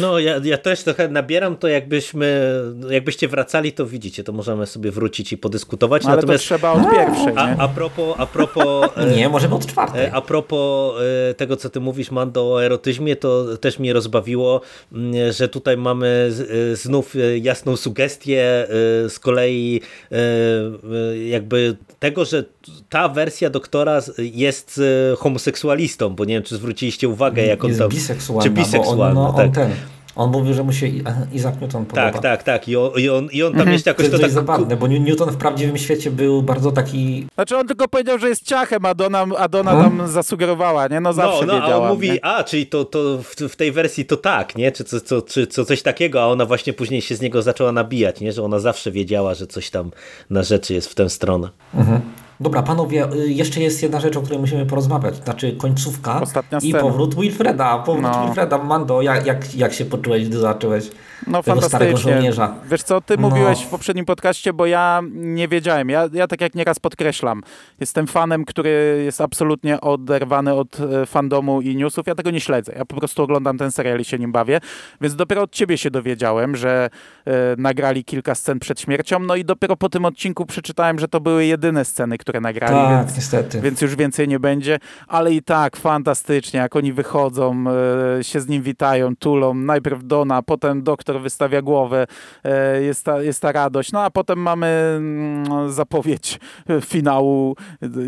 No, 0.00 0.18
ja, 0.18 0.40
ja 0.44 0.58
też 0.58 0.82
trochę 0.82 1.08
nabieram 1.08 1.56
to, 1.56 1.68
jakbyśmy, 1.68 2.52
jakbyście 2.90 3.28
wracali, 3.28 3.72
to 3.72 3.86
widzicie, 3.86 4.24
to 4.24 4.32
możemy 4.32 4.66
sobie 4.66 4.90
wrócić 4.90 5.32
i 5.32 5.38
podyskutować. 5.38 6.02
No, 6.02 6.08
ale 6.08 6.16
Natomiast, 6.16 6.44
to 6.44 6.46
trzeba 6.46 6.72
od 6.72 6.90
pierwszej, 6.90 7.32
a, 7.36 7.56
a 7.56 7.68
propos, 7.68 8.14
a 8.18 8.26
propos... 8.26 8.90
nie, 9.16 9.28
możemy 9.28 9.54
od 9.54 9.66
czwartej. 9.66 10.10
A 10.12 10.20
propos 10.20 10.94
e, 11.30 11.34
tego, 11.34 11.56
co 11.56 11.70
ty 11.70 11.80
mówisz, 11.80 12.10
Mando, 12.10 12.52
o 12.52 12.64
erotyzmie, 12.64 13.16
to 13.16 13.56
też 13.56 13.78
mnie 13.78 13.92
rozbawiło, 13.92 14.60
mm, 14.92 15.32
że 15.32 15.48
tutaj 15.48 15.76
mamy 15.76 16.30
e, 16.72 16.76
znów 16.76 17.16
e, 17.16 17.38
jasną 17.38 17.76
sugestię 17.76 18.66
z 19.08 19.18
kolei 19.18 19.80
jakby 21.26 21.76
tego, 21.98 22.24
że 22.24 22.44
ta 22.88 23.08
wersja 23.08 23.50
doktora 23.50 24.00
jest 24.18 24.80
homoseksualistą, 25.18 26.14
bo 26.14 26.24
nie 26.24 26.34
wiem, 26.34 26.42
czy 26.42 26.56
zwróciliście 26.56 27.08
uwagę, 27.08 27.46
jak 27.46 27.64
on 27.64 27.70
jest 27.70 27.88
biseksualna, 27.88 28.42
czy 28.42 28.50
biseksualna, 28.50 29.20
on, 29.20 29.26
no, 29.26 29.32
tak. 29.32 29.46
on 29.46 29.52
ten, 29.52 29.70
on 30.16 30.30
mówił, 30.30 30.54
że 30.54 30.64
mu 30.64 30.72
się 30.72 30.86
Isaac 31.32 31.60
Newton 31.60 31.86
podoba. 31.86 32.10
Tak, 32.10 32.22
tak, 32.22 32.42
tak. 32.42 32.68
I 32.68 32.76
on, 32.76 32.90
i 32.96 33.08
on, 33.08 33.28
i 33.32 33.42
on 33.42 33.52
tam 33.52 33.60
mhm. 33.60 33.72
jeszcze 33.72 33.90
jakoś 33.90 34.06
to, 34.06 34.12
to, 34.12 34.18
to 34.18 34.22
tak... 34.22 34.30
zabawne, 34.30 34.76
bo 34.76 34.86
Newton 34.86 35.30
w 35.30 35.36
prawdziwym 35.36 35.78
świecie 35.78 36.10
był 36.10 36.42
bardzo 36.42 36.72
taki... 36.72 37.26
Znaczy 37.34 37.56
on 37.56 37.66
tylko 37.66 37.88
powiedział, 37.88 38.18
że 38.18 38.28
jest 38.28 38.42
ciachem, 38.42 38.86
a 38.86 38.94
Dona, 38.94 39.26
a 39.38 39.48
Dona 39.48 39.70
hmm? 39.70 39.98
tam 39.98 40.08
zasugerowała, 40.08 40.88
nie? 40.88 41.00
No 41.00 41.12
zawsze 41.12 41.46
no, 41.46 41.52
no, 41.52 41.60
wiedziałam, 41.60 41.82
a 41.82 41.86
on 41.86 41.94
mówi, 41.94 42.10
nie? 42.10 42.24
a, 42.24 42.44
czyli 42.44 42.66
to, 42.66 42.84
to 42.84 43.18
w, 43.18 43.34
w, 43.34 43.56
tej 43.56 43.72
wersji 43.72 44.04
to 44.04 44.16
tak, 44.16 44.56
nie? 44.56 44.72
Czy, 44.72 44.84
co, 44.84 45.00
co, 45.00 45.22
czy 45.22 45.46
co 45.46 45.64
coś 45.64 45.82
takiego, 45.82 46.22
a 46.22 46.26
ona 46.26 46.46
właśnie 46.46 46.72
później 46.72 47.00
się 47.00 47.16
z 47.16 47.20
niego 47.20 47.42
zaczęła 47.42 47.72
nabijać, 47.72 48.20
nie? 48.20 48.32
Że 48.32 48.42
ona 48.42 48.58
zawsze 48.58 48.90
wiedziała, 48.90 49.34
że 49.34 49.46
coś 49.46 49.70
tam 49.70 49.90
na 50.30 50.42
rzeczy 50.42 50.74
jest 50.74 50.88
w 50.88 50.94
tę 50.94 51.10
stronę. 51.10 51.48
Mhm. 51.74 52.00
Dobra, 52.40 52.62
panowie, 52.62 53.12
y, 53.12 53.32
jeszcze 53.32 53.60
jest 53.60 53.82
jedna 53.82 54.00
rzecz, 54.00 54.16
o 54.16 54.22
której 54.22 54.38
musimy 54.38 54.66
porozmawiać, 54.66 55.16
znaczy 55.16 55.52
końcówka 55.52 56.20
i 56.62 56.72
powrót 56.72 57.14
Wilfreda. 57.14 57.78
Powrót 57.78 58.02
no. 58.02 58.24
Wilfreda, 58.24 58.58
Mando, 58.58 59.02
jak, 59.02 59.26
jak, 59.26 59.54
jak 59.54 59.72
się 59.72 59.84
poczułeś, 59.84 60.28
gdy 60.28 60.38
zacząłeś 60.38 60.90
no, 61.26 61.42
żołnierza? 61.96 62.54
Wiesz 62.70 62.82
co, 62.82 63.00
ty 63.00 63.16
no. 63.16 63.28
mówiłeś 63.28 63.62
w 63.62 63.66
poprzednim 63.66 64.04
podcaście, 64.04 64.52
bo 64.52 64.66
ja 64.66 65.00
nie 65.12 65.48
wiedziałem. 65.48 65.88
Ja, 65.88 66.08
ja 66.12 66.26
tak 66.26 66.40
jak 66.40 66.54
nieraz 66.54 66.78
podkreślam, 66.78 67.42
jestem 67.80 68.06
fanem, 68.06 68.44
który 68.44 69.02
jest 69.04 69.20
absolutnie 69.20 69.80
oderwany 69.80 70.54
od 70.54 70.80
e, 70.80 71.06
fandomu 71.06 71.60
i 71.60 71.76
newsów. 71.76 72.06
Ja 72.06 72.14
tego 72.14 72.30
nie 72.30 72.40
śledzę. 72.40 72.72
Ja 72.76 72.84
po 72.84 72.96
prostu 72.96 73.22
oglądam 73.22 73.58
ten 73.58 73.70
serial 73.70 74.00
i 74.00 74.04
się 74.04 74.18
nim 74.18 74.32
bawię. 74.32 74.60
Więc 75.00 75.16
dopiero 75.16 75.42
od 75.42 75.52
ciebie 75.52 75.78
się 75.78 75.90
dowiedziałem, 75.90 76.56
że 76.56 76.90
e, 77.24 77.32
nagrali 77.58 78.04
kilka 78.04 78.34
scen 78.34 78.58
przed 78.58 78.80
śmiercią. 78.80 79.18
No 79.18 79.36
i 79.36 79.44
dopiero 79.44 79.76
po 79.76 79.88
tym 79.88 80.04
odcinku 80.04 80.46
przeczytałem, 80.46 80.98
że 80.98 81.08
to 81.08 81.20
były 81.20 81.44
jedyne 81.44 81.84
sceny, 81.84 82.18
które 82.18 82.40
nagrali, 82.40 82.74
tak, 82.74 83.06
więc, 83.06 83.16
niestety. 83.16 83.60
więc 83.60 83.80
już 83.80 83.96
więcej 83.96 84.28
nie 84.28 84.40
będzie, 84.40 84.78
ale 85.08 85.32
i 85.32 85.42
tak 85.42 85.76
fantastycznie, 85.76 86.60
jak 86.60 86.76
oni 86.76 86.92
wychodzą, 86.92 87.64
e, 88.18 88.24
się 88.24 88.40
z 88.40 88.48
nim 88.48 88.62
witają, 88.62 89.16
tulą, 89.16 89.54
najpierw 89.54 90.04
Dona, 90.04 90.42
potem 90.42 90.82
doktor 90.82 91.13
wystawia 91.20 91.62
głowę, 91.62 92.06
e, 92.44 92.82
jest 92.82 93.04
ta, 93.04 93.22
jest 93.22 93.42
ta 93.42 93.52
radość, 93.52 93.92
no 93.92 94.02
a 94.02 94.10
potem 94.10 94.38
mamy 94.38 94.66
mm, 94.66 95.72
zapowiedź 95.72 96.40
finału 96.80 97.56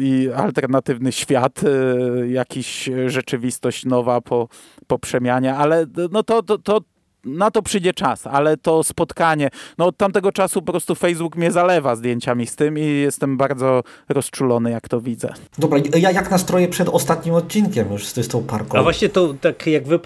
i 0.00 0.30
alternatywny 0.36 1.12
świat, 1.12 1.60
e, 1.64 2.28
jakiś 2.28 2.90
rzeczywistość 3.06 3.84
nowa 3.84 4.20
po, 4.20 4.48
po 4.86 4.98
przemianie, 4.98 5.54
ale 5.54 5.86
no 6.10 6.22
to, 6.22 6.42
to, 6.42 6.58
to 6.58 6.80
na 7.26 7.50
to 7.50 7.62
przyjdzie 7.62 7.94
czas, 7.94 8.26
ale 8.26 8.56
to 8.56 8.84
spotkanie, 8.84 9.48
no 9.78 9.86
od 9.86 9.96
tamtego 9.96 10.32
czasu 10.32 10.62
po 10.62 10.72
prostu 10.72 10.94
Facebook 10.94 11.36
mnie 11.36 11.52
zalewa 11.52 11.96
zdjęciami 11.96 12.46
z 12.46 12.56
tym 12.56 12.78
i 12.78 12.84
jestem 12.84 13.36
bardzo 13.36 13.82
rozczulony, 14.08 14.70
jak 14.70 14.88
to 14.88 15.00
widzę. 15.00 15.32
Dobra, 15.58 15.78
ja 15.98 16.10
jak 16.10 16.30
nastroję 16.30 16.68
przed 16.68 16.88
ostatnim 16.88 17.34
odcinkiem 17.34 17.92
już 17.92 18.06
z, 18.06 18.28
tą 18.28 18.42
parką? 18.42 18.78
A 18.78 18.82
właśnie 18.82 19.08
to, 19.08 19.34
tak 19.40 19.66
jak 19.66 19.86
wy 19.86 19.98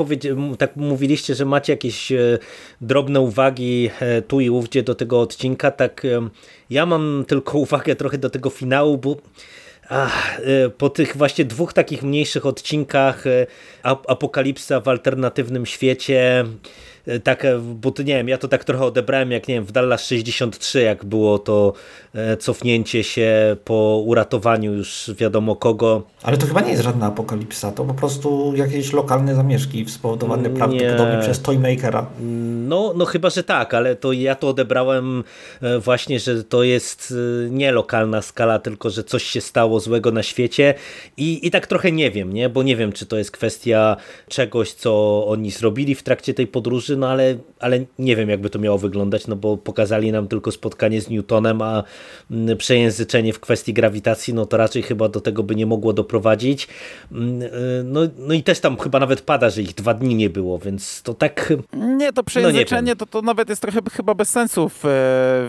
tak 0.59 0.77
mówiliście, 0.77 1.35
że 1.35 1.45
macie 1.45 1.73
jakieś 1.73 2.13
e, 2.13 2.39
drobne 2.81 3.21
uwagi 3.21 3.91
e, 4.01 4.23
tu 4.23 4.41
i 4.41 4.51
ówdzie 4.51 4.83
do 4.83 4.95
tego 4.95 5.21
odcinka, 5.21 5.71
tak 5.71 6.05
e, 6.05 6.29
ja 6.71 6.87
mam 6.87 7.25
tylko 7.29 7.59
uwagę 7.67 7.97
trochę 7.97 8.19
do 8.19 8.31
tego 8.31 8.51
finału, 8.51 8.99
bo 8.99 9.17
Ach, 9.93 10.41
po 10.79 10.91
tych 10.91 11.17
właśnie 11.17 11.45
dwóch 11.45 11.73
takich 11.73 12.03
mniejszych 12.03 12.47
odcinkach 12.47 13.25
Apokalipsa 13.83 14.81
w 14.81 14.89
alternatywnym 14.89 15.67
świecie 15.67 16.45
tak, 17.25 17.45
e, 17.45 17.59
bo 17.59 17.91
to 17.91 18.03
nie 18.03 18.15
wiem, 18.15 18.29
ja 18.29 18.39
to 18.39 18.49
tak 18.49 18.65
trochę 18.65 18.85
odebrałem 18.85 19.31
jak 19.31 19.49
nie 19.49 19.55
wiem, 19.55 19.65
w 19.65 19.73
Dallas 19.73 20.07
63, 20.07 20.81
jak 20.81 21.05
było 21.05 21.39
to 21.39 21.73
e, 22.15 22.37
cofnięcie 22.37 23.05
się 23.05 23.57
po 23.65 24.03
uratowaniu 24.07 24.75
już 24.75 25.11
wiadomo 25.19 25.57
kogo. 25.57 26.03
Ale 26.23 26.37
to 26.37 26.47
chyba 26.47 26.61
nie 26.61 26.71
jest 26.71 26.83
żadna 26.83 27.07
apokalipsa, 27.07 27.73
to 27.73 27.85
po 27.85 27.95
prostu 27.95 28.53
jakieś 28.57 28.93
lokalne 28.93 29.35
zamieszki 29.35 29.89
spowodowane 29.89 30.43
nie. 30.43 30.57
prawdopodobnie 30.57 31.19
przez 31.21 31.43
Toymakera. 31.43 32.07
No, 32.69 32.93
no 32.97 33.05
chyba, 33.05 33.31
że 33.31 33.43
tak, 33.43 33.75
ale 33.75 33.97
to 33.97 34.13
ja 34.13 34.35
to 34.35 34.49
odebrałem 34.49 35.25
właśnie, 35.81 36.21
że 36.21 36.45
to 36.45 36.63
jest 36.63 37.15
nie 37.51 37.73
lokalna 37.73 38.23
skala, 38.23 38.59
tylko 38.59 38.91
że 38.91 39.05
coś 39.05 39.23
się 39.23 39.41
stało 39.41 39.81
złego 39.81 40.11
na 40.11 40.23
świecie 40.23 40.75
i, 41.17 41.47
i 41.47 41.51
tak 41.51 41.67
trochę 41.67 41.93
nie 41.93 42.11
wiem, 42.11 42.33
nie? 42.33 42.49
bo 42.49 42.63
nie 42.63 42.77
wiem, 42.77 42.93
czy 42.93 43.07
to 43.07 43.17
jest 43.17 43.31
kwestia 43.31 43.97
czegoś, 44.29 44.73
co 44.73 45.25
oni 45.27 45.51
zrobili 45.51 45.95
w 45.95 46.03
trakcie 46.03 46.35
tej 46.35 46.47
podróży, 46.47 46.90
dobrzy, 46.91 46.97
no 46.97 47.09
ale, 47.09 47.37
ale 47.61 47.85
nie 47.99 48.17
wiem 48.17 48.29
jakby 48.29 48.51
to 48.51 48.59
miało 48.59 48.79
wyglądać, 48.79 49.27
no 49.27 49.37
bo 49.37 49.57
pokazali 49.57 50.13
nam 50.13 50.29
tylko 50.29 50.53
spotkanie 50.53 51.01
z 51.01 51.11
Newtonem, 51.11 51.63
a 51.63 51.85
mm, 52.31 52.57
przejęzyczenie 52.57 53.33
w 53.33 53.41
kwestii 53.41 53.73
grawitacji, 53.73 54.35
no 54.35 54.47
to 54.47 54.57
raczej 54.57 54.83
chyba 54.83 55.09
do 55.09 55.21
tego 55.21 55.43
by 55.43 55.55
nie 55.55 55.67
mogło 55.67 55.93
doprowadzić. 55.93 56.69
Mm, 57.13 57.43
y, 57.43 57.49
no, 57.85 58.01
no 58.19 58.35
i 58.35 58.43
też 58.43 58.61
tam 58.61 58.77
chyba 58.77 58.99
nawet 58.99 59.21
pada, 59.21 59.51
że 59.51 59.63
ich 59.63 59.75
dwa 59.75 59.95
dni 59.95 60.15
nie 60.15 60.31
było, 60.31 60.59
więc 60.59 61.03
to 61.03 61.15
tak... 61.15 61.53
Nie, 61.73 62.13
to 62.13 62.25
przejęzyczenie 62.25 62.83
no 62.83 62.87
nie 62.87 62.97
to, 62.97 63.07
to 63.07 63.23
nawet 63.23 63.49
jest 63.49 63.63
trochę 63.63 63.81
chyba 63.93 64.15
bez 64.15 64.29
sensu 64.29 64.69
w, 64.69 64.81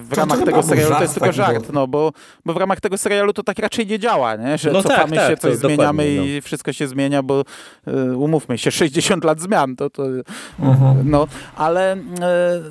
w 0.10 0.14
ramach 0.14 0.40
to 0.40 0.46
tego 0.46 0.64
serialu, 0.64 0.96
to 0.96 1.02
jest 1.02 1.14
tylko 1.14 1.32
żart, 1.32 1.74
no 1.74 1.88
bo, 1.88 2.12
bo 2.46 2.54
w 2.54 2.58
ramach 2.58 2.82
tego 2.82 2.98
serialu 2.98 3.34
to 3.34 3.44
tak 3.44 3.60
raczej 3.60 3.88
nie 3.88 4.00
działa, 4.00 4.36
nie? 4.36 4.58
że 4.58 4.72
no 4.72 4.84
cofamy 4.84 5.16
tak, 5.16 5.26
tak, 5.26 5.30
się, 5.30 5.38
coś 5.38 5.56
zmieniamy 5.56 6.10
i 6.10 6.36
no. 6.36 6.42
wszystko 6.42 6.74
się 6.74 6.88
zmienia, 6.88 7.24
bo 7.24 7.44
y, 7.88 8.18
umówmy 8.18 8.58
się, 8.58 8.72
60 8.72 9.24
lat 9.24 9.40
zmian, 9.40 9.76
to, 9.76 9.90
to 9.90 10.04
mhm. 10.60 11.10
no, 11.10 11.28
ale 11.56 11.96
y, 11.96 12.00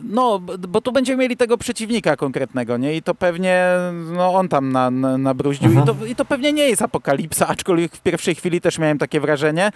no, 0.02 0.40
bo 0.68 0.80
tu 0.80 0.92
będziemy 0.92 1.22
mieli 1.22 1.36
tego 1.36 1.58
przeciwnika 1.58 2.16
konkretnego, 2.16 2.76
nie? 2.76 2.96
I 2.96 3.02
to 3.02 3.14
pewnie, 3.14 3.66
no 4.12 4.34
on 4.34 4.48
tam 4.48 4.72
na, 4.72 4.90
na, 4.90 5.18
nabruździł 5.18 5.70
mhm. 5.70 5.84
i, 5.84 6.00
to, 6.00 6.06
i 6.06 6.16
to 6.16 6.24
pewnie 6.24 6.52
nie 6.52 6.68
jest 6.68 6.82
apokalipsa, 6.82 7.48
aczkolwiek 7.48 7.96
w 7.96 8.00
pierwszej 8.00 8.34
chwili 8.34 8.60
też 8.60 8.78
miałem 8.78 8.98
takie 8.98 9.20
wrażenie, 9.20 9.72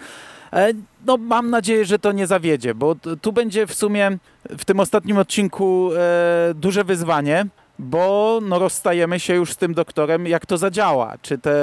e, 0.53 0.73
no 1.05 1.17
mam 1.17 1.49
nadzieję, 1.49 1.85
że 1.85 1.99
to 1.99 2.11
nie 2.11 2.27
zawiedzie, 2.27 2.75
bo 2.75 2.95
tu 3.21 3.33
będzie 3.33 3.67
w 3.67 3.73
sumie 3.73 4.17
w 4.49 4.65
tym 4.65 4.79
ostatnim 4.79 5.17
odcinku 5.17 5.89
e, 5.93 6.53
duże 6.53 6.83
wyzwanie, 6.83 7.45
bo 7.79 8.39
no, 8.43 8.59
rozstajemy 8.59 9.19
się 9.19 9.35
już 9.35 9.51
z 9.51 9.57
tym 9.57 9.73
doktorem, 9.73 10.27
jak 10.27 10.45
to 10.45 10.57
zadziała. 10.57 11.13
Czy 11.21 11.37
te, 11.37 11.55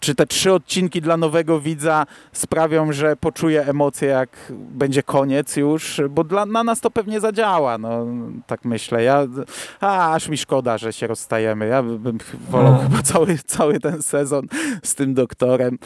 czy 0.00 0.14
te 0.14 0.26
trzy 0.26 0.52
odcinki 0.52 1.00
dla 1.00 1.16
nowego 1.16 1.60
widza 1.60 2.06
sprawią, 2.32 2.92
że 2.92 3.16
poczuje 3.16 3.66
emocje, 3.66 4.08
jak 4.08 4.28
będzie 4.50 5.02
koniec 5.02 5.56
już, 5.56 6.00
bo 6.10 6.24
dla, 6.24 6.46
na 6.46 6.64
nas 6.64 6.80
to 6.80 6.90
pewnie 6.90 7.20
zadziała, 7.20 7.78
no 7.78 8.06
tak 8.46 8.64
myślę. 8.64 9.02
Ja, 9.02 9.26
a, 9.80 10.12
aż 10.14 10.28
mi 10.28 10.36
szkoda, 10.36 10.78
że 10.78 10.92
się 10.92 11.06
rozstajemy. 11.06 11.66
Ja 11.66 11.82
bym 11.82 12.18
wolał 12.50 12.72
no. 12.72 12.78
chyba 12.78 13.02
cały, 13.02 13.38
cały 13.46 13.80
ten 13.80 14.02
sezon 14.02 14.46
z 14.82 14.94
tym 14.94 15.14
doktorem. 15.14 15.78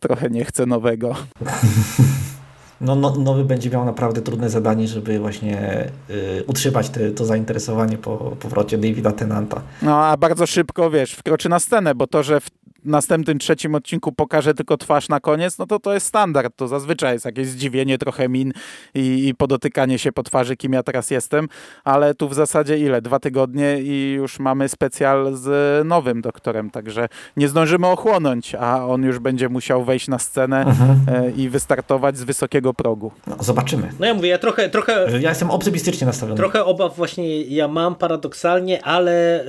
Trochę 0.00 0.30
nie 0.30 0.44
chcę 0.44 0.66
nowego. 0.66 1.16
no, 2.80 2.94
no, 2.94 3.10
nowy 3.10 3.44
będzie 3.44 3.70
miał 3.70 3.84
naprawdę 3.84 4.22
trudne 4.22 4.50
zadanie, 4.50 4.88
żeby 4.88 5.18
właśnie 5.18 5.84
y, 6.10 6.44
utrzymać 6.46 6.88
te, 6.88 7.10
to 7.10 7.24
zainteresowanie 7.24 7.98
po 7.98 8.16
powrocie 8.16 8.78
Davida 8.78 9.12
Tenanta. 9.12 9.60
No 9.82 10.04
a 10.04 10.16
bardzo 10.16 10.46
szybko, 10.46 10.90
wiesz, 10.90 11.12
wkroczy 11.12 11.48
na 11.48 11.58
scenę, 11.58 11.94
bo 11.94 12.06
to, 12.06 12.22
że 12.22 12.40
w 12.40 12.50
następnym 12.88 13.38
trzecim 13.38 13.74
odcinku 13.74 14.12
pokaże 14.12 14.54
tylko 14.54 14.76
twarz 14.76 15.08
na 15.08 15.20
koniec, 15.20 15.58
no 15.58 15.66
to 15.66 15.78
to 15.78 15.94
jest 15.94 16.06
standard. 16.06 16.56
To 16.56 16.68
zazwyczaj 16.68 17.12
jest 17.12 17.24
jakieś 17.24 17.48
zdziwienie, 17.48 17.98
trochę 17.98 18.28
min 18.28 18.52
i, 18.94 19.28
i 19.28 19.34
podotykanie 19.34 19.98
się 19.98 20.12
po 20.12 20.22
twarzy, 20.22 20.56
kim 20.56 20.72
ja 20.72 20.82
teraz 20.82 21.10
jestem, 21.10 21.48
ale 21.84 22.14
tu 22.14 22.28
w 22.28 22.34
zasadzie 22.34 22.78
ile? 22.78 23.02
Dwa 23.02 23.18
tygodnie 23.18 23.80
i 23.80 24.12
już 24.12 24.38
mamy 24.38 24.68
specjal 24.68 25.34
z 25.34 25.86
nowym 25.86 26.20
doktorem, 26.20 26.70
także 26.70 27.08
nie 27.36 27.48
zdążymy 27.48 27.86
ochłonąć, 27.86 28.54
a 28.54 28.86
on 28.86 29.02
już 29.02 29.18
będzie 29.18 29.48
musiał 29.48 29.84
wejść 29.84 30.08
na 30.08 30.18
scenę 30.18 30.60
mhm. 30.60 30.98
E, 31.08 31.30
i 31.30 31.48
wystartować 31.48 32.18
z 32.18 32.24
wysokiego 32.24 32.74
progu. 32.74 33.12
No, 33.26 33.36
zobaczymy. 33.40 33.90
No 34.00 34.06
ja 34.06 34.14
mówię, 34.14 34.28
ja 34.28 34.38
trochę, 34.38 34.68
trochę... 34.68 35.06
Ja 35.20 35.28
jestem 35.28 35.50
optymistycznie 35.50 36.06
nastawiony. 36.06 36.36
Trochę 36.36 36.64
obaw 36.64 36.96
właśnie 36.96 37.42
ja 37.42 37.68
mam 37.68 37.94
paradoksalnie, 37.94 38.84
ale... 38.84 39.44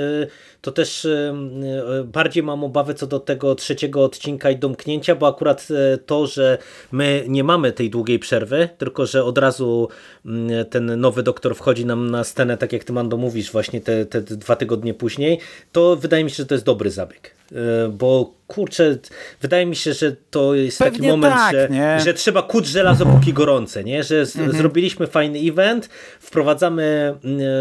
To 0.62 0.72
też 0.72 1.06
e, 1.06 1.34
bardziej 2.06 2.44
mam 2.44 2.64
obawy 2.64 2.94
co 2.94 3.08
do 3.08 3.20
tego 3.20 3.56
trzeciego 3.56 4.04
odcinka 4.04 4.52
i 4.52 4.58
domknięcia, 4.58 5.16
bo 5.16 5.28
akurat 5.28 5.68
e, 5.72 5.98
to, 5.98 6.28
że 6.28 6.58
my 6.92 7.26
nie 7.28 7.44
mamy 7.44 7.72
tej 7.72 7.90
długiej 7.90 8.20
przerwy, 8.20 8.70
tylko 8.78 9.06
że 9.06 9.24
od 9.24 9.38
razu 9.38 9.88
ten 10.70 11.00
nowy 11.00 11.24
doktor 11.24 11.56
wchodzi 11.56 11.86
nam 11.86 12.12
na 12.12 12.24
scenę, 12.24 12.58
tak 12.58 12.74
jak 12.74 12.84
ty 12.84 12.94
Mando 12.94 13.18
mówisz, 13.18 13.52
właśnie 13.52 13.82
te, 13.82 14.06
te 14.06 14.22
dwa 14.22 14.56
tygodnie 14.56 14.94
później, 14.94 15.40
to 15.72 15.96
wydaje 15.96 16.24
mi 16.24 16.30
się, 16.30 16.36
że 16.36 16.46
to 16.46 16.56
jest 16.56 16.66
dobry 16.66 16.92
zabieg. 16.92 17.40
E, 17.52 17.90
bo 17.90 18.34
kurczę, 18.48 18.98
wydaje 19.42 19.66
mi 19.66 19.76
się, 19.76 19.94
że 19.94 20.16
to 20.32 20.56
jest 20.56 20.80
Pewnie 20.80 21.00
taki 21.00 21.08
moment, 21.10 21.36
tak, 21.36 21.54
że, 21.54 22.00
że 22.00 22.14
trzeba 22.14 22.42
kuć 22.42 22.68
żelazo 22.68 23.06
póki 23.06 23.34
gorące, 23.34 23.84
nie? 23.84 24.04
że 24.04 24.26
z, 24.26 24.36
mhm. 24.36 24.58
zrobiliśmy 24.58 25.08
fajny 25.08 25.40
event, 25.40 25.90
wprowadzamy 26.30 27.16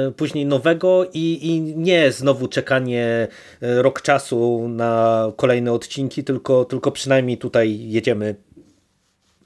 y, 0.08 0.12
później 0.12 0.46
nowego 0.46 1.04
i, 1.14 1.38
i 1.42 1.60
nie 1.60 2.12
znowu 2.12 2.48
czekanie 2.48 3.28
e, 3.62 3.82
rok 3.82 4.02
czasu 4.02 4.68
na 4.68 5.24
kolejne 5.36 5.72
odcinki, 5.72 6.24
tylko, 6.24 6.64
tylko 6.64 6.92
przynajmniej 6.92 7.38
tutaj 7.38 7.78
jedziemy 7.80 8.34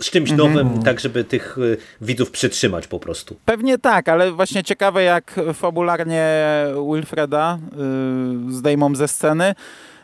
z 0.03 0.11
czymś 0.11 0.31
mhm. 0.31 0.53
nowym, 0.53 0.83
tak 0.83 1.01
żeby 1.01 1.25
tych 1.25 1.57
widzów 2.01 2.31
przytrzymać 2.31 2.87
po 2.87 2.99
prostu. 2.99 3.37
Pewnie 3.45 3.79
tak, 3.79 4.09
ale 4.09 4.33
właśnie 4.33 4.65
ciekawe 4.65 5.03
jak 5.03 5.41
fabularnie 5.55 6.27
Wilfreda 6.93 7.59
y, 8.49 8.53
zdejmą 8.53 8.95
ze 8.95 9.09
sceny, 9.09 9.55
E, 9.55 9.55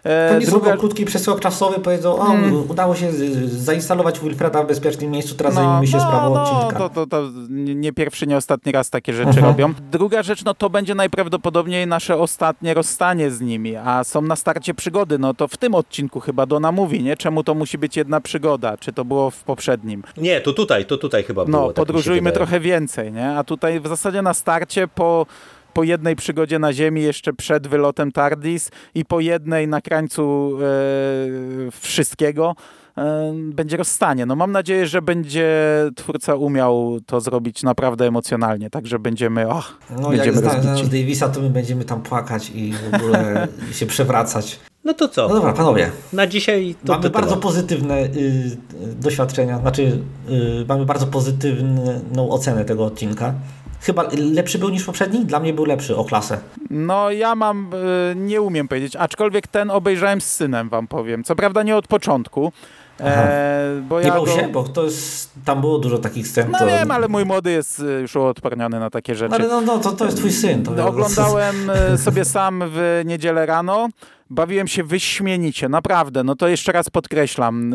to 0.02 0.38
nie 0.38 0.46
druga... 0.46 0.76
krótki 0.76 1.04
przesyłek 1.04 1.40
czasowy, 1.40 1.80
powiedzą, 1.80 2.18
o, 2.18 2.24
hmm. 2.24 2.70
udało 2.70 2.94
się 2.94 3.12
zainstalować 3.46 4.20
Wilfreda 4.20 4.62
w 4.62 4.66
bezpiecznym 4.66 5.10
miejscu, 5.10 5.34
teraz 5.34 5.54
no, 5.54 5.60
zajmijmy 5.60 5.86
się 5.86 5.96
no, 5.96 6.02
sprawą 6.02 6.34
no, 6.34 6.42
odcinka. 6.42 6.78
To, 6.78 6.88
to, 6.88 7.06
to 7.06 7.28
nie 7.56 7.92
pierwszy, 7.92 8.26
nie 8.26 8.36
ostatni 8.36 8.72
raz 8.72 8.90
takie 8.90 9.12
rzeczy 9.12 9.28
mhm. 9.28 9.46
robią. 9.46 9.74
Druga 9.90 10.22
rzecz, 10.22 10.44
no 10.44 10.54
to 10.54 10.70
będzie 10.70 10.94
najprawdopodobniej 10.94 11.86
nasze 11.86 12.16
ostatnie 12.16 12.74
rozstanie 12.74 13.30
z 13.30 13.40
nimi, 13.40 13.76
a 13.76 14.04
są 14.04 14.22
na 14.22 14.36
starcie 14.36 14.74
przygody, 14.74 15.18
no 15.18 15.34
to 15.34 15.48
w 15.48 15.56
tym 15.56 15.74
odcinku 15.74 16.20
chyba 16.20 16.46
Dona 16.46 16.72
mówi, 16.72 17.02
nie? 17.02 17.16
Czemu 17.16 17.44
to 17.44 17.54
musi 17.54 17.78
być 17.78 17.96
jedna 17.96 18.20
przygoda? 18.20 18.76
Czy 18.76 18.92
to 18.92 19.04
było 19.04 19.30
w 19.30 19.44
poprzednim? 19.44 20.02
Nie, 20.16 20.40
to 20.40 20.52
tutaj, 20.52 20.86
to 20.86 20.98
tutaj 20.98 21.24
chyba 21.24 21.44
było. 21.44 21.60
No, 21.60 21.66
tak 21.66 21.76
podróżujmy 21.76 22.32
trochę 22.32 22.60
więcej, 22.60 23.12
nie? 23.12 23.30
A 23.30 23.44
tutaj 23.44 23.80
w 23.80 23.86
zasadzie 23.86 24.22
na 24.22 24.34
starcie 24.34 24.88
po 24.88 25.26
po 25.72 25.82
jednej 25.82 26.16
przygodzie 26.16 26.58
na 26.58 26.72
Ziemi 26.72 27.02
jeszcze 27.02 27.32
przed 27.32 27.68
wylotem 27.68 28.12
TARDIS 28.12 28.70
i 28.94 29.04
po 29.04 29.20
jednej 29.20 29.68
na 29.68 29.80
krańcu 29.80 30.52
e, 30.56 31.70
wszystkiego 31.70 32.56
e, 32.98 33.32
będzie 33.34 33.76
rozstanie. 33.76 34.26
No 34.26 34.36
mam 34.36 34.52
nadzieję, 34.52 34.86
że 34.86 35.02
będzie 35.02 35.48
twórca 35.96 36.34
umiał 36.34 36.98
to 37.06 37.20
zrobić 37.20 37.62
naprawdę 37.62 38.06
emocjonalnie, 38.06 38.70
także 38.70 38.98
będziemy 38.98 39.48
och, 39.48 39.78
no, 39.90 40.08
będziemy 40.08 40.42
jak 40.42 40.60
znając 40.62 40.88
Davisa, 40.88 41.28
to 41.28 41.40
my 41.40 41.50
będziemy 41.50 41.84
tam 41.84 42.02
płakać 42.02 42.50
i 42.54 42.72
w 42.72 42.94
ogóle 42.94 43.48
się 43.78 43.86
przewracać. 43.86 44.60
No 44.84 44.94
to 44.94 45.08
co? 45.08 45.28
No 45.28 45.34
dobra, 45.34 45.52
panowie. 45.52 45.90
Na 46.12 46.26
dzisiaj 46.26 46.74
to 46.84 46.92
Mamy 46.92 47.02
to 47.02 47.10
bardzo 47.10 47.36
pozytywne 47.36 48.04
y, 48.04 48.56
doświadczenia, 49.00 49.58
znaczy 49.58 49.82
y, 50.30 50.64
mamy 50.68 50.86
bardzo 50.86 51.06
pozytywną 51.06 52.30
ocenę 52.30 52.64
tego 52.64 52.84
odcinka. 52.84 53.34
Chyba 53.80 54.08
lepszy 54.32 54.58
był 54.58 54.68
niż 54.68 54.84
poprzedni? 54.84 55.24
Dla 55.24 55.40
mnie 55.40 55.52
był 55.52 55.64
lepszy 55.64 55.96
o 55.96 56.04
klasę. 56.04 56.38
No 56.70 57.10
ja 57.10 57.34
mam, 57.34 57.70
y, 58.12 58.16
nie 58.16 58.42
umiem 58.42 58.68
powiedzieć, 58.68 58.96
aczkolwiek 58.96 59.46
ten 59.46 59.70
obejrzałem 59.70 60.20
z 60.20 60.26
synem, 60.26 60.68
wam 60.68 60.86
powiem. 60.86 61.24
Co 61.24 61.36
prawda 61.36 61.62
nie 61.62 61.76
od 61.76 61.86
początku. 61.86 62.52
E, 63.00 63.82
bo 63.88 64.00
nie 64.00 64.06
ja 64.06 64.14
bał 64.14 64.24
go... 64.24 64.30
się, 64.30 64.48
bo 64.48 64.64
to 64.64 64.84
jest, 64.84 65.32
tam 65.44 65.60
było 65.60 65.78
dużo 65.78 65.98
takich 65.98 66.28
scen. 66.28 66.50
No 66.50 66.58
to... 66.58 66.66
wiem, 66.66 66.90
ale 66.90 67.08
mój 67.08 67.24
młody 67.24 67.50
jest 67.50 67.80
y, 67.80 68.00
już 68.00 68.16
uodporniony 68.16 68.80
na 68.80 68.90
takie 68.90 69.14
rzeczy. 69.14 69.34
Ale 69.34 69.48
no, 69.48 69.60
no 69.60 69.78
to, 69.78 69.92
to 69.92 70.04
jest 70.04 70.16
twój 70.16 70.32
syn. 70.32 70.62
To 70.62 70.86
Oglądałem 70.86 71.70
y, 71.94 71.98
sobie 71.98 72.24
sam 72.24 72.64
w 72.66 73.02
niedzielę 73.04 73.46
rano. 73.46 73.88
Bawiłem 74.30 74.68
się 74.68 74.84
wyśmienicie, 74.84 75.68
naprawdę. 75.68 76.24
No 76.24 76.36
to 76.36 76.48
jeszcze 76.48 76.72
raz 76.72 76.90
podkreślam. 76.90 77.74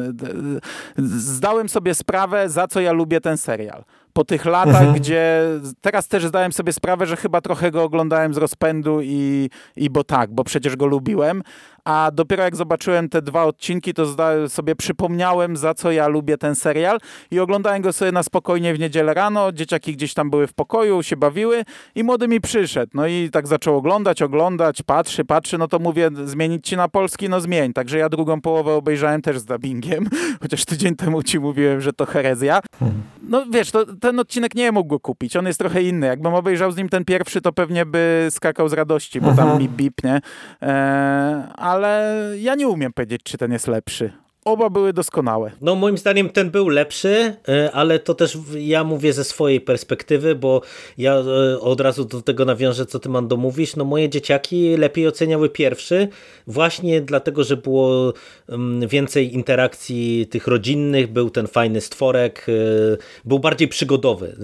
Zdałem 0.97 1.69
sobie 1.69 1.93
sprawę, 1.95 2.49
za 2.49 2.67
co 2.67 2.79
ja 2.79 2.91
lubię 2.91 3.21
ten 3.21 3.37
serial 3.37 3.83
po 4.13 4.25
tych 4.25 4.45
latach, 4.45 4.75
mhm. 4.75 4.93
gdzie 4.93 5.41
teraz 5.81 6.07
też 6.07 6.25
zdałem 6.25 6.53
sobie 6.53 6.73
sprawę, 6.73 7.05
że 7.05 7.17
chyba 7.17 7.41
trochę 7.41 7.71
go 7.71 7.83
oglądałem 7.83 8.33
z 8.33 8.37
rozpędu 8.37 9.01
i, 9.01 9.49
i 9.75 9.89
bo 9.89 10.03
tak, 10.03 10.33
bo 10.33 10.43
przecież 10.43 10.75
go 10.75 10.85
lubiłem, 10.85 11.43
a 11.85 12.11
dopiero 12.13 12.43
jak 12.43 12.55
zobaczyłem 12.55 13.09
te 13.09 13.21
dwa 13.21 13.43
odcinki, 13.43 13.93
to 13.93 14.05
sobie 14.49 14.75
przypomniałem, 14.75 15.57
za 15.57 15.73
co 15.73 15.91
ja 15.91 16.07
lubię 16.07 16.37
ten 16.37 16.55
serial. 16.55 16.97
I 17.31 17.39
oglądałem 17.39 17.81
go 17.81 17.93
sobie 17.93 18.11
na 18.11 18.23
spokojnie 18.23 18.73
w 18.73 18.79
niedzielę 18.79 19.13
rano, 19.13 19.51
dzieciaki 19.51 19.93
gdzieś 19.93 20.13
tam 20.13 20.29
były 20.29 20.47
w 20.47 20.53
pokoju, 20.53 21.03
się 21.03 21.17
bawiły 21.17 21.63
i 21.95 22.03
młody 22.03 22.27
mi 22.27 22.41
przyszedł, 22.41 22.91
no 22.93 23.07
i 23.07 23.29
tak 23.29 23.47
zaczął 23.47 23.77
oglądać, 23.77 24.21
oglądać, 24.21 24.81
patrzy, 24.81 25.25
patrzy, 25.25 25.57
no 25.57 25.67
to 25.67 25.79
mówię, 25.79 26.09
zmienić 26.25 26.67
ci 26.67 26.77
na 26.77 26.87
polski, 26.87 27.29
no 27.29 27.41
zmień, 27.41 27.73
także 27.73 27.97
ja 27.97 28.09
drugą 28.09 28.41
połowę 28.41 28.73
obejrzałem 28.73 29.21
też 29.21 29.39
z 29.39 29.45
dubbingiem, 29.45 30.07
chociaż 30.41 30.65
tydzień 30.65 30.95
temu 30.95 31.23
ci 31.23 31.39
mówiłem, 31.39 31.81
że 31.81 31.93
to 31.93 32.05
herezja. 32.05 32.59
Hmm. 32.79 33.03
No 33.29 33.45
wiesz, 33.51 33.71
to, 33.71 33.85
ten 33.95 34.19
odcinek 34.19 34.55
nie 34.55 34.71
mógł 34.71 34.89
go 34.89 34.99
kupić, 34.99 35.35
on 35.35 35.47
jest 35.47 35.59
trochę 35.59 35.83
inny, 35.83 36.07
jakbym 36.07 36.33
obejrzał 36.33 36.71
z 36.71 36.77
nim 36.77 36.89
ten 36.89 37.05
pierwszy, 37.05 37.41
to 37.41 37.53
pewnie 37.53 37.85
by 37.85 38.27
skakał 38.29 38.69
z 38.69 38.73
radości, 38.73 39.21
bo 39.21 39.33
tam 39.33 39.59
mi 39.59 39.69
bip, 39.69 40.03
nie? 40.03 40.21
Eee, 40.61 41.43
ale 41.73 42.15
ja 42.37 42.55
nie 42.55 42.67
umiem 42.67 42.93
powiedzieć, 42.93 43.21
czy 43.23 43.37
ten 43.37 43.51
jest 43.51 43.67
lepszy. 43.67 44.22
Oba 44.45 44.69
były 44.69 44.93
doskonałe. 44.93 45.51
No 45.61 45.75
moim 45.75 45.97
zdaniem 45.97 46.29
ten 46.29 46.51
był 46.51 46.69
lepszy, 46.69 47.35
e, 47.47 47.71
ale 47.71 47.99
to 47.99 48.13
też 48.13 48.37
ja 48.59 48.83
mówię 48.83 49.13
ze 49.13 49.23
swojej 49.23 49.61
perspektywy, 49.61 50.35
bo 50.35 50.61
ja 50.97 51.15
e, 51.15 51.59
od 51.59 51.81
razu 51.81 52.05
do 52.05 52.21
tego 52.21 52.45
nawiążę, 52.45 52.85
co 52.85 52.99
ty 52.99 53.09
Mando 53.09 53.37
mówisz. 53.37 53.75
No 53.75 53.85
moje 53.85 54.09
dzieciaki 54.09 54.77
lepiej 54.77 55.07
oceniały 55.07 55.49
pierwszy, 55.49 56.07
właśnie 56.47 57.01
dlatego, 57.01 57.43
że 57.43 57.57
było 57.57 58.13
mm, 58.49 58.87
więcej 58.87 59.33
interakcji 59.33 60.27
tych 60.27 60.47
rodzinnych, 60.47 61.11
był 61.11 61.29
ten 61.29 61.47
fajny 61.47 61.81
stworek, 61.81 62.45
e, 62.49 62.97
był 63.25 63.39
bardziej 63.39 63.67
przygodowy. 63.67 64.35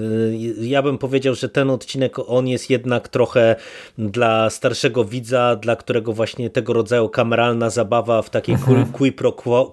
Ja 0.62 0.82
bym 0.82 0.98
powiedział, 0.98 1.36
że 1.36 1.50
ten 1.50 1.70
odcinek, 1.70 2.16
on 2.28 2.48
jest 2.48 2.70
jednak 2.70 3.08
trochę 3.08 3.56
dla 3.98 4.50
starszego 4.50 5.06
widza, 5.06 5.56
dla 5.56 5.76
którego 5.76 6.14
właśnie 6.14 6.50
tego 6.50 6.74
rodzaju 6.74 7.10
kameralna 7.10 7.70
zabawa 7.70 8.22
w 8.22 8.30
takiej 8.30 8.56
mhm. 8.56 8.86
qui 8.86 9.12
pro 9.12 9.32
quo 9.32 9.66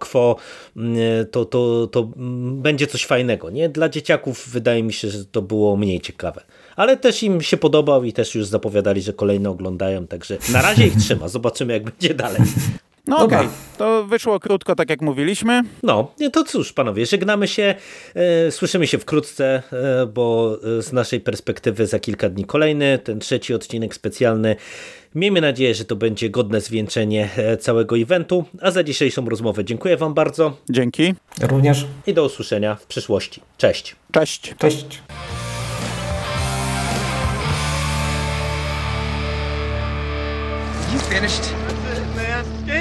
Mm, 0.77 0.97
to, 1.31 1.45
to, 1.45 1.87
to 1.87 2.11
będzie 2.53 2.87
coś 2.87 3.07
fajnego. 3.07 3.51
Nie? 3.51 3.69
Dla 3.69 3.89
dzieciaków 3.89 4.49
wydaje 4.49 4.83
mi 4.83 4.93
się, 4.93 5.11
że 5.11 5.25
to 5.25 5.43
było 5.43 5.77
mniej 5.77 6.01
ciekawe. 6.01 6.43
Ale 6.77 6.97
też 6.97 7.23
im 7.23 7.41
się 7.41 7.57
podobał 7.57 8.05
i 8.05 8.13
też 8.13 8.35
już 8.35 8.47
zapowiadali, 8.47 9.03
że 9.03 9.13
kolejne 9.13 9.51
oglądają, 9.51 10.07
także 10.07 10.39
na 10.53 10.63
razie 10.63 10.87
ich 10.87 10.97
trzyma. 10.97 11.29
Zobaczymy 11.29 11.73
jak 11.73 11.85
będzie 11.85 12.15
dalej. 12.15 12.41
No 13.07 13.19
okej, 13.19 13.39
okay. 13.39 13.51
to 13.79 14.05
wyszło 14.05 14.41
krótko, 14.41 14.75
tak 14.75 14.91
jak 14.91 15.03
mówiliśmy. 15.03 15.63
No, 15.83 16.13
to 16.33 16.45
cóż, 16.45 16.73
panowie, 16.73 17.07
żegnamy 17.07 17.49
się. 17.49 17.75
E, 18.15 18.51
słyszymy 18.51 18.87
się 18.87 18.99
wkrótce, 18.99 19.63
e, 19.73 20.07
bo 20.07 20.59
z 20.81 20.93
naszej 20.93 21.21
perspektywy 21.21 21.87
za 21.87 21.99
kilka 21.99 22.29
dni 22.29 22.45
kolejny, 22.45 22.99
ten 22.99 23.21
trzeci 23.21 23.55
odcinek 23.55 23.95
specjalny. 23.95 24.57
Miejmy 25.15 25.41
nadzieję, 25.41 25.75
że 25.75 25.85
to 25.85 25.97
będzie 25.97 26.31
godne 26.31 26.61
zwieńczenie 26.61 27.29
e, 27.37 27.57
całego 27.57 27.99
eventu. 27.99 28.45
A 28.61 28.71
za 28.71 28.85
dzisiejszą 28.85 29.29
rozmowę 29.29 29.65
dziękuję 29.65 29.97
Wam 29.97 30.15
bardzo. 30.15 30.57
Dzięki. 30.71 31.15
Również. 31.43 31.87
I 32.07 32.15
do 32.15 32.25
usłyszenia 32.25 32.75
w 32.75 32.87
przyszłości. 32.87 33.41
Cześć. 33.57 33.97
Cześć. 34.13 34.55
Cześć. 34.59 35.03
You 40.95 41.01
finished? 41.01 41.66